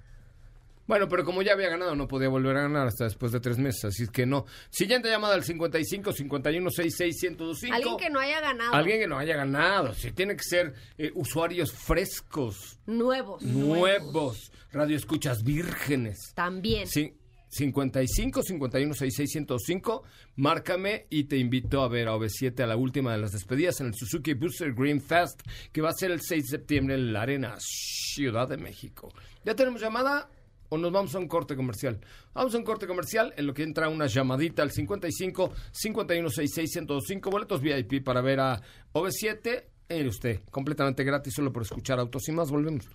Bueno, 0.90 1.08
pero 1.08 1.24
como 1.24 1.40
ya 1.40 1.52
había 1.52 1.68
ganado, 1.68 1.94
no 1.94 2.08
podía 2.08 2.28
volver 2.28 2.56
a 2.56 2.62
ganar 2.62 2.88
hasta 2.88 3.04
después 3.04 3.30
de 3.30 3.38
tres 3.38 3.58
meses, 3.58 3.84
así 3.84 4.08
que 4.08 4.26
no. 4.26 4.44
Siguiente 4.70 5.08
llamada 5.08 5.34
al 5.34 5.44
55 5.44 6.12
51 6.12 6.68
66 6.68 7.22
1025. 7.30 7.76
Alguien 7.76 7.96
que 7.96 8.10
no 8.10 8.18
haya 8.18 8.40
ganado. 8.40 8.74
Alguien 8.74 8.98
que 8.98 9.06
no 9.06 9.16
haya 9.16 9.36
ganado. 9.36 9.94
Sí, 9.94 10.10
tiene 10.10 10.34
que 10.34 10.42
ser 10.42 10.74
eh, 10.98 11.12
usuarios 11.14 11.70
frescos, 11.70 12.80
Nuevos. 12.86 13.40
nuevos, 13.40 14.50
radioescuchas 14.72 15.44
vírgenes. 15.44 16.32
También. 16.34 16.88
Sí, 16.88 17.14
55 17.50 18.42
51 18.42 18.92
66 18.92 19.30
105. 19.30 20.02
Márcame 20.34 21.06
y 21.08 21.22
te 21.24 21.36
invito 21.36 21.82
a 21.82 21.88
ver 21.88 22.08
a 22.08 22.16
OV7 22.16 22.64
a 22.64 22.66
la 22.66 22.74
última 22.76 23.12
de 23.12 23.18
las 23.18 23.30
despedidas 23.30 23.80
en 23.80 23.86
el 23.86 23.94
Suzuki 23.94 24.34
Booster 24.34 24.74
Green 24.74 25.00
Fest, 25.00 25.40
que 25.70 25.82
va 25.82 25.90
a 25.90 25.94
ser 25.94 26.10
el 26.10 26.20
6 26.20 26.42
de 26.42 26.48
septiembre 26.48 26.96
en 26.96 27.12
la 27.12 27.22
Arena 27.22 27.54
Ciudad 27.60 28.48
de 28.48 28.56
México. 28.56 29.12
¿Ya 29.44 29.54
tenemos 29.54 29.80
llamada? 29.80 30.28
¿O 30.70 30.78
nos 30.78 30.92
vamos 30.92 31.14
a 31.14 31.18
un 31.18 31.26
corte 31.26 31.56
comercial? 31.56 32.00
Vamos 32.32 32.54
a 32.54 32.58
un 32.58 32.64
corte 32.64 32.86
comercial 32.86 33.34
en 33.36 33.46
lo 33.46 33.52
que 33.52 33.64
entra 33.64 33.88
una 33.88 34.06
llamadita 34.06 34.62
al 34.62 34.70
55 34.70 35.52
51 35.72 36.30
66 36.30 36.70
105. 36.72 37.30
Boletos 37.30 37.60
VIP 37.60 38.04
para 38.04 38.20
ver 38.20 38.40
a 38.40 38.62
OV7. 38.92 39.64
Mire 39.88 40.08
usted, 40.08 40.40
completamente 40.50 41.02
gratis 41.02 41.34
solo 41.34 41.52
por 41.52 41.62
escuchar 41.62 41.98
Autos 41.98 42.28
y 42.28 42.32
más. 42.32 42.50
Volvemos. 42.50 42.88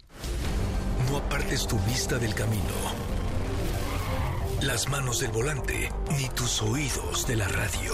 No 1.12 1.18
apartes 1.18 1.68
tu 1.68 1.78
vista 1.80 2.18
del 2.18 2.34
camino, 2.34 2.64
las 4.62 4.90
manos 4.90 5.20
del 5.20 5.32
volante, 5.32 5.92
ni 6.18 6.30
tus 6.30 6.62
oídos 6.62 7.28
de 7.28 7.36
la 7.36 7.48
radio. 7.50 7.94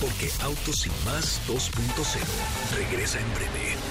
Porque 0.00 0.28
Autos 0.42 0.86
y 0.86 0.90
más 1.06 1.40
2.0 1.48 2.76
regresa 2.76 3.20
en 3.20 3.34
breve. 3.34 3.87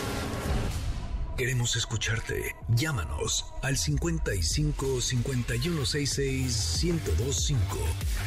Queremos 1.37 1.75
escucharte. 1.75 2.55
Llámanos 2.69 3.53
al 3.61 3.77
55 3.77 5.01
5166 5.01 6.83
1025 6.83 7.77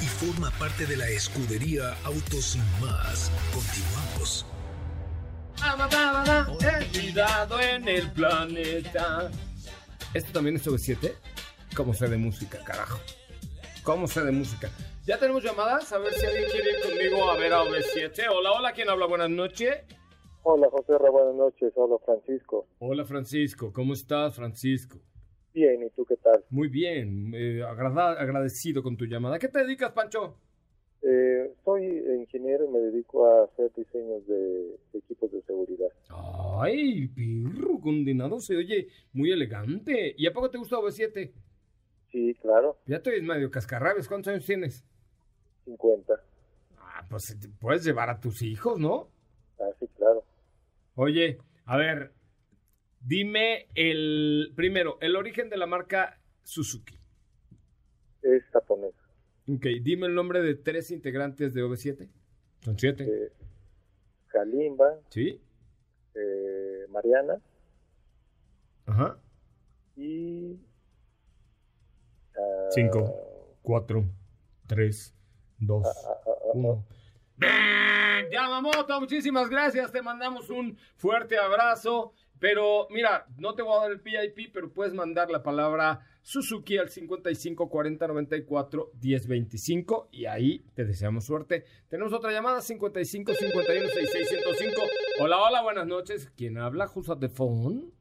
y 0.00 0.06
forma 0.06 0.52
parte 0.52 0.86
de 0.86 0.96
la 0.96 1.08
escudería 1.08 1.96
Autos 2.04 2.54
y 2.54 2.58
más. 2.80 3.32
Continuamos. 3.52 4.46
Olvidado 6.64 7.60
en 7.60 7.88
el 7.88 8.12
planeta. 8.12 9.28
¿Esto 10.14 10.32
también 10.32 10.54
es 10.54 10.66
OV7? 10.68 11.12
¿Cómo 11.74 11.92
sé 11.94 12.06
de 12.06 12.16
música, 12.16 12.62
carajo? 12.62 13.00
¿Cómo 13.82 14.06
sé 14.06 14.22
de 14.22 14.30
música? 14.30 14.70
¿Ya 15.04 15.18
tenemos 15.18 15.42
llamadas? 15.42 15.92
A 15.92 15.98
ver 15.98 16.14
si 16.14 16.26
alguien 16.26 16.48
quiere 16.48 16.78
ir 16.78 16.80
conmigo 16.80 17.28
a 17.28 17.36
ver 17.36 17.52
a 17.54 17.64
OV7. 17.64 18.28
Hola, 18.30 18.52
hola, 18.52 18.72
¿quién 18.72 18.88
habla? 18.88 19.06
Buenas 19.06 19.30
noches. 19.30 19.78
Hola 20.42 20.68
José 20.70 20.92
buenas 21.10 21.34
noches. 21.34 21.72
Hola 21.76 21.96
Francisco. 22.04 22.66
Hola, 22.78 23.04
Francisco. 23.04 23.72
¿Cómo 23.72 23.92
estás, 23.92 24.34
Francisco? 24.36 24.98
Bien, 25.52 25.82
¿y 25.82 25.90
tú 25.90 26.04
qué 26.04 26.16
tal? 26.16 26.44
Muy 26.50 26.68
bien. 26.68 27.32
eh, 27.34 27.62
agradecido 27.62 28.82
con 28.82 28.96
tu 28.96 29.04
llamada. 29.04 29.36
¿A 29.36 29.38
qué 29.38 29.48
te 29.48 29.58
dedicas, 29.60 29.92
Pancho? 29.92 30.36
Eh, 31.02 31.52
soy 31.64 31.84
ingeniero 32.18 32.66
y 32.66 32.68
me 32.68 32.78
dedico 32.78 33.26
a 33.26 33.44
hacer 33.44 33.70
diseños 33.74 34.26
de 34.26 34.78
equipos 34.94 35.30
de 35.32 35.42
seguridad. 35.42 35.88
Ay, 36.08 37.08
pirro, 37.08 37.80
condenado. 37.80 38.40
Se 38.40 38.56
oye 38.56 38.88
muy 39.12 39.30
elegante. 39.32 40.14
¿Y 40.16 40.26
a 40.26 40.32
poco 40.32 40.50
te 40.50 40.58
gusta 40.58 40.76
OV7? 40.76 41.32
Sí, 42.12 42.34
claro, 42.42 42.76
Ya 42.86 43.00
te 43.00 43.10
ves 43.10 43.22
medio 43.22 43.50
cascarrabias. 43.50 44.08
¿Cuántos 44.08 44.32
años 44.32 44.44
tienes? 44.46 44.84
50. 45.64 46.14
Ah, 46.78 47.06
pues 47.08 47.36
puedes 47.60 47.84
llevar 47.84 48.10
a 48.10 48.18
tus 48.20 48.42
hijos, 48.42 48.80
¿no? 48.80 49.08
Ah, 49.60 49.70
sí, 49.78 49.86
claro. 49.96 50.24
Oye, 50.94 51.38
a 51.64 51.76
ver, 51.76 52.12
dime 53.00 53.68
el 53.74 54.52
primero, 54.56 54.98
el 55.00 55.16
origen 55.16 55.48
de 55.48 55.56
la 55.56 55.66
marca 55.66 56.20
Suzuki. 56.42 56.98
Es 58.22 58.44
japonés. 58.52 58.94
Ok, 59.48 59.66
dime 59.82 60.06
el 60.06 60.14
nombre 60.14 60.42
de 60.42 60.54
tres 60.54 60.90
integrantes 60.90 61.54
de 61.54 61.62
OV7. 61.64 62.08
Son 62.60 62.78
siete. 62.78 63.04
Eh, 63.04 63.32
Kalimba, 64.28 64.98
¿Sí? 65.08 65.40
eh, 66.14 66.86
Mariana 66.90 67.40
Ajá. 68.86 69.18
y... 69.96 70.58
ah, 72.36 72.68
Cinco, 72.70 73.56
cuatro, 73.62 74.04
tres, 74.66 75.14
dos, 75.58 75.86
ah, 75.86 76.20
ah, 76.26 76.30
uno. 76.54 76.84
Yamamoto, 78.32 79.00
muchísimas 79.00 79.48
gracias. 79.48 79.90
Te 79.92 80.02
mandamos 80.02 80.50
un 80.50 80.76
fuerte 80.96 81.38
abrazo. 81.38 82.12
Pero 82.40 82.86
mira, 82.90 83.26
no 83.36 83.54
te 83.54 83.60
voy 83.60 83.76
a 83.76 83.82
dar 83.82 83.90
el 83.92 83.98
VIP, 83.98 84.50
pero 84.52 84.72
puedes 84.72 84.94
mandar 84.94 85.30
la 85.30 85.42
palabra 85.42 86.00
Suzuki 86.22 86.78
al 86.78 86.88
55 86.88 87.68
40 87.68 88.08
94 88.08 88.92
10 88.94 89.28
25 89.28 90.08
y 90.10 90.24
ahí 90.24 90.64
te 90.74 90.86
deseamos 90.86 91.26
suerte. 91.26 91.64
Tenemos 91.88 92.14
otra 92.14 92.32
llamada 92.32 92.62
55 92.62 93.34
51 93.34 93.88
66 93.88 94.28
105. 94.28 94.82
Hola, 95.20 95.36
hola, 95.38 95.62
buenas 95.62 95.86
noches. 95.86 96.32
¿Quién 96.34 96.56
habla? 96.56 96.84
At 96.84 97.18
the 97.18 97.28
phone? 97.28 97.92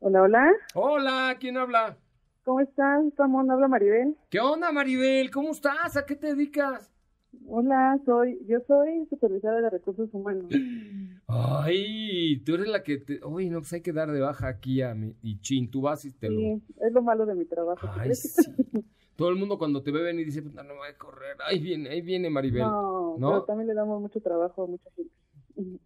Hola, 0.00 0.22
hola. 0.22 0.52
Hola, 0.74 1.36
¿quién 1.38 1.58
habla? 1.58 1.96
¿Cómo 2.42 2.60
estás, 2.60 3.04
Ramón? 3.16 3.50
Habla 3.52 3.68
Maribel. 3.68 4.16
¿Qué 4.30 4.40
onda, 4.40 4.72
Maribel? 4.72 5.30
¿Cómo 5.30 5.52
estás? 5.52 5.96
¿A 5.96 6.04
qué 6.04 6.16
te 6.16 6.34
dedicas? 6.34 6.90
Hola, 7.46 7.98
soy, 8.04 8.38
yo 8.46 8.58
soy 8.66 9.06
supervisora 9.08 9.60
de 9.60 9.70
recursos 9.70 10.08
humanos. 10.12 10.46
Ay, 11.26 12.40
tú 12.44 12.54
eres 12.54 12.68
la 12.68 12.82
que 12.82 12.98
te... 12.98 13.24
Uy, 13.24 13.50
no, 13.50 13.60
pues 13.60 13.72
hay 13.72 13.82
que 13.82 13.92
dar 13.92 14.10
de 14.10 14.20
baja 14.20 14.48
aquí 14.48 14.82
a 14.82 14.94
mi... 14.94 15.14
Y 15.22 15.40
chin, 15.40 15.70
tú 15.70 15.82
vas 15.82 16.04
y 16.04 16.12
te 16.12 16.30
lo... 16.30 16.38
Sí, 16.38 16.62
es 16.80 16.92
lo 16.92 17.02
malo 17.02 17.26
de 17.26 17.34
mi 17.34 17.44
trabajo. 17.44 17.86
Todo 19.16 19.30
el 19.30 19.36
mundo 19.36 19.58
cuando 19.58 19.82
te 19.82 19.90
ve 19.90 20.02
venir 20.02 20.26
dice, 20.26 20.42
puta, 20.42 20.62
no 20.62 20.76
voy 20.76 20.88
a 20.88 20.96
correr. 20.96 21.36
Ahí 21.44 21.58
viene, 21.58 21.90
ahí 21.90 22.00
viene 22.00 22.30
Maribel. 22.30 22.62
No, 22.62 23.16
¿No? 23.18 23.30
pero 23.30 23.44
también 23.44 23.68
le 23.68 23.74
damos 23.74 24.00
mucho 24.00 24.20
trabajo 24.20 24.64
a 24.64 24.66
mucha 24.66 24.90
gente. 24.94 25.12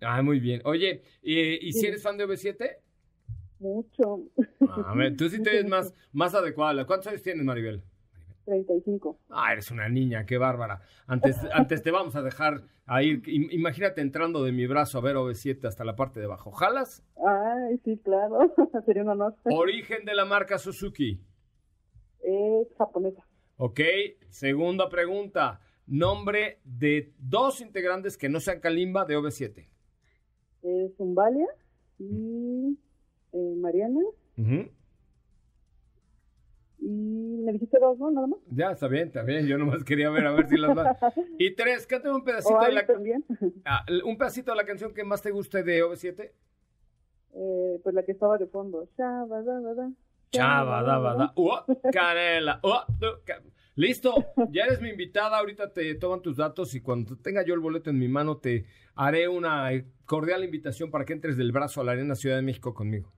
Ah, 0.02 0.20
muy 0.22 0.38
bien. 0.38 0.60
Oye, 0.64 1.02
eh, 1.22 1.58
¿y 1.62 1.72
si 1.72 1.86
eres 1.86 2.02
fan 2.02 2.18
de 2.18 2.26
OV7? 2.26 2.76
Mucho. 3.58 4.24
A 4.68 4.94
ver, 4.94 5.16
tú 5.16 5.28
sí 5.28 5.40
te 5.40 5.50
ves 5.50 5.66
más, 5.66 5.94
más 6.12 6.34
adecuada. 6.34 6.86
¿Cuántos 6.86 7.06
años 7.06 7.22
tienes, 7.22 7.44
Maribel? 7.44 7.82
35. 8.52 9.18
Ah, 9.30 9.52
eres 9.52 9.70
una 9.70 9.88
niña, 9.88 10.26
qué 10.26 10.36
bárbara. 10.38 10.82
Antes, 11.06 11.36
antes 11.52 11.82
te 11.82 11.90
vamos 11.90 12.14
a 12.16 12.22
dejar 12.22 12.64
a 12.86 13.02
ir. 13.02 13.22
Im- 13.26 13.48
Imagínate 13.50 14.00
entrando 14.02 14.44
de 14.44 14.52
mi 14.52 14.66
brazo 14.66 14.98
a 14.98 15.00
ver 15.00 15.16
OV7 15.16 15.64
hasta 15.66 15.84
la 15.84 15.96
parte 15.96 16.20
de 16.20 16.26
abajo. 16.26 16.50
¿Jalas? 16.52 17.02
Ay, 17.16 17.78
sí, 17.84 17.98
claro. 18.04 18.52
Sería 18.86 19.02
un 19.02 19.08
honor. 19.10 19.34
Origen 19.44 20.04
de 20.04 20.14
la 20.14 20.24
marca 20.24 20.58
Suzuki. 20.58 21.20
Es 22.22 22.68
japonesa. 22.76 23.24
Ok, 23.56 23.80
segunda 24.28 24.88
pregunta. 24.88 25.60
Nombre 25.86 26.60
de 26.64 27.12
dos 27.18 27.60
integrantes 27.60 28.16
que 28.16 28.28
no 28.28 28.38
sean 28.40 28.60
Kalimba 28.60 29.04
de 29.04 29.16
OV7. 29.18 29.66
Es 30.62 30.92
Umbalia 30.98 31.46
y 31.98 32.78
eh, 33.32 33.54
Mariana. 33.56 34.00
Ujú. 34.38 34.70
Y 36.84 37.38
me 37.44 37.52
dijiste 37.52 37.78
dos, 37.80 37.96
¿no? 37.96 38.10
Nada 38.10 38.26
más. 38.26 38.40
Ya, 38.50 38.72
está 38.72 38.88
bien, 38.88 39.06
está 39.06 39.22
bien. 39.22 39.46
Yo 39.46 39.56
nomás 39.56 39.84
quería 39.84 40.10
ver 40.10 40.26
a 40.26 40.32
ver 40.32 40.48
si 40.48 40.56
las 40.56 40.74
vas. 40.74 40.96
Y 41.38 41.54
tres, 41.54 41.86
cántame 41.86 42.16
un 42.16 42.24
pedacito 42.24 42.58
de 42.58 42.72
la 42.72 42.84
también. 42.86 43.24
ah, 43.64 43.84
un 44.04 44.18
pedacito 44.18 44.50
de 44.50 44.56
la 44.56 44.64
canción 44.66 44.92
que 44.92 45.04
más 45.04 45.22
te 45.22 45.30
guste 45.30 45.62
de 45.62 45.84
OV7. 45.84 46.32
Eh, 47.34 47.80
pues 47.82 47.94
la 47.94 48.02
que 48.04 48.10
estaba 48.12 48.36
de 48.36 48.46
fondo. 48.46 48.88
Shabadabada, 48.98 49.92
Chava, 50.32 50.82
da, 50.82 50.98
ba, 50.98 51.14
da. 51.14 51.32
shabadabada. 51.32 51.32
Oh, 51.36 51.64
canela. 51.92 52.60
Ca- 53.24 53.42
Listo, 53.74 54.12
ya 54.50 54.64
eres 54.64 54.80
mi 54.82 54.90
invitada. 54.90 55.38
Ahorita 55.38 55.72
te 55.72 55.94
toman 55.94 56.20
tus 56.20 56.36
datos 56.36 56.74
y 56.74 56.80
cuando 56.80 57.16
tenga 57.16 57.42
yo 57.44 57.54
el 57.54 57.60
boleto 57.60 57.90
en 57.90 57.98
mi 57.98 58.08
mano 58.08 58.36
te 58.38 58.66
haré 58.96 59.28
una 59.28 59.70
cordial 60.04 60.44
invitación 60.44 60.90
para 60.90 61.04
que 61.04 61.12
entres 61.14 61.36
del 61.36 61.52
brazo 61.52 61.80
a 61.80 61.84
la 61.84 61.92
Arena 61.92 62.14
Ciudad 62.16 62.36
de 62.36 62.42
México 62.42 62.74
conmigo. 62.74 63.12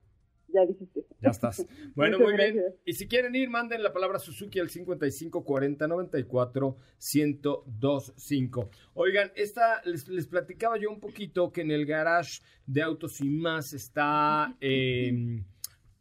Ya 0.47 0.65
dijiste. 0.65 1.05
Ya 1.21 1.29
estás. 1.29 1.65
Bueno, 1.95 2.19
Muchas 2.19 2.33
muy 2.33 2.43
bien. 2.43 2.63
Y 2.85 2.93
si 2.93 3.07
quieren 3.07 3.35
ir, 3.35 3.49
manden 3.49 3.81
la 3.81 3.93
palabra 3.93 4.19
Suzuki 4.19 4.59
al 4.59 4.69
55 4.69 5.43
40 5.43 5.87
94 5.87 6.77
1025. 7.13 8.69
Oigan, 8.95 9.31
esta 9.35 9.81
les, 9.85 10.07
les 10.07 10.27
platicaba 10.27 10.77
yo 10.77 10.89
un 10.89 10.99
poquito 10.99 11.51
que 11.51 11.61
en 11.61 11.71
el 11.71 11.85
garage 11.85 12.41
de 12.65 12.81
Autos 12.81 13.21
y 13.21 13.29
Más 13.29 13.73
está 13.73 14.55
eh, 14.59 15.41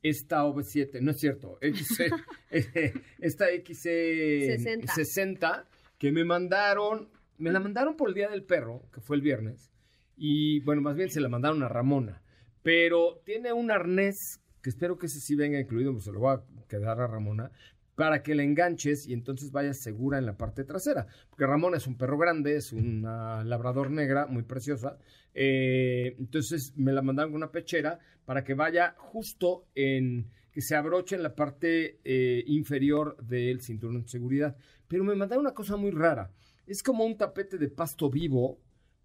esta 0.04 0.44
OV7, 0.44 1.00
no 1.00 1.12
es 1.12 1.18
cierto, 1.18 1.58
XC, 1.62 2.12
eh, 2.50 2.92
esta 3.18 3.46
XC60 3.50 4.86
60 4.86 5.66
que 5.98 6.12
me 6.12 6.24
mandaron, 6.24 7.08
me 7.38 7.50
la 7.50 7.58
mandaron 7.58 7.96
por 7.96 8.10
el 8.10 8.14
Día 8.14 8.28
del 8.28 8.44
Perro, 8.44 8.82
que 8.92 9.00
fue 9.00 9.16
el 9.16 9.22
viernes, 9.22 9.72
y 10.16 10.60
bueno, 10.60 10.82
más 10.82 10.94
bien 10.94 11.08
se 11.08 11.22
la 11.22 11.30
mandaron 11.30 11.62
a 11.62 11.68
Ramona, 11.68 12.22
pero 12.64 13.20
tiene 13.24 13.52
un 13.52 13.70
arnés 13.70 14.40
que 14.62 14.70
espero 14.70 14.96
que 14.96 15.06
ese 15.06 15.20
sí 15.20 15.36
venga 15.36 15.60
incluido, 15.60 15.92
pues 15.92 16.04
se 16.04 16.12
lo 16.12 16.20
voy 16.20 16.34
a 16.34 16.42
quedar 16.66 16.98
a 16.98 17.06
Ramona, 17.06 17.52
para 17.94 18.22
que 18.22 18.34
la 18.34 18.42
enganches 18.42 19.06
y 19.06 19.12
entonces 19.12 19.52
vayas 19.52 19.82
segura 19.82 20.18
en 20.18 20.24
la 20.24 20.38
parte 20.38 20.64
trasera. 20.64 21.06
Porque 21.28 21.46
Ramona 21.46 21.76
es 21.76 21.86
un 21.86 21.98
perro 21.98 22.16
grande, 22.16 22.56
es 22.56 22.72
una 22.72 23.44
labrador 23.44 23.90
negra 23.90 24.26
muy 24.26 24.42
preciosa. 24.42 24.98
eh, 25.34 26.16
entonces 26.18 26.72
me 26.76 26.92
la 26.92 27.02
mandaron 27.02 27.32
con 27.32 27.42
una 27.42 27.52
pechera 27.52 27.98
para 28.24 28.42
que 28.42 28.54
vaya 28.54 28.94
justo 28.96 29.66
en 29.74 30.30
que 30.50 30.62
se 30.62 30.74
abroche 30.74 31.16
en 31.16 31.22
la 31.22 31.34
parte 31.34 31.98
eh, 32.02 32.42
inferior 32.46 33.16
del 33.22 33.60
cinturón 33.60 34.02
de 34.02 34.08
seguridad. 34.08 34.56
Pero 34.88 35.04
me 35.04 35.14
mandaron 35.14 35.44
una 35.44 35.54
cosa 35.54 35.76
muy 35.76 35.90
rara. 35.90 36.30
Es 36.66 36.82
como 36.82 37.04
un 37.04 37.18
tapete 37.18 37.58
de 37.58 37.68
pasto 37.68 38.08
vivo 38.08 38.58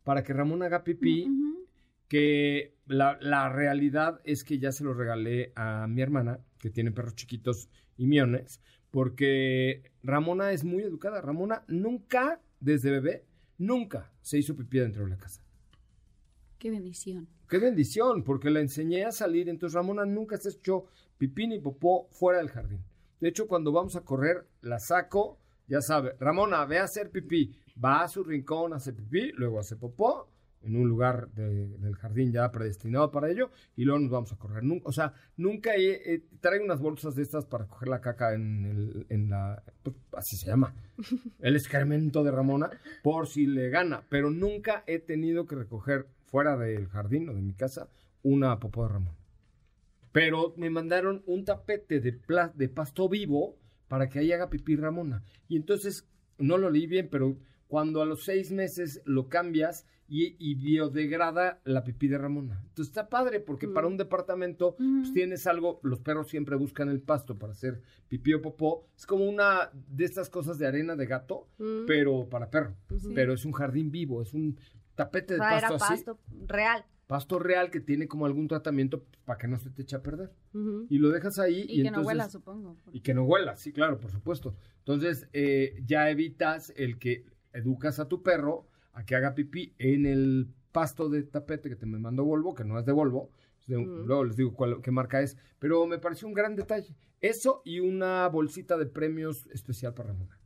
para 0.05 0.24
que 0.24 0.32
Ramón 0.32 0.64
haga 0.64 0.84
pipí 0.84 1.28
que 2.10 2.76
la, 2.88 3.18
la 3.22 3.47
realidad 3.47 4.20
es 4.26 4.43
que 4.43 4.60
ya 4.60 4.74
se 4.74 4.84
lo 4.84 4.93
regalé 4.93 5.53
a 5.55 5.88
mi 5.88 6.01
hermana, 6.01 6.39
que 6.57 6.70
tiene 6.70 6.91
perros 6.91 7.16
chiquitos 7.16 7.70
y 7.95 8.07
miones, 8.07 8.60
porque 8.91 9.84
Ramona 10.03 10.51
es 10.51 10.64
muy 10.66 10.84
educada. 10.84 11.22
Ramona 11.22 11.64
nunca, 11.68 12.41
desde 12.60 12.91
bebé, 12.91 13.26
nunca 13.57 14.12
se 14.22 14.39
hizo 14.39 14.55
pipí 14.55 14.80
dentro 14.80 15.03
de 15.03 15.12
la 15.12 15.18
casa. 15.18 15.41
Qué 16.57 16.72
bendición. 16.72 17.30
Qué 17.47 17.57
bendición, 17.57 18.24
porque 18.24 18.49
la 18.49 18.60
enseñé 18.60 19.05
a 19.05 19.12
salir, 19.12 19.47
entonces 19.47 19.76
Ramona 19.76 20.05
nunca 20.05 20.38
se 20.38 20.49
echó 20.49 20.86
pipí 21.18 21.47
ni 21.47 21.60
popó 21.60 22.07
fuera 22.12 22.39
del 22.39 22.49
jardín. 22.49 22.84
De 23.20 23.30
hecho, 23.30 23.47
cuando 23.47 23.72
vamos 23.72 23.95
a 23.95 24.01
correr, 24.01 24.47
la 24.62 24.80
saco, 24.80 25.39
ya 25.68 25.82
sabe, 25.82 26.16
Ramona, 26.20 26.66
ve 26.66 26.80
a 26.80 26.84
hacer 26.84 27.12
pipí, 27.12 27.55
va 27.84 28.03
a 28.03 28.07
su 28.07 28.24
rincón, 28.24 28.74
hace 28.74 28.93
pipí, 28.93 29.32
luego 29.34 29.60
hace 29.60 29.76
popó, 29.76 30.28
en 30.62 30.76
un 30.76 30.88
lugar 30.89 31.30
de- 31.32 31.78
del 31.78 31.95
jardín 31.95 32.32
ya 32.32 32.51
predestinado 32.51 33.12
para 33.12 33.30
ello, 33.30 33.49
y 33.76 33.86
luego 33.86 33.99
nos 33.99 34.12
vamos 34.12 34.32
a 34.34 34.38
correr. 34.38 34.64
Nun- 34.64 34.82
o 34.84 34.91
sea, 34.91 35.14
nunca 35.38 35.76
he, 35.76 36.14
he- 36.14 36.24
traigo 36.41 36.66
unas 36.66 36.82
bolsas 36.82 37.16
de 37.16 37.22
estas 37.24 37.45
para 37.45 37.66
coger 37.66 37.88
la 37.88 38.01
caca 38.01 38.34
en, 38.34 38.66
el- 38.66 39.05
en 39.10 39.30
la, 39.30 39.64
pues, 39.84 39.95
así 40.14 40.36
se 40.38 40.47
llama, 40.47 40.74
el 41.39 41.55
excremento 41.55 42.24
de 42.24 42.32
Ramona, 42.32 42.70
por 43.03 43.28
si 43.28 43.45
le 43.47 43.70
gana, 43.70 44.03
pero 44.10 44.30
nunca 44.32 44.84
he 44.88 44.99
tenido 44.99 45.45
que 45.45 45.55
recoger 45.55 46.07
fuera 46.26 46.57
del 46.57 46.88
jardín 46.88 47.30
o 47.30 47.34
de 47.34 47.41
mi 47.41 47.53
casa 47.53 47.88
una 48.22 48.60
popó 48.60 48.84
de 48.86 48.93
Ramón. 48.93 49.16
Pero 50.12 50.53
me 50.57 50.70
mandaron 50.70 51.24
un 51.28 51.45
tapete 51.45 51.99
de, 51.99 52.14
pla- 52.14 52.51
de 52.55 52.68
pasto 52.68 53.07
vivo 53.07 53.55
para 53.88 54.10
que 54.10 54.20
ahí 54.20 54.32
haga 54.32 54.49
pipí 54.49 54.76
Ramona. 54.76 55.24
Y 55.47 55.55
entonces, 55.55 56.07
no 56.38 56.57
lo 56.57 56.70
leí 56.70 56.88
bien, 56.88 57.10
pero 57.12 57.38
cuando 57.70 58.01
a 58.01 58.05
los 58.05 58.24
seis 58.26 58.51
meses 58.51 59.01
lo 59.05 59.30
cambias 59.30 59.86
y, 60.07 60.36
y 60.39 60.55
biodegrada 60.55 61.61
la 61.65 61.84
pipí 61.84 62.07
de 62.07 62.17
Ramona. 62.17 62.59
Entonces 62.63 62.88
está 62.88 63.09
padre 63.09 63.39
porque 63.39 63.67
para 63.67 63.86
un 63.86 63.95
departamento 63.95 64.76
pues, 64.76 65.13
tienes 65.13 65.45
algo, 65.45 65.80
los 65.84 65.99
perros 65.99 66.28
siempre 66.30 66.55
buscan 66.55 66.89
el 66.89 66.99
pasto 66.99 67.38
para 67.38 67.53
hacer 67.53 67.82
pipí 68.07 68.34
o 68.34 68.41
popó. 68.41 68.88
Es 68.97 69.05
como 69.05 69.24
una 69.30 69.70
de 69.74 70.05
estas 70.05 70.30
cosas 70.30 70.57
de 70.57 70.65
arena 70.67 70.95
de 70.95 71.05
gato, 71.05 71.47
Mm. 71.59 71.86
pero 71.86 72.28
para 72.28 72.49
perro. 72.49 72.76
Pero 73.13 73.34
es 73.34 73.45
un 73.45 73.51
jardín 73.53 73.91
vivo, 73.91 74.22
es 74.24 74.34
un 74.34 74.57
tapete 74.95 75.36
O 75.36 75.38
de 75.38 75.43
sea, 75.43 75.49
pasto 75.51 75.76
era 75.76 75.86
así. 75.86 75.93
pasto 76.05 76.20
real. 76.47 76.86
Pasto 77.05 77.39
real 77.39 77.70
que 77.72 77.80
tiene 77.80 78.07
como 78.07 78.26
algún 78.26 78.47
tratamiento 78.47 79.03
para 79.26 79.38
que 79.38 79.47
no 79.47 79.57
se 79.59 79.70
te 79.70 79.84
eche 79.84 79.95
a 79.95 80.01
perder. 80.03 80.32
Y 80.89 80.97
lo 80.97 81.09
dejas 81.09 81.38
ahí. 81.39 81.65
Y, 81.70 81.82
Y, 81.82 81.84
que 81.84 81.91
no 81.91 82.01
huela, 82.01 82.30
supongo. 82.30 82.78
Y 82.91 83.01
que 83.01 83.13
no 83.13 83.24
huela, 83.26 83.55
sí, 83.55 83.72
claro, 83.74 83.99
por 83.99 84.11
supuesto. 84.11 84.55
Entonces, 84.80 85.28
eh, 85.34 85.82
ya 85.86 86.09
evitas 86.09 86.72
el 86.76 86.97
que 86.99 87.26
educas 87.54 88.00
a 88.00 88.08
tu 88.08 88.22
perro 88.24 88.68
a 88.93 89.06
que 89.06 89.16
haga 89.16 89.36
pipí 89.36 89.74
en 89.78 90.06
el 90.06 90.47
pasto 90.72 91.10
de 91.10 91.24
tapete 91.24 91.70
que 91.70 91.76
te 91.76 91.86
me 91.86 92.00
mandó 92.00 92.24
Volvo, 92.24 92.54
que 92.54 92.64
no 92.64 92.80
es 92.80 92.86
de 92.86 92.91
Volvo. 92.91 93.30
de 93.68 93.78
Mm. 93.78 94.06
Luego 94.08 94.24
les 94.24 94.36
digo 94.36 94.54
cuál, 94.54 94.82
qué 94.82 94.91
marca 94.91 95.22
es. 95.22 95.38
Pero 95.60 95.86
me 95.86 96.00
pareció 96.00 96.28
un 96.28 96.34
gran 96.34 96.56
detalle. 96.56 96.95
Eso 97.22 97.62
y 97.66 97.80
una 97.80 98.28
bolsita 98.28 98.78
de 98.78 98.86
premios 98.86 99.47
especial 99.47 99.93
para 99.93 100.10
Ramona. 100.10 100.39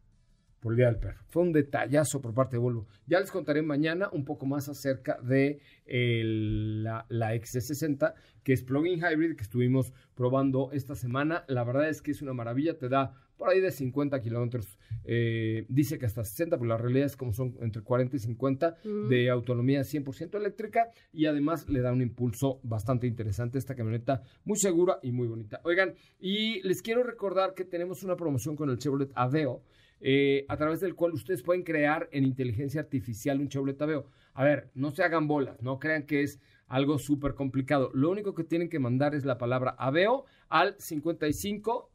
Por 0.63 0.71
el 0.73 0.77
Día 0.77 0.87
del 0.87 0.95
Perro. 0.97 1.19
Fue 1.27 1.43
un 1.43 1.51
detallazo 1.51 2.21
por 2.21 2.33
parte 2.33 2.55
de 2.55 2.59
Volvo. 2.59 2.87
Ya 3.05 3.19
les 3.19 3.29
contaré 3.31 3.61
mañana 3.61 4.09
un 4.13 4.23
poco 4.25 4.45
más 4.45 4.69
acerca 4.69 5.19
de 5.21 5.59
el- 5.85 6.83
la, 6.83 7.05
la 7.09 7.35
XC60, 7.35 8.13
que 8.43 8.53
es 8.53 8.63
plug-in 8.63 8.99
hybrid, 8.99 9.35
que 9.35 9.43
estuvimos 9.43 9.93
probando 10.15 10.71
esta 10.71 10.95
semana. 10.95 11.43
La 11.47 11.63
verdad 11.63 11.89
es 11.89 12.01
que 12.01 12.11
es 12.11 12.21
una 12.21 12.33
maravilla, 12.33 12.77
te 12.77 12.89
da 12.89 13.13
por 13.37 13.49
ahí 13.49 13.59
de 13.59 13.71
50 13.71 14.21
kilómetros. 14.21 14.77
Eh, 15.03 15.65
dice 15.67 15.97
que 15.99 16.05
hasta 16.05 16.23
60, 16.23 16.57
pero 16.57 16.69
la 16.69 16.77
realidad 16.77 17.07
es 17.07 17.17
como 17.17 17.33
son 17.33 17.57
entre 17.61 17.81
40 17.81 18.15
y 18.15 18.19
50 18.19 18.77
Mm. 18.85 19.09
de 19.09 19.29
autonomía 19.29 19.81
100% 19.83 20.37
eléctrica 20.37 20.89
y 21.11 21.25
además 21.25 21.67
le 21.67 21.81
da 21.81 21.91
un 21.91 22.01
impulso 22.01 22.59
bastante 22.63 23.05
interesante 23.07 23.57
esta 23.57 23.75
camioneta, 23.75 24.21
muy 24.45 24.57
segura 24.57 24.99
y 25.01 25.11
muy 25.11 25.27
bonita. 25.27 25.59
Oigan, 25.63 25.93
y 26.19 26.61
les 26.65 26.81
quiero 26.81 27.03
recordar 27.03 27.53
que 27.53 27.65
tenemos 27.65 28.03
una 28.03 28.15
promoción 28.15 28.55
con 28.55 28.69
el 28.69 28.77
Chevrolet 28.77 29.11
Aveo, 29.15 29.61
eh, 30.05 30.45
a 30.49 30.57
través 30.57 30.81
del 30.81 30.95
cual 30.95 31.13
ustedes 31.13 31.41
pueden 31.43 31.63
crear 31.63 32.09
en 32.11 32.25
inteligencia 32.25 32.81
artificial 32.81 33.39
un 33.39 33.47
Chevrolet 33.47 33.81
Aveo. 33.81 34.05
A 34.33 34.43
ver, 34.43 34.69
no 34.75 34.91
se 34.91 35.01
hagan 35.01 35.29
bolas, 35.29 35.61
no 35.61 35.79
crean 35.79 36.05
que 36.05 36.23
es 36.23 36.41
algo 36.67 36.99
súper 36.99 37.35
complicado. 37.35 37.89
Lo 37.93 38.11
único 38.11 38.33
que 38.33 38.43
tienen 38.43 38.67
que 38.67 38.79
mandar 38.79 39.15
es 39.15 39.23
la 39.23 39.37
palabra 39.37 39.75
Aveo 39.77 40.25
al 40.49 40.75
55 40.77 41.89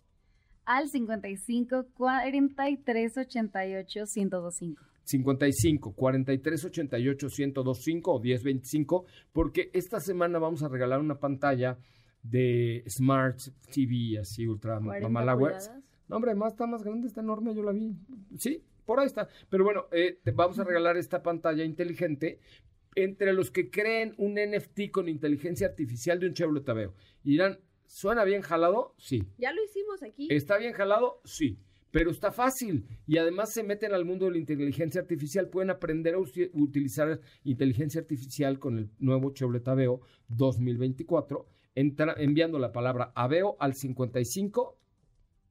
Al 0.65 0.89
55 0.89 1.89
43 1.93 3.19
88 3.19 4.01
1025. 4.01 4.83
55 5.05 5.93
43 5.95 6.65
88 6.65 7.27
1025 7.27 8.13
o 8.13 8.21
1025 8.21 9.05
porque 9.33 9.71
esta 9.75 10.01
semana 10.01 10.39
vamos 10.39 10.63
a 10.63 10.69
regalar 10.69 11.01
una 11.01 11.19
pantalla 11.19 11.79
de 12.23 12.85
Smart 12.89 13.39
TV 13.71 14.19
así 14.19 14.47
ultra 14.47 14.79
40 14.81 15.09
mamalagüe. 15.09 15.51
pulgadas. 15.51 15.88
No, 16.09 16.17
hombre, 16.17 16.35
más 16.35 16.53
está 16.53 16.67
más 16.67 16.83
grande, 16.83 17.07
está 17.09 17.21
enorme, 17.21 17.55
yo 17.55 17.63
la 17.63 17.73
vi. 17.73 17.95
Sí, 18.39 18.63
por 18.87 19.01
ahí 19.01 19.07
está. 19.07 19.29
Pero 19.51 19.65
bueno, 19.65 19.87
eh, 19.93 20.19
te 20.23 20.31
vamos 20.31 20.59
a 20.59 20.65
regalar 20.65 20.97
esta 20.97 21.23
pantalla 21.23 21.65
inteligente 21.65 22.41
entre 22.95 23.33
los 23.33 23.51
que 23.51 23.71
creen 23.71 24.15
un 24.19 24.35
NFT 24.35 24.91
con 24.91 25.09
inteligencia 25.09 25.67
artificial 25.67 26.19
de 26.19 26.29
un 26.29 26.35
Chevrolet 26.35 26.69
Aveo. 26.69 26.95
Y 27.23 27.33
dirán, 27.33 27.59
¿suena 27.87 28.25
bien 28.25 28.43
jalado? 28.43 28.95
Sí. 28.99 29.23
Ya 29.39 29.53
lo 29.53 29.63
hicimos 29.65 30.03
aquí. 30.03 30.29
¿Está 30.31 30.59
bien 30.59 30.73
jalado? 30.73 31.21
Sí. 31.25 31.59
Pero 31.91 32.11
está 32.11 32.33
fácil 32.33 32.87
y 33.07 33.17
además 33.17 33.53
se 33.55 33.63
meten 33.63 33.93
al 33.95 34.05
mundo 34.05 34.27
de 34.27 34.33
la 34.33 34.39
inteligencia 34.39 35.01
artificial. 35.01 35.49
Pueden 35.49 35.71
aprender 35.71 36.15
a 36.15 36.19
utilizar 36.19 37.19
inteligencia 37.45 38.01
artificial 38.01 38.59
con 38.59 38.77
el 38.79 38.91
nuevo 38.99 39.33
Chevrolet 39.33 39.67
Aveo 39.69 40.01
2024, 40.29 41.47
entra- 41.75 42.15
enviando 42.19 42.59
la 42.59 42.73
palabra 42.73 43.13
Aveo 43.15 43.57
al 43.61 43.75
55 43.75 44.77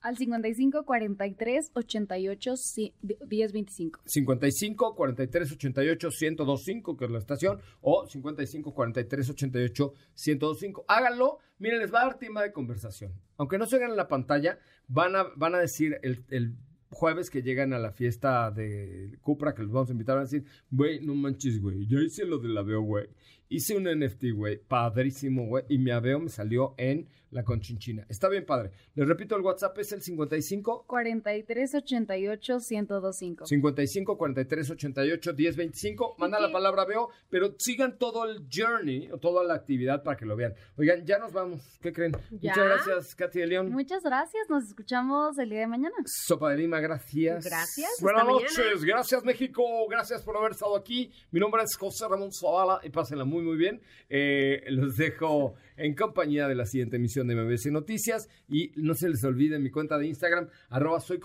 Al 0.01 0.17
55 0.17 0.85
43 0.85 1.71
88 1.73 2.53
10 3.01 3.51
25. 3.51 3.99
55 4.05 4.95
43 4.95 5.51
88 5.51 6.09
1025, 6.21 6.97
que 6.97 7.05
es 7.05 7.11
la 7.11 7.17
estación, 7.17 7.59
o 7.81 8.05
55 8.07 8.73
43 8.73 9.29
88 9.29 9.93
1025. 10.25 10.85
Háganlo, 10.87 11.39
miren, 11.59 11.79
les 11.79 11.93
va 11.93 12.01
a 12.01 12.05
dar 12.05 12.19
tema 12.19 12.43
de 12.43 12.51
conversación. 12.51 13.13
Aunque 13.37 13.57
no 13.57 13.65
se 13.65 13.77
vean 13.79 13.91
en 13.91 13.97
la 13.97 14.07
pantalla, 14.07 14.59
van 14.87 15.15
a, 15.15 15.25
van 15.35 15.55
a 15.55 15.59
decir 15.59 15.99
el, 16.03 16.23
el 16.29 16.55
jueves 16.89 17.29
que 17.29 17.41
llegan 17.41 17.73
a 17.73 17.79
la 17.79 17.91
fiesta 17.91 18.51
de 18.51 19.17
Cupra, 19.21 19.53
que 19.53 19.63
los 19.63 19.71
vamos 19.71 19.89
a 19.89 19.93
invitar, 19.93 20.15
van 20.15 20.23
a 20.23 20.29
decir, 20.29 20.45
güey, 20.69 20.99
no 21.01 21.15
manches, 21.15 21.61
güey, 21.61 21.85
yo 21.85 21.99
hice 21.99 22.25
lo 22.25 22.39
del 22.39 22.57
aveo, 22.57 22.81
güey. 22.81 23.07
Hice 23.49 23.77
un 23.77 23.83
NFT, 23.83 24.25
güey, 24.33 24.57
padrísimo, 24.57 25.45
güey, 25.47 25.63
y 25.69 25.77
mi 25.77 25.91
aveo 25.91 26.19
me 26.19 26.29
salió 26.29 26.73
en 26.77 27.07
la 27.31 27.43
conchinchina. 27.43 28.05
Está 28.09 28.29
bien 28.29 28.45
padre. 28.45 28.71
Les 28.95 29.07
repito, 29.07 29.35
el 29.35 29.41
WhatsApp 29.41 29.77
es 29.79 29.91
el 29.91 30.01
55 30.01 30.85
43 30.87 31.75
88 31.75 32.57
1025. 32.69 33.45
55 33.45 34.17
43 34.17 34.71
88 34.71 35.33
10 35.33 35.55
25. 35.57 36.15
Manda 36.17 36.39
la 36.39 36.51
palabra 36.51 36.85
veo, 36.85 37.09
pero 37.29 37.53
sigan 37.57 37.97
todo 37.97 38.25
el 38.29 38.47
journey 38.51 39.09
o 39.11 39.17
toda 39.17 39.43
la 39.43 39.55
actividad 39.55 40.03
para 40.03 40.17
que 40.17 40.25
lo 40.25 40.35
vean. 40.35 40.53
Oigan, 40.77 41.05
ya 41.05 41.19
nos 41.19 41.33
vamos. 41.33 41.61
¿Qué 41.81 41.91
creen? 41.91 42.13
¿Ya? 42.31 42.51
Muchas 42.53 42.65
gracias, 42.65 43.15
Katy 43.15 43.39
de 43.39 43.47
León. 43.47 43.71
Muchas 43.71 44.03
gracias, 44.03 44.49
nos 44.49 44.65
escuchamos 44.65 45.37
el 45.37 45.49
día 45.49 45.59
de 45.59 45.67
mañana. 45.67 45.95
Sopa 46.05 46.51
de 46.51 46.57
Lima, 46.57 46.79
gracias. 46.79 47.45
Gracias, 47.45 47.91
Buenas 48.01 48.25
noches, 48.25 48.57
mañana. 48.57 48.85
gracias 48.85 49.23
México, 49.25 49.63
gracias 49.89 50.23
por 50.23 50.37
haber 50.37 50.51
estado 50.51 50.75
aquí. 50.77 51.11
Mi 51.31 51.39
nombre 51.39 51.61
es 51.63 51.75
José 51.75 52.07
Ramón 52.09 52.31
Zavala 52.31 52.79
y 52.83 52.89
pásenla 52.89 53.25
muy, 53.37 53.45
muy 53.45 53.57
bien. 53.57 53.81
Eh, 54.09 54.63
los 54.69 54.97
dejo 54.97 55.55
en 55.75 55.93
compañía 55.95 56.47
de 56.47 56.55
la 56.55 56.65
siguiente 56.65 56.95
emisión 56.95 57.27
de 57.27 57.35
MBC 57.35 57.67
Noticias 57.67 58.29
y 58.47 58.71
no 58.75 58.95
se 58.95 59.09
les 59.09 59.23
olvide 59.23 59.59
mi 59.59 59.69
cuenta 59.69 59.97
de 59.97 60.07
Instagram, 60.07 60.49
arroba 60.69 60.99
soy. 60.99 61.19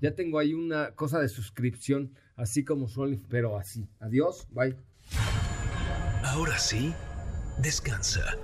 Ya 0.00 0.14
tengo 0.14 0.38
ahí 0.38 0.54
una 0.54 0.92
cosa 0.94 1.20
de 1.20 1.28
suscripción, 1.28 2.14
así 2.36 2.64
como 2.64 2.88
suele, 2.88 3.20
pero 3.28 3.56
así. 3.56 3.86
Adiós, 4.00 4.48
bye. 4.50 4.76
Ahora 6.24 6.58
sí, 6.58 6.92
descansa. 7.62 8.36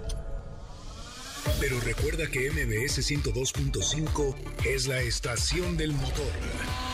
Pero 1.60 1.78
recuerda 1.80 2.26
que 2.30 2.50
MBS 2.50 2.98
102.5 3.10 4.34
es 4.66 4.86
la 4.86 5.00
estación 5.02 5.76
del 5.76 5.92
motor. 5.92 6.93